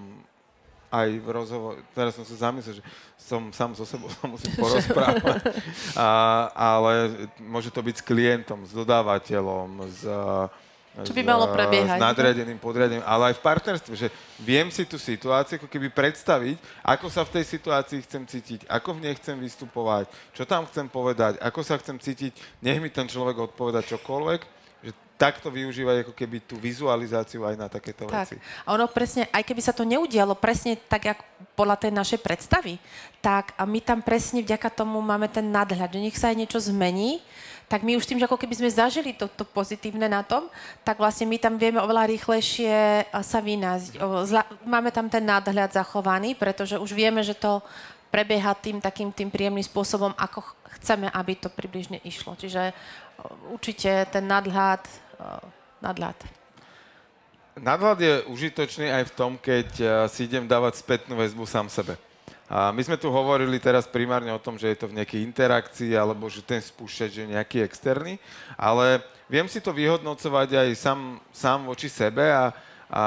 aj 0.90 1.09
v 1.22 1.29
rozhovor, 1.31 1.79
teraz 1.94 2.18
som 2.18 2.26
sa 2.26 2.50
zamyslel, 2.50 2.83
že 2.83 2.85
som 3.14 3.55
sám 3.55 3.79
so 3.79 3.87
sebou 3.87 4.11
sa 4.14 4.26
musím 4.26 4.53
porozprávať, 4.59 5.55
a, 5.94 6.09
ale 6.50 7.26
môže 7.38 7.70
to 7.70 7.79
byť 7.79 8.03
s 8.03 8.05
klientom, 8.05 8.66
s 8.66 8.74
dodávateľom, 8.74 9.87
s, 9.87 10.03
Čo 11.07 11.14
by 11.14 11.22
malo 11.22 11.46
prebiehať. 11.55 11.96
s 11.96 12.03
nadriadeným, 12.03 12.59
podriadeným, 12.59 13.07
ale 13.07 13.31
aj 13.31 13.38
v 13.38 13.46
partnerstve, 13.46 13.94
že 13.94 14.09
viem 14.42 14.66
si 14.74 14.83
tú 14.83 14.98
situáciu 14.98 15.62
ako 15.62 15.70
keby 15.70 15.94
predstaviť, 15.94 16.59
ako 16.83 17.07
sa 17.07 17.22
v 17.22 17.38
tej 17.38 17.44
situácii 17.46 18.03
chcem 18.11 18.26
cítiť, 18.26 18.61
ako 18.66 18.98
v 18.98 19.07
nej 19.07 19.14
chcem 19.14 19.38
vystupovať, 19.38 20.11
čo 20.35 20.42
tam 20.42 20.66
chcem 20.66 20.90
povedať, 20.90 21.38
ako 21.38 21.62
sa 21.62 21.79
chcem 21.79 21.94
cítiť, 22.03 22.35
nech 22.59 22.83
mi 22.83 22.90
ten 22.90 23.07
človek 23.07 23.55
odpoveda 23.55 23.87
čokoľvek, 23.87 24.59
takto 25.20 25.52
využívať 25.52 26.09
ako 26.09 26.16
keby 26.16 26.40
tú 26.48 26.56
vizualizáciu 26.56 27.44
aj 27.44 27.56
na 27.61 27.68
takéto 27.68 28.09
Tak. 28.09 28.24
veci. 28.24 28.37
A 28.64 28.72
ono 28.72 28.88
presne, 28.88 29.28
aj 29.28 29.44
keby 29.44 29.61
sa 29.61 29.76
to 29.76 29.85
neudialo 29.85 30.33
presne 30.33 30.80
tak, 30.88 31.12
jak 31.12 31.20
podľa 31.52 31.76
tej 31.76 31.92
našej 31.92 32.24
predstavy, 32.24 32.80
tak 33.20 33.52
a 33.61 33.68
my 33.68 33.85
tam 33.85 34.00
presne 34.00 34.40
vďaka 34.40 34.72
tomu 34.72 34.96
máme 35.04 35.28
ten 35.28 35.44
nadhľad, 35.44 35.92
že 35.92 36.00
nech 36.00 36.16
sa 36.16 36.33
aj 36.33 36.40
niečo 36.40 36.56
zmení, 36.56 37.20
tak 37.68 37.85
my 37.85 37.94
už 38.00 38.09
tým, 38.09 38.18
že 38.18 38.26
ako 38.26 38.40
keby 38.40 38.56
sme 38.56 38.70
zažili 38.72 39.12
to, 39.14 39.28
to 39.30 39.44
pozitívne 39.46 40.09
na 40.11 40.24
tom, 40.26 40.48
tak 40.83 40.98
vlastne 40.98 41.28
my 41.28 41.38
tam 41.38 41.54
vieme 41.54 41.78
oveľa 41.78 42.11
rýchlejšie 42.11 43.06
sa 43.22 43.38
vynáziť. 43.38 44.00
Máme 44.66 44.90
tam 44.90 45.06
ten 45.06 45.22
nadhľad 45.22 45.76
zachovaný, 45.76 46.35
pretože 46.35 46.80
už 46.80 46.90
vieme, 46.96 47.22
že 47.22 47.37
to 47.37 47.62
prebieha 48.11 48.59
tým 48.59 48.83
takým 48.83 49.14
tým 49.14 49.30
príjemným 49.30 49.62
spôsobom, 49.62 50.11
ako 50.18 50.42
ch- 50.42 50.54
chceme, 50.83 51.06
aby 51.14 51.38
to 51.38 51.46
približne 51.46 52.02
išlo. 52.02 52.35
Čiže 52.35 52.74
určite 53.54 54.02
ten 54.11 54.26
nadhľad, 54.26 54.83
nadhľad. 55.80 56.16
Nadhľad 57.61 57.98
je 58.00 58.14
užitočný 58.30 58.88
aj 58.88 59.04
v 59.11 59.14
tom, 59.16 59.33
keď 59.37 59.68
eh, 59.80 59.88
si 60.09 60.24
idem 60.24 60.46
dávať 60.46 60.80
spätnú 60.80 61.18
väzbu 61.18 61.44
sám 61.44 61.68
sebe. 61.68 61.98
A 62.50 62.74
my 62.74 62.83
sme 62.83 62.98
tu 62.98 63.06
hovorili 63.14 63.62
teraz 63.62 63.87
primárne 63.87 64.35
o 64.35 64.42
tom, 64.42 64.59
že 64.59 64.74
je 64.74 64.83
to 64.83 64.90
v 64.90 64.98
nejakej 64.98 65.22
interakcii, 65.22 65.94
alebo 65.94 66.26
že 66.26 66.42
ten 66.42 66.59
spúšťač 66.59 67.22
je 67.22 67.26
nejaký 67.30 67.62
externý, 67.62 68.18
ale 68.59 69.06
viem 69.30 69.46
si 69.46 69.62
to 69.62 69.70
vyhodnocovať 69.70 70.59
aj 70.59 70.68
sám, 70.74 71.22
sám 71.30 71.70
voči 71.70 71.87
sebe 71.87 72.26
a, 72.26 72.50
a, 72.90 73.04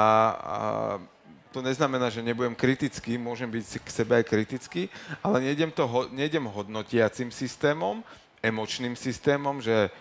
to 1.52 1.60
neznamená, 1.60 2.08
že 2.08 2.24
nebudem 2.24 2.56
kritický, 2.56 3.20
môžem 3.20 3.52
byť 3.52 3.84
k 3.84 3.88
sebe 3.92 4.16
aj 4.16 4.24
kritický, 4.24 4.88
ale 5.20 5.44
nejdem, 5.44 5.68
to, 5.68 5.84
nejdem 6.16 6.48
hodnotiacim 6.48 7.28
systémom, 7.28 8.00
emočným 8.40 8.96
systémom, 8.96 9.60
že 9.60 9.92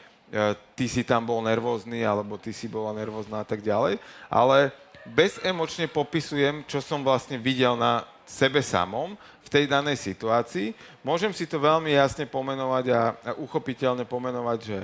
ty 0.74 0.86
si 0.89 1.06
tam 1.06 1.22
bol 1.22 1.46
nervózny, 1.46 2.02
alebo 2.02 2.41
ty 2.41 2.50
si 2.50 2.65
bola 2.65 2.89
nervózna 2.96 3.41
a 3.41 3.48
tak 3.48 3.62
ďalej, 3.62 4.02
ale 4.32 4.74
bezemočne 5.06 5.86
popisujem, 5.91 6.65
čo 6.65 6.82
som 6.82 7.04
vlastne 7.04 7.38
videl 7.38 7.78
na 7.78 8.08
sebe 8.24 8.63
samom 8.63 9.13
v 9.43 9.50
tej 9.52 9.65
danej 9.67 10.00
situácii. 10.00 10.72
Môžem 11.04 11.36
si 11.36 11.43
to 11.46 11.60
veľmi 11.60 11.91
jasne 11.91 12.24
pomenovať 12.26 12.86
a, 12.89 13.02
a 13.13 13.32
uchopiteľne 13.38 14.08
pomenovať, 14.08 14.60
že 14.63 14.78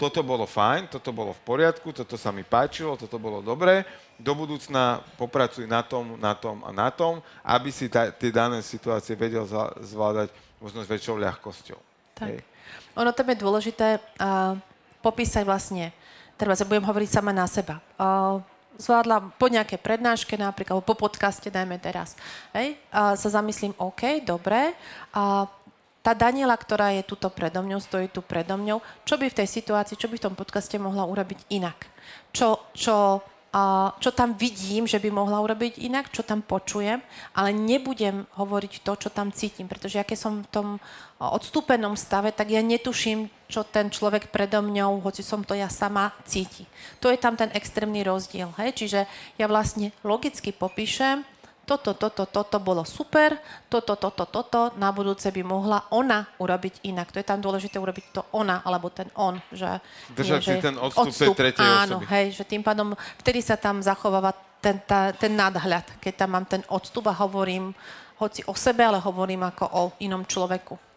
toto 0.00 0.24
bolo 0.24 0.48
fajn, 0.48 0.88
toto 0.88 1.12
bolo 1.12 1.36
v 1.36 1.44
poriadku, 1.44 1.92
toto 1.92 2.16
sa 2.16 2.32
mi 2.32 2.40
páčilo, 2.40 2.96
toto 2.96 3.20
bolo 3.20 3.44
dobré. 3.44 3.84
Do 4.16 4.32
budúcna 4.32 5.04
popracuj 5.20 5.68
na 5.68 5.84
tom, 5.84 6.16
na 6.16 6.32
tom 6.32 6.64
a 6.64 6.72
na 6.72 6.88
tom, 6.88 7.20
aby 7.44 7.68
si 7.68 7.88
ta, 7.92 8.08
tie 8.08 8.32
dané 8.32 8.64
situácie 8.64 9.12
vedel 9.12 9.44
zvládať 9.84 10.32
možno 10.56 10.80
s 10.80 10.88
väčšou 10.88 11.20
ľahkosťou. 11.20 11.80
Tak. 12.16 12.28
Hej. 12.32 12.40
Ono 12.96 13.12
tam 13.12 13.28
je 13.28 13.36
dôležité 13.44 14.00
uh, 14.00 14.56
popísať 15.00 15.44
vlastne, 15.44 15.92
ja 16.40 16.68
budem 16.68 16.84
hovoriť 16.88 17.10
sama 17.12 17.36
na 17.36 17.44
seba. 17.44 17.84
Zvládla 18.80 19.36
po 19.36 19.52
nejaké 19.52 19.76
prednáške 19.76 20.40
napríklad, 20.40 20.80
alebo 20.80 20.88
po 20.88 20.96
podcaste, 20.96 21.52
dajme 21.52 21.76
teraz, 21.76 22.16
hej, 22.56 22.80
uh, 22.96 23.12
sa 23.12 23.28
zamyslím, 23.28 23.76
OK, 23.76 24.24
dobre, 24.24 24.72
uh, 25.12 25.44
tá 26.00 26.16
Daniela, 26.16 26.56
ktorá 26.56 26.96
je 26.96 27.04
tuto 27.04 27.28
predo 27.28 27.60
mňou, 27.60 27.76
stojí 27.76 28.08
tu 28.08 28.24
predo 28.24 28.56
mňou, 28.56 28.80
čo 29.04 29.20
by 29.20 29.28
v 29.28 29.36
tej 29.36 29.48
situácii, 29.60 30.00
čo 30.00 30.08
by 30.08 30.16
v 30.16 30.24
tom 30.32 30.34
podcaste 30.34 30.80
mohla 30.80 31.04
urobiť 31.04 31.52
inak? 31.52 31.76
Čo, 32.32 32.72
čo, 32.72 33.20
a 33.52 33.92
čo 34.00 34.10
tam 34.16 34.32
vidím, 34.32 34.88
že 34.88 34.96
by 34.96 35.12
mohla 35.12 35.44
urobiť 35.44 35.76
inak, 35.76 36.08
čo 36.08 36.24
tam 36.24 36.40
počujem, 36.40 37.04
ale 37.36 37.52
nebudem 37.52 38.24
hovoriť 38.32 38.80
to, 38.80 38.92
čo 38.96 39.08
tam 39.12 39.28
cítim, 39.28 39.68
pretože 39.68 40.00
ja 40.00 40.04
keď 40.08 40.18
som 40.18 40.40
v 40.40 40.48
tom 40.48 40.68
a, 40.78 40.80
odstúpenom 41.20 41.92
stave, 42.00 42.32
tak 42.32 42.48
ja 42.48 42.64
netuším, 42.64 43.28
čo 43.44 43.60
ten 43.68 43.92
človek 43.92 44.32
predo 44.32 44.64
mňou, 44.64 45.04
hoci 45.04 45.20
som 45.20 45.44
to 45.44 45.52
ja 45.52 45.68
sama, 45.68 46.16
cíti. 46.24 46.64
To 47.04 47.12
je 47.12 47.20
tam 47.20 47.36
ten 47.36 47.52
extrémny 47.52 48.00
rozdiel. 48.00 48.48
Hej? 48.56 48.80
Čiže 48.80 49.00
ja 49.36 49.44
vlastne 49.44 49.92
logicky 50.00 50.48
popíšem, 50.48 51.20
toto, 51.70 51.94
toto, 51.94 52.26
toto 52.26 52.58
bolo 52.58 52.82
super, 52.82 53.38
toto, 53.70 53.94
toto, 53.94 54.26
toto, 54.26 54.74
na 54.74 54.90
budúce 54.90 55.30
by 55.30 55.42
mohla 55.46 55.86
ona 55.94 56.26
urobiť 56.42 56.82
inak. 56.82 57.14
To 57.14 57.22
je 57.22 57.26
tam 57.28 57.38
dôležité 57.38 57.78
urobiť 57.78 58.04
to 58.10 58.22
ona, 58.34 58.58
alebo 58.66 58.90
ten 58.90 59.06
on. 59.14 59.38
Že, 59.54 59.78
Držať 60.10 60.40
si 60.42 60.58
ten 60.58 60.74
odstup 60.74 61.14
tej 61.14 61.30
tretej 61.30 61.62
áno, 61.62 62.02
osoby. 62.02 62.10
hej, 62.10 62.26
že 62.42 62.44
tým 62.48 62.66
pádom 62.66 62.98
vtedy 63.22 63.38
sa 63.38 63.54
tam 63.54 63.78
zachováva 63.78 64.34
ten, 64.58 64.82
tá, 64.82 65.14
ten 65.14 65.30
nadhľad, 65.38 66.02
keď 66.02 66.12
tam 66.26 66.34
mám 66.34 66.46
ten 66.50 66.66
odstup 66.74 67.06
a 67.06 67.14
hovorím 67.14 67.70
hoci 68.18 68.42
o 68.50 68.54
sebe, 68.58 68.82
ale 68.82 68.98
hovorím 68.98 69.46
ako 69.46 69.64
o 69.70 69.82
inom 70.02 70.26
človeku. 70.26 70.89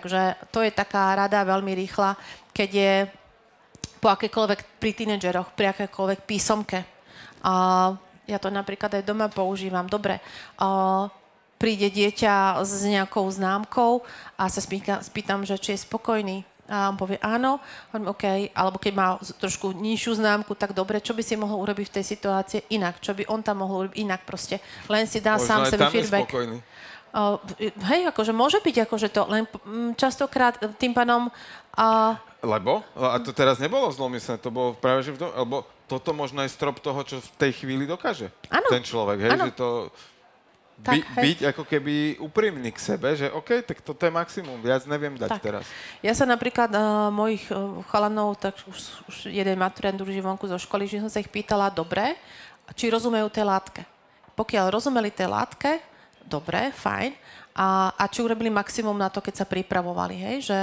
Takže 0.00 0.36
to 0.52 0.60
je 0.60 0.72
taká 0.74 1.16
rada 1.16 1.40
veľmi 1.44 1.72
rýchla, 1.72 2.16
keď 2.52 2.70
je 2.72 2.92
po 4.00 4.12
akékoľvek 4.12 4.78
pri 4.78 4.90
tínedžeroch, 4.92 5.56
pri 5.56 5.72
akékoľvek 5.72 6.20
písomke. 6.28 6.84
A 7.42 7.54
ja 8.26 8.38
to 8.42 8.50
napríklad 8.50 8.92
aj 8.92 9.06
doma 9.06 9.30
používam. 9.30 9.86
Dobre, 9.86 10.20
a 10.58 11.08
príde 11.56 11.88
dieťa 11.88 12.60
s 12.60 12.84
nejakou 12.84 13.24
známkou 13.32 14.04
a 14.36 14.46
sa 14.52 14.60
spýta, 14.60 15.00
spýtam, 15.00 15.46
že 15.48 15.56
či 15.56 15.72
je 15.74 15.84
spokojný. 15.88 16.44
A 16.66 16.90
on 16.90 16.98
povie 16.98 17.14
áno, 17.22 17.62
hovorím 17.94 18.10
OK, 18.10 18.24
alebo 18.50 18.82
keď 18.82 18.92
má 18.98 19.08
trošku 19.38 19.70
nižšiu 19.70 20.18
známku, 20.18 20.50
tak 20.58 20.74
dobre, 20.74 20.98
čo 20.98 21.14
by 21.14 21.22
si 21.22 21.38
mohol 21.38 21.62
urobiť 21.62 21.86
v 21.86 21.94
tej 21.94 22.04
situácii 22.18 22.74
inak? 22.74 22.98
Čo 22.98 23.14
by 23.14 23.30
on 23.30 23.40
tam 23.46 23.62
mohol 23.62 23.86
urobiť 23.86 23.98
inak 24.02 24.26
proste? 24.26 24.58
Len 24.90 25.06
si 25.06 25.22
dá 25.22 25.38
Možno 25.38 25.46
sám 25.46 25.60
sebe 25.70 25.86
tam 25.86 25.94
je 25.94 26.02
feedback. 26.02 26.26
spokojný. 26.26 26.58
Uh, 27.16 27.40
hej, 27.88 28.12
akože 28.12 28.36
môže 28.36 28.60
byť 28.60 28.84
akože 28.84 29.08
to, 29.08 29.24
len 29.32 29.48
mm, 29.48 29.96
častokrát 29.96 30.60
e, 30.60 30.68
tým 30.76 30.92
pánom 30.92 31.32
uh, 31.32 32.12
Lebo? 32.44 32.84
A 32.92 33.16
to 33.24 33.32
teraz 33.32 33.56
nebolo 33.56 33.88
zlomyslné, 33.88 34.36
to 34.36 34.52
bolo 34.52 34.76
práve, 34.76 35.00
že 35.00 35.16
v 35.16 35.24
dom- 35.24 35.32
lebo 35.32 35.64
toto 35.88 36.12
možno 36.12 36.44
je 36.44 36.52
strop 36.52 36.76
toho, 36.76 37.00
čo 37.08 37.16
v 37.24 37.30
tej 37.40 37.64
chvíli 37.64 37.88
dokáže 37.88 38.28
Áno. 38.52 38.68
ten 38.68 38.84
človek, 38.84 39.18
hej, 39.24 39.32
Áno. 39.32 39.48
že 39.48 39.52
to 39.56 39.68
Tak, 40.76 40.92
By, 40.92 40.98
hej. 41.00 41.24
byť 41.24 41.38
ako 41.56 41.62
keby 41.64 41.94
úprimný 42.20 42.68
k 42.68 42.84
sebe, 42.84 43.16
že 43.16 43.32
OK, 43.32 43.64
tak 43.64 43.80
toto 43.80 44.04
je 44.04 44.12
maximum, 44.12 44.60
viac 44.60 44.84
neviem 44.84 45.16
dať 45.16 45.30
Tak. 45.32 45.40
teraz. 45.40 45.64
Ja 46.04 46.12
sa 46.12 46.28
napríklad 46.28 46.68
uh, 46.68 47.08
mojich 47.08 47.48
uh, 47.48 47.80
chalanov, 47.88 48.36
tak 48.36 48.60
už, 48.68 49.08
už 49.08 49.16
jeden 49.32 49.56
maturant 49.56 49.96
už 49.96 50.12
vonku 50.20 50.44
zo 50.44 50.60
školy, 50.60 50.84
že 50.84 51.00
som 51.00 51.08
sa 51.08 51.24
ich 51.24 51.32
pýtala, 51.32 51.72
dobre, 51.72 52.20
či 52.76 52.92
rozumejú 52.92 53.32
tej 53.32 53.48
látke. 53.48 53.88
Pokiaľ 54.36 54.68
rozumeli 54.68 55.08
tej 55.08 55.32
látke, 55.32 55.80
dobre, 56.26 56.74
fajn. 56.74 57.14
A, 57.56 57.94
a 57.96 58.04
či 58.10 58.20
urobili 58.20 58.52
maximum 58.52 58.98
na 58.98 59.08
to, 59.08 59.24
keď 59.24 59.42
sa 59.42 59.46
pripravovali, 59.48 60.14
hej, 60.18 60.36
že 60.52 60.58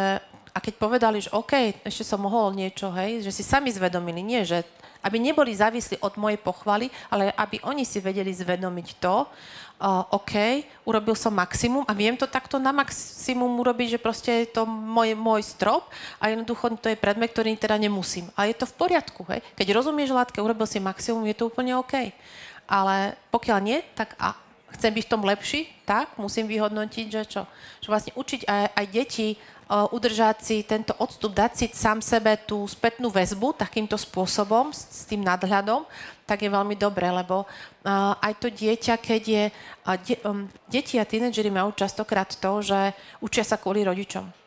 a 0.54 0.62
keď 0.62 0.74
povedali, 0.78 1.18
že 1.18 1.34
OK, 1.34 1.82
ešte 1.82 2.06
som 2.06 2.22
mohol 2.22 2.54
niečo, 2.54 2.94
hej, 2.94 3.26
že 3.26 3.34
si 3.34 3.42
sami 3.42 3.74
zvedomili, 3.74 4.22
nie, 4.22 4.46
že 4.46 4.62
aby 5.04 5.20
neboli 5.20 5.52
závislí 5.52 6.00
od 6.00 6.16
mojej 6.16 6.40
pochvaly, 6.40 6.88
ale 7.12 7.34
aby 7.36 7.60
oni 7.68 7.84
si 7.84 8.00
vedeli 8.00 8.32
zvedomiť 8.32 8.88
to, 9.04 9.28
uh, 9.28 10.16
OK, 10.16 10.64
urobil 10.88 11.12
som 11.12 11.36
maximum 11.36 11.84
a 11.84 11.92
viem 11.92 12.16
to 12.16 12.24
takto 12.24 12.56
na 12.56 12.72
maximum 12.72 13.52
urobiť, 13.60 13.98
že 13.98 14.00
proste 14.00 14.32
je 14.46 14.56
to 14.56 14.64
môj, 14.64 15.12
môj 15.18 15.44
strop 15.44 15.92
a 16.24 16.32
jednoducho 16.32 16.80
to 16.80 16.88
je 16.88 16.96
predmet, 16.96 17.36
ktorý 17.36 17.52
teda 17.60 17.76
nemusím. 17.76 18.32
A 18.40 18.48
je 18.48 18.56
to 18.56 18.64
v 18.64 18.78
poriadku, 18.80 19.28
hej. 19.28 19.44
Keď 19.60 19.68
rozumieš 19.76 20.16
látke, 20.16 20.40
urobil 20.40 20.70
si 20.70 20.80
maximum, 20.80 21.28
je 21.28 21.36
to 21.36 21.52
úplne 21.52 21.76
OK. 21.76 22.16
Ale 22.64 23.20
pokiaľ 23.28 23.60
nie, 23.60 23.84
tak 23.92 24.16
a 24.16 24.40
chcem 24.76 24.92
byť 24.94 25.04
v 25.06 25.12
tom 25.12 25.24
lepší, 25.24 25.62
tak 25.84 26.16
musím 26.18 26.50
vyhodnotiť, 26.50 27.06
že 27.08 27.24
čo. 27.26 27.42
Že 27.80 27.88
vlastne 27.88 28.14
učiť 28.16 28.42
aj, 28.46 28.66
aj 28.74 28.86
deti 28.92 29.28
uh, 29.34 29.88
udržať 29.94 30.38
si 30.44 30.58
tento 30.64 30.92
odstup, 31.00 31.32
dať 31.32 31.52
si 31.56 31.66
sám 31.72 32.04
sebe 32.04 32.36
tú 32.44 32.66
spätnú 32.68 33.08
väzbu 33.08 33.56
takýmto 33.56 33.96
spôsobom, 33.96 34.76
s, 34.76 34.84
s 34.90 35.04
tým 35.08 35.24
nadhľadom, 35.24 35.88
tak 36.28 36.44
je 36.44 36.50
veľmi 36.52 36.76
dobré, 36.76 37.08
lebo 37.08 37.48
uh, 37.48 38.16
aj 38.20 38.34
to 38.44 38.48
dieťa, 38.52 38.96
keď 39.00 39.22
je... 39.24 39.44
Uh, 39.88 39.98
de, 40.02 40.16
um, 40.28 40.46
deti 40.68 41.00
a 41.00 41.08
tínedžeri 41.08 41.50
majú 41.54 41.72
častokrát 41.72 42.28
to, 42.28 42.52
že 42.62 42.92
učia 43.24 43.48
sa 43.48 43.56
kvôli 43.56 43.88
rodičom. 43.88 44.43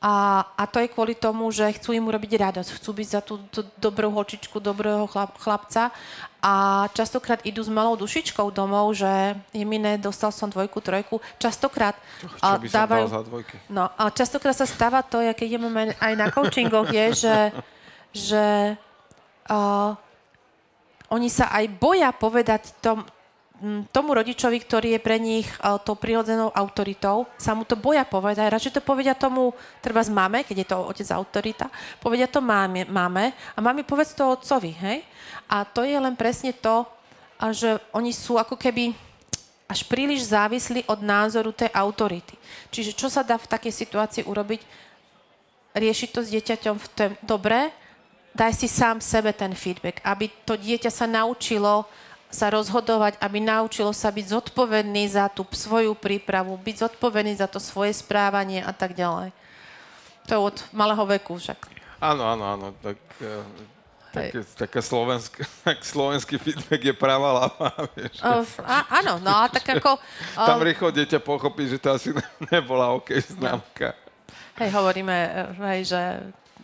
A, 0.00 0.48
a 0.56 0.64
to 0.64 0.80
je 0.80 0.88
kvôli 0.88 1.12
tomu, 1.12 1.52
že 1.52 1.76
chcú 1.76 1.92
im 1.92 2.08
urobiť 2.08 2.40
radosť, 2.40 2.70
chcú 2.80 2.90
byť 2.96 3.08
za 3.12 3.20
tú, 3.20 3.36
tú 3.52 3.68
dobrú 3.76 4.08
holčičku, 4.08 4.56
dobrého 4.56 5.04
chlap, 5.04 5.36
chlapca 5.36 5.92
a 6.40 6.88
častokrát 6.96 7.44
idú 7.44 7.60
s 7.60 7.68
malou 7.68 8.00
dušičkou 8.00 8.48
domov, 8.48 8.96
že 8.96 9.36
je 9.52 9.60
miné, 9.60 10.00
dostal 10.00 10.32
som 10.32 10.48
dvojku, 10.48 10.80
trojku. 10.80 11.20
Častokrát 11.36 12.00
Čo 12.16 12.32
a, 12.40 12.56
by 12.56 12.66
som 12.72 12.88
dal 12.88 13.12
za 13.12 13.20
dvojky? 13.28 13.56
No, 13.68 13.92
a 13.92 14.08
častokrát 14.08 14.56
sa 14.56 14.64
stáva 14.64 15.04
to, 15.04 15.20
keď 15.20 15.46
ideme 15.46 15.92
aj 15.92 16.12
na 16.16 16.32
coachingoch, 16.32 16.88
je, 16.88 17.06
že, 17.28 17.38
že 18.16 18.44
uh, 19.52 19.92
oni 21.12 21.28
sa 21.28 21.52
aj 21.52 21.76
boja 21.76 22.08
povedať 22.16 22.72
tom, 22.80 23.04
tomu 23.92 24.16
rodičovi, 24.16 24.56
ktorý 24.56 24.96
je 24.96 25.00
pre 25.04 25.20
nich 25.20 25.44
uh, 25.60 25.76
tou 25.76 25.92
prirodzenou 25.92 26.48
autoritou, 26.48 27.28
sa 27.36 27.52
mu 27.52 27.68
to 27.68 27.76
boja 27.76 28.08
povedať. 28.08 28.48
Radšej 28.48 28.80
to 28.80 28.82
povedia 28.82 29.12
tomu, 29.12 29.52
treba 29.84 30.00
z 30.00 30.08
máme, 30.08 30.40
keď 30.48 30.56
je 30.64 30.68
to 30.68 30.76
otec 30.80 31.08
autorita, 31.12 31.66
povedia 32.00 32.24
to 32.24 32.40
máme, 32.40 32.88
máme 32.88 33.36
a 33.52 33.58
mami 33.60 33.84
povedz 33.84 34.16
to 34.16 34.24
otcovi, 34.24 34.72
hej? 34.80 35.04
A 35.44 35.68
to 35.68 35.84
je 35.84 35.92
len 35.92 36.16
presne 36.16 36.56
to, 36.56 36.88
že 37.52 37.76
oni 37.92 38.16
sú 38.16 38.40
ako 38.40 38.56
keby 38.56 38.96
až 39.70 39.86
príliš 39.86 40.32
závislí 40.32 40.88
od 40.90 40.98
názoru 41.04 41.54
tej 41.54 41.70
autority. 41.70 42.34
Čiže 42.74 42.96
čo 42.96 43.06
sa 43.06 43.22
dá 43.22 43.38
v 43.38 43.46
takej 43.46 43.70
situácii 43.70 44.22
urobiť? 44.26 44.60
Riešiť 45.70 46.08
to 46.10 46.20
s 46.26 46.32
dieťaťom 46.34 46.74
v 46.74 46.86
tom, 46.98 47.10
dobre, 47.22 47.70
daj 48.34 48.50
si 48.58 48.66
sám 48.66 48.98
sebe 48.98 49.30
ten 49.30 49.54
feedback, 49.54 50.02
aby 50.02 50.26
to 50.42 50.58
dieťa 50.58 50.90
sa 50.90 51.06
naučilo 51.06 51.86
sa 52.30 52.46
rozhodovať, 52.48 53.18
aby 53.18 53.42
naučilo 53.42 53.90
sa 53.90 54.08
byť 54.08 54.26
zodpovedný 54.30 55.02
za 55.10 55.26
tú 55.26 55.42
svoju 55.50 55.98
prípravu, 55.98 56.54
byť 56.54 56.86
zodpovedný 56.86 57.34
za 57.34 57.50
to 57.50 57.58
svoje 57.58 57.90
správanie 57.98 58.62
a 58.62 58.70
tak 58.70 58.94
ďalej. 58.94 59.34
To 60.26 60.30
je 60.30 60.40
od 60.40 60.56
malého 60.70 61.04
veku 61.10 61.36
však. 61.36 61.58
Áno, 61.98 62.22
áno, 62.22 62.44
áno. 62.46 62.66
Tak, 62.78 62.98
eh, 63.18 63.42
také, 64.14 64.38
taká 64.54 64.80
slovensk, 64.80 65.42
tak 65.66 65.82
slovenský 65.82 66.38
feedback 66.38 66.82
je 66.86 66.94
pravá 66.94 67.44
ľava, 67.44 67.68
vieš. 67.98 68.22
Uh, 68.22 68.46
a, 68.62 69.02
áno, 69.02 69.18
no 69.18 69.32
a 69.34 69.50
tak 69.50 69.66
ako... 69.66 69.98
Tam 70.48 70.62
Uh, 70.62 70.66
rýchlo 70.66 70.94
dieťa 70.94 71.18
pochopí, 71.18 71.66
že 71.66 71.82
to 71.82 71.90
asi 71.98 72.14
ne- 72.14 72.30
nebola 72.48 72.94
OK 72.94 73.10
známka. 73.26 73.92
hej, 74.56 74.70
hovoríme, 74.70 75.12
eh, 75.12 75.50
hej, 75.74 75.80
že 75.90 76.00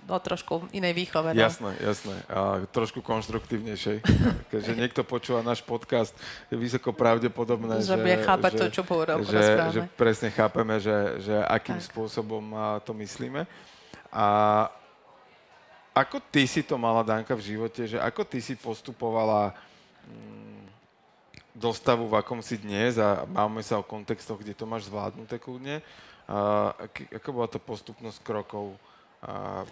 o 0.06 0.18
trošku 0.22 0.70
inej 0.70 0.94
výchove. 0.94 1.34
No. 1.34 1.38
Jasné, 1.38 1.74
jasné. 1.82 2.16
A 2.30 2.62
trošku 2.70 3.02
konštruktívnejšej. 3.02 4.02
Keďže 4.54 4.72
niekto 4.78 5.02
počúva 5.02 5.42
náš 5.42 5.60
podcast, 5.66 6.14
je 6.48 6.56
vysoko 6.56 6.94
pravdepodobné, 6.94 7.82
Že 7.82 7.98
že... 7.98 8.02
bude 8.02 8.18
chápať 8.22 8.52
to, 8.54 8.66
čo 8.70 8.82
po- 8.86 9.02
že, 9.02 9.18
rozprávame. 9.18 9.74
že 9.74 9.80
presne 9.98 10.28
chápeme, 10.30 10.74
že, 10.78 10.96
že 11.20 11.34
akým 11.42 11.82
Tak. 11.82 11.86
spôsobom 11.90 12.44
to 12.86 12.94
myslíme. 12.94 13.44
A 14.14 14.26
ako 15.96 16.20
ty 16.28 16.44
si 16.44 16.60
to 16.60 16.76
mala, 16.76 17.00
Danka, 17.00 17.32
v 17.32 17.56
živote, 17.56 17.88
že 17.88 17.96
ako 17.96 18.22
ty 18.28 18.38
si 18.44 18.52
postupovala 18.52 19.56
mm, 20.04 20.68
do 21.56 21.72
stavu, 21.72 22.04
v 22.04 22.20
akom 22.20 22.44
si 22.44 22.60
dnes 22.60 23.00
a 23.00 23.24
máme 23.24 23.64
sa 23.64 23.80
o 23.80 23.84
kontextoch, 23.84 24.36
kde 24.36 24.52
to 24.52 24.68
máš 24.68 24.92
zvládnuté 24.92 25.40
kľudne. 25.40 25.80
A, 26.28 26.72
ako 27.16 27.28
bola 27.32 27.48
to 27.48 27.56
postupnosť 27.56 28.20
krokov? 28.20 28.76
A 29.24 29.64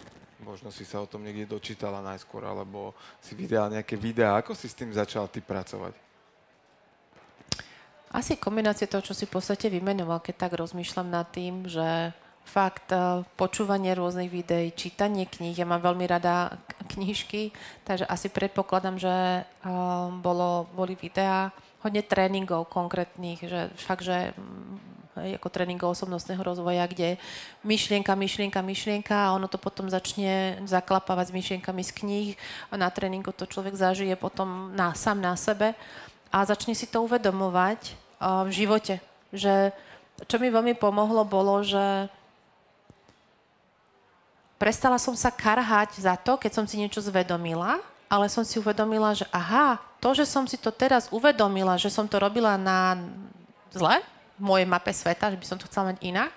možno 0.43 0.73
si 0.73 0.83
sa 0.83 0.99
o 0.99 1.07
tom 1.07 1.23
niekde 1.23 1.47
dočítala 1.47 2.03
najskôr, 2.03 2.43
alebo 2.43 2.91
si 3.23 3.37
videla 3.37 3.71
nejaké 3.71 3.95
videá. 3.95 4.35
Ako 4.39 4.51
si 4.57 4.67
s 4.67 4.75
tým 4.75 4.91
začala 4.91 5.31
ty 5.31 5.39
pracovať? 5.39 5.95
Asi 8.15 8.39
kombinácie 8.39 8.87
toho, 8.87 9.03
čo 9.03 9.11
si 9.11 9.27
v 9.27 9.35
podstate 9.35 9.67
vymenoval, 9.67 10.23
keď 10.23 10.47
tak 10.47 10.53
rozmýšľam 10.55 11.07
nad 11.11 11.27
tým, 11.35 11.67
že 11.67 12.15
fakt 12.45 12.93
eh, 12.93 13.25
počúvanie 13.35 13.91
rôznych 13.97 14.29
videí, 14.29 14.71
čítanie 14.71 15.25
kníh, 15.25 15.57
ja 15.57 15.65
mám 15.65 15.81
veľmi 15.81 16.05
rada 16.05 16.55
k- 16.69 16.95
knižky, 16.95 17.41
takže 17.83 18.05
asi 18.05 18.29
predpokladám, 18.29 19.01
že 19.01 19.43
eh, 19.43 19.45
bolo, 20.21 20.69
boli 20.77 20.93
videá, 20.95 21.51
hodne 21.81 22.05
tréningov 22.05 22.69
konkrétnych, 22.69 23.41
že 23.45 23.73
fakt, 23.81 24.05
že 24.05 24.31
hej, 25.23 25.39
ako 25.39 25.47
tréningov 25.47 25.95
osobnostného 25.95 26.41
rozvoja, 26.43 26.83
kde 26.87 27.15
myšlienka, 27.63 28.11
myšlienka, 28.15 28.59
myšlienka 28.59 29.15
a 29.15 29.33
ono 29.35 29.47
to 29.47 29.55
potom 29.55 29.87
začne 29.87 30.59
zaklapávať 30.67 31.31
s 31.31 31.35
myšlienkami 31.35 31.81
z 31.83 31.91
kníh 31.91 32.29
a 32.71 32.75
na 32.75 32.91
tréningu 32.91 33.31
to 33.31 33.47
človek 33.47 33.75
zažije 33.75 34.15
potom 34.19 34.75
na, 34.75 34.91
sám 34.91 35.23
na 35.23 35.35
sebe 35.39 35.73
a 36.31 36.37
začne 36.43 36.75
si 36.75 36.87
to 36.89 37.03
uvedomovať 37.07 37.95
uh, 38.19 38.43
v 38.43 38.51
živote. 38.51 38.99
Že, 39.31 39.71
čo 40.27 40.35
mi 40.39 40.51
veľmi 40.51 40.75
pomohlo, 40.75 41.23
bolo, 41.23 41.63
že 41.63 42.11
prestala 44.59 44.99
som 44.99 45.15
sa 45.15 45.31
karhať 45.31 45.99
za 45.99 46.15
to, 46.19 46.35
keď 46.39 46.51
som 46.51 46.65
si 46.67 46.79
niečo 46.79 47.03
zvedomila, 47.03 47.79
ale 48.07 48.31
som 48.31 48.45
si 48.45 48.59
uvedomila, 48.59 49.15
že 49.15 49.27
aha, 49.31 49.79
to, 49.99 50.13
že 50.13 50.27
som 50.27 50.45
si 50.45 50.55
to 50.55 50.69
teraz 50.69 51.09
uvedomila, 51.09 51.79
že 51.79 51.89
som 51.89 52.05
to 52.05 52.21
robila 52.21 52.55
na 52.55 52.99
zle, 53.73 53.99
v 54.35 54.41
mojej 54.43 54.67
mape 54.67 54.91
sveta, 54.91 55.31
že 55.31 55.39
by 55.39 55.45
som 55.47 55.57
to 55.59 55.67
chcela 55.67 55.91
mať 55.95 56.03
inak, 56.03 56.31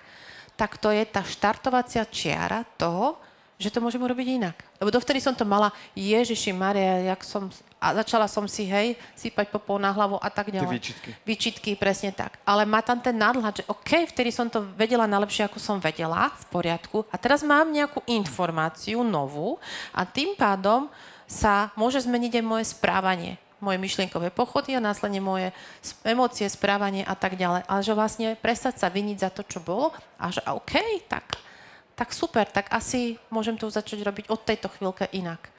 tak 0.59 0.75
to 0.75 0.91
je 0.91 1.03
tá 1.07 1.23
štartovacia 1.23 2.03
čiara 2.07 2.67
toho, 2.75 3.15
že 3.59 3.67
to 3.67 3.83
môžem 3.83 3.99
urobiť 3.99 4.27
inak. 4.39 4.55
Lebo 4.79 4.87
dovtedy 4.87 5.19
som 5.19 5.35
to 5.35 5.43
mala, 5.43 5.75
Ježiši 5.91 6.55
Maria, 6.55 7.11
jak 7.11 7.27
som, 7.27 7.51
a 7.75 7.91
začala 7.99 8.23
som 8.31 8.47
si, 8.47 8.63
hej, 8.63 8.95
sypať 9.19 9.51
popol 9.51 9.83
na 9.83 9.91
hlavu 9.91 10.15
a 10.15 10.31
tak 10.31 10.47
ďalej. 10.47 10.79
výčitky. 10.79 11.09
Výčitky, 11.27 11.71
presne 11.75 12.15
tak. 12.15 12.39
Ale 12.47 12.63
má 12.63 12.79
tam 12.79 13.03
ten 13.03 13.19
nadhľad, 13.19 13.59
že 13.59 13.67
OK, 13.67 14.07
vtedy 14.15 14.31
som 14.31 14.47
to 14.47 14.63
vedela 14.79 15.03
najlepšie, 15.11 15.43
ako 15.43 15.59
som 15.59 15.75
vedela, 15.75 16.31
v 16.39 16.45
poriadku. 16.47 17.03
A 17.11 17.19
teraz 17.19 17.43
mám 17.43 17.67
nejakú 17.67 17.99
informáciu 18.07 19.03
novú 19.03 19.59
a 19.91 20.07
tým 20.07 20.39
pádom 20.39 20.87
sa 21.27 21.75
môže 21.75 21.99
zmeniť 21.99 22.39
aj 22.39 22.43
moje 22.47 22.65
správanie 22.71 23.35
moje 23.59 23.77
myšlienkové 23.79 24.31
pochody 24.31 24.75
a 24.75 24.83
následne 24.83 25.19
moje 25.23 25.51
emócie, 26.03 26.47
správanie 26.47 27.03
a 27.03 27.15
tak 27.15 27.35
ďalej. 27.35 27.67
Ale 27.67 27.81
že 27.83 27.93
vlastne 27.93 28.27
prestať 28.39 28.81
sa 28.81 28.87
viniť 28.91 29.17
za 29.19 29.29
to, 29.31 29.43
čo 29.43 29.59
bolo 29.63 29.93
a 30.19 30.31
že 30.31 30.43
OK, 30.47 31.05
tak, 31.07 31.39
tak 31.95 32.09
super, 32.11 32.47
tak 32.47 32.71
asi 32.71 33.19
môžem 33.31 33.59
to 33.59 33.71
začať 33.71 34.03
robiť 34.03 34.25
od 34.31 34.39
tejto 34.43 34.67
chvíľke 34.71 35.07
inak. 35.11 35.51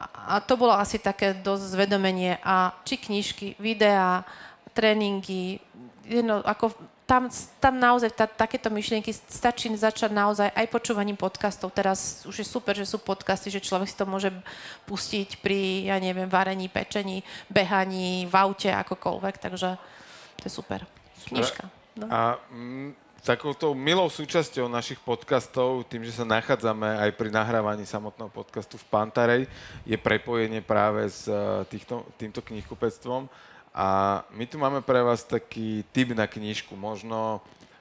A, 0.00 0.06
a 0.06 0.34
to 0.40 0.56
bolo 0.56 0.72
asi 0.72 0.96
také 0.96 1.36
dosť 1.36 1.76
zvedomenie 1.76 2.40
a 2.40 2.72
či 2.88 2.96
knižky, 2.96 3.60
videá, 3.60 4.24
tréningy, 4.72 5.60
jedno, 6.06 6.40
ako 6.40 6.72
tam, 7.10 7.26
tam 7.58 7.74
naozaj 7.74 8.14
tá, 8.14 8.30
takéto 8.30 8.70
myšlienky 8.70 9.10
stačí 9.10 9.66
začať 9.74 10.14
naozaj 10.14 10.54
aj 10.54 10.66
počúvaním 10.70 11.18
podcastov. 11.18 11.74
Teraz 11.74 12.22
už 12.22 12.38
je 12.38 12.46
super, 12.46 12.78
že 12.78 12.86
sú 12.86 13.02
podcasty, 13.02 13.50
že 13.50 13.58
človek 13.58 13.90
si 13.90 13.98
to 13.98 14.06
môže 14.06 14.30
pustiť 14.86 15.42
pri, 15.42 15.90
ja 15.90 15.98
neviem, 15.98 16.30
varení, 16.30 16.70
pečení, 16.70 17.26
behaní, 17.50 18.30
v 18.30 18.34
aute, 18.38 18.70
akokoľvek. 18.70 19.42
Takže 19.42 19.74
to 20.38 20.42
je 20.46 20.52
super. 20.54 20.86
Knižka. 21.26 21.66
No. 21.98 22.06
A 22.06 22.38
mm, 22.54 22.94
takouto 23.26 23.74
milou 23.74 24.06
súčasťou 24.06 24.70
našich 24.70 25.02
podcastov, 25.02 25.82
tým, 25.90 26.06
že 26.06 26.14
sa 26.14 26.22
nachádzame 26.22 26.94
aj 26.94 27.10
pri 27.18 27.34
nahrávaní 27.34 27.90
samotného 27.90 28.30
podcastu 28.30 28.78
v 28.78 28.86
Pantarej, 28.86 29.42
je 29.82 29.98
prepojenie 29.98 30.62
práve 30.62 31.10
s 31.10 31.26
eh, 31.26 31.34
týchto, 31.66 32.06
týmto 32.14 32.38
knihkupectvom. 32.38 33.49
A 33.70 34.20
my 34.34 34.44
tu 34.50 34.58
máme 34.58 34.82
pre 34.82 34.98
vás 34.98 35.22
taký 35.22 35.86
tip 35.94 36.10
na 36.10 36.26
knižku, 36.26 36.74
možno 36.74 37.38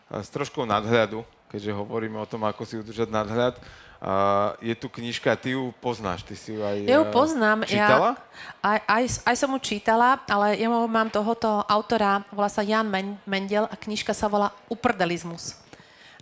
s 0.10 0.30
troškou 0.30 0.66
nadhľadu, 0.66 1.26
keďže 1.50 1.74
hovoríme 1.74 2.18
o 2.22 2.30
tom, 2.30 2.46
ako 2.46 2.62
si 2.66 2.78
udržať 2.78 3.10
nadhľad. 3.10 3.58
Uh, 4.00 4.56
je 4.64 4.72
tu 4.80 4.88
knižka, 4.88 5.36
ty 5.36 5.60
ju 5.60 5.76
poznáš, 5.84 6.24
ty 6.24 6.32
si 6.32 6.56
ju 6.56 6.64
aj 6.64 6.88
Ja 6.88 7.04
ju 7.04 7.06
eh, 7.06 7.12
poznám. 7.12 7.68
čítala? 7.68 8.16
Ja, 8.16 8.24
aj, 8.64 8.80
aj, 8.88 9.04
aj 9.28 9.36
som 9.36 9.52
ju 9.52 9.60
čítala, 9.60 10.16
ale 10.24 10.56
ja 10.56 10.72
mám 10.72 11.12
tohoto 11.12 11.68
autora, 11.68 12.24
volá 12.32 12.48
sa 12.48 12.64
Jan 12.64 12.88
Men- 12.88 13.20
Mendel 13.28 13.68
a 13.68 13.76
knižka 13.76 14.16
sa 14.16 14.32
volá 14.32 14.56
Uprdelizmus. 14.72 15.60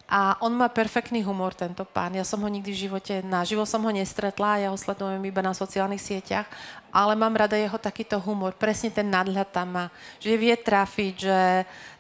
A 0.08 0.40
on 0.40 0.56
má 0.56 0.72
perfektný 0.72 1.20
humor, 1.20 1.52
tento 1.52 1.84
pán. 1.84 2.16
Ja 2.16 2.24
som 2.24 2.40
ho 2.40 2.48
nikdy 2.48 2.72
v 2.72 2.84
živote, 2.88 3.20
naživo 3.28 3.68
som 3.68 3.84
ho 3.84 3.92
nestretla, 3.92 4.64
ja 4.64 4.72
ho 4.72 4.80
sledujem 4.80 5.20
iba 5.20 5.44
na 5.44 5.52
sociálnych 5.52 6.00
sieťach, 6.00 6.48
ale 6.96 7.12
mám 7.20 7.36
rada 7.36 7.60
jeho 7.60 7.76
takýto 7.76 8.16
humor. 8.24 8.56
Presne 8.56 8.88
ten 8.88 9.04
nadhľad 9.12 9.52
tam 9.52 9.68
má. 9.76 9.86
Že 10.24 10.40
vie 10.40 10.56
trafiť, 10.56 11.14
že 11.28 11.40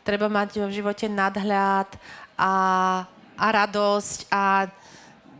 treba 0.07 0.31
mať 0.31 0.63
v 0.63 0.71
živote 0.71 1.11
nadhľad 1.11 1.99
a, 2.39 2.53
a 3.35 3.45
radosť 3.51 4.31
a 4.31 4.71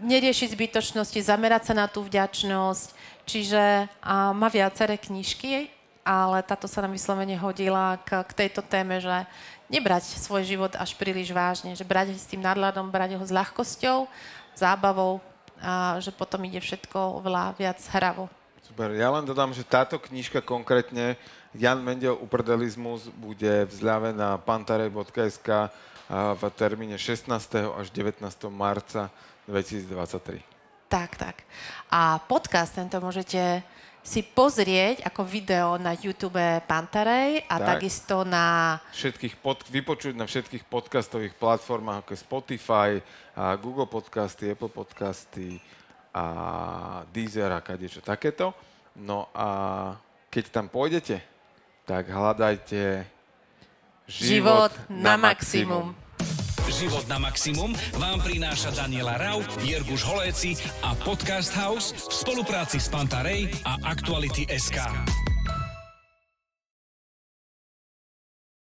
neriešiť 0.04 0.52
zbytočnosti, 0.52 1.24
zamerať 1.24 1.72
sa 1.72 1.74
na 1.74 1.88
tú 1.88 2.04
vďačnosť. 2.04 2.88
Čiže 3.24 3.88
a, 4.04 4.36
má 4.36 4.52
viaceré 4.52 5.00
knižky, 5.00 5.72
ale 6.08 6.44
táto 6.44 6.72
sa 6.72 6.84
nám 6.84 6.96
vyslovene 6.96 7.36
hodila 7.36 8.00
k, 8.04 8.28
k 8.28 8.32
tejto 8.44 8.64
téme, 8.64 9.00
že 9.04 9.28
nebrať 9.68 10.20
svoj 10.20 10.44
život 10.48 10.74
až 10.76 10.96
príliš 10.96 11.32
vážne, 11.32 11.76
že 11.76 11.88
brať 11.88 12.16
s 12.16 12.28
tým 12.28 12.44
nadhľadom, 12.44 12.92
brať 12.92 13.20
ho 13.20 13.24
s 13.24 13.32
ľahkosťou, 13.32 14.08
zábavou 14.56 15.20
a 15.58 15.98
že 15.98 16.14
potom 16.14 16.44
ide 16.46 16.62
všetko 16.62 17.22
oveľa 17.22 17.58
viac 17.58 17.80
hravo. 17.94 18.30
Super, 18.62 18.94
ja 18.94 19.08
len 19.10 19.24
dodám, 19.24 19.56
že 19.56 19.64
táto 19.64 19.96
knižka 19.98 20.44
konkrétne 20.44 21.16
Jan 21.56 21.80
Mendel 21.80 22.20
Uprdelizmus 22.20 23.08
bude 23.16 23.66
v 23.66 23.72
zľave 23.72 24.12
na 24.12 24.36
pantarej.sk 24.38 25.72
v 26.12 26.44
termíne 26.56 27.00
16. 27.00 27.32
až 27.74 27.88
19. 27.92 28.24
marca 28.52 29.10
2023. 29.48 30.44
Tak, 30.88 31.20
tak. 31.20 31.44
A 31.92 32.20
podcast 32.24 32.76
tento 32.76 33.00
môžete 33.04 33.64
si 34.08 34.24
pozrieť 34.24 35.04
ako 35.04 35.28
video 35.28 35.76
na 35.76 35.92
YouTube 35.92 36.40
Pantarej 36.64 37.44
a 37.52 37.60
Tak. 37.60 37.68
takisto 37.76 38.24
na... 38.24 38.80
Všetkých 38.96 39.36
pod, 39.44 39.68
vypočuť 39.68 40.16
na 40.16 40.24
všetkých 40.24 40.64
podcastových 40.72 41.36
platformách 41.36 42.08
ako 42.08 42.12
je 42.16 42.20
Spotify, 42.24 42.92
a 43.36 43.60
Google 43.60 43.92
Podcasty, 43.92 44.48
Apple 44.48 44.72
Podcasty 44.72 45.60
a 46.16 46.26
Deezer 47.12 47.52
a 47.52 47.60
kadečo 47.60 48.00
takéto. 48.00 48.56
No 48.96 49.28
a 49.36 49.48
keď 50.32 50.56
tam 50.56 50.72
pôjdete, 50.72 51.20
tak 51.84 52.08
hľadajte 52.08 53.04
Život 54.08 54.72
na 54.88 55.20
maximum. 55.20 56.07
Život 56.68 57.08
na 57.08 57.16
maximum 57.18 57.72
vám 57.96 58.20
prináša 58.22 58.76
Daniela 58.76 59.16
Rau, 59.16 59.40
Jirguš 59.64 60.04
Holéci 60.04 60.60
a 60.84 60.94
Podcast 61.00 61.56
House 61.56 61.96
v 61.96 62.14
spolupráci 62.14 62.78
s 62.78 62.92
Pantarej 62.92 63.48
a 63.64 63.80
Aktuality 63.88 64.44
SK. 64.52 65.27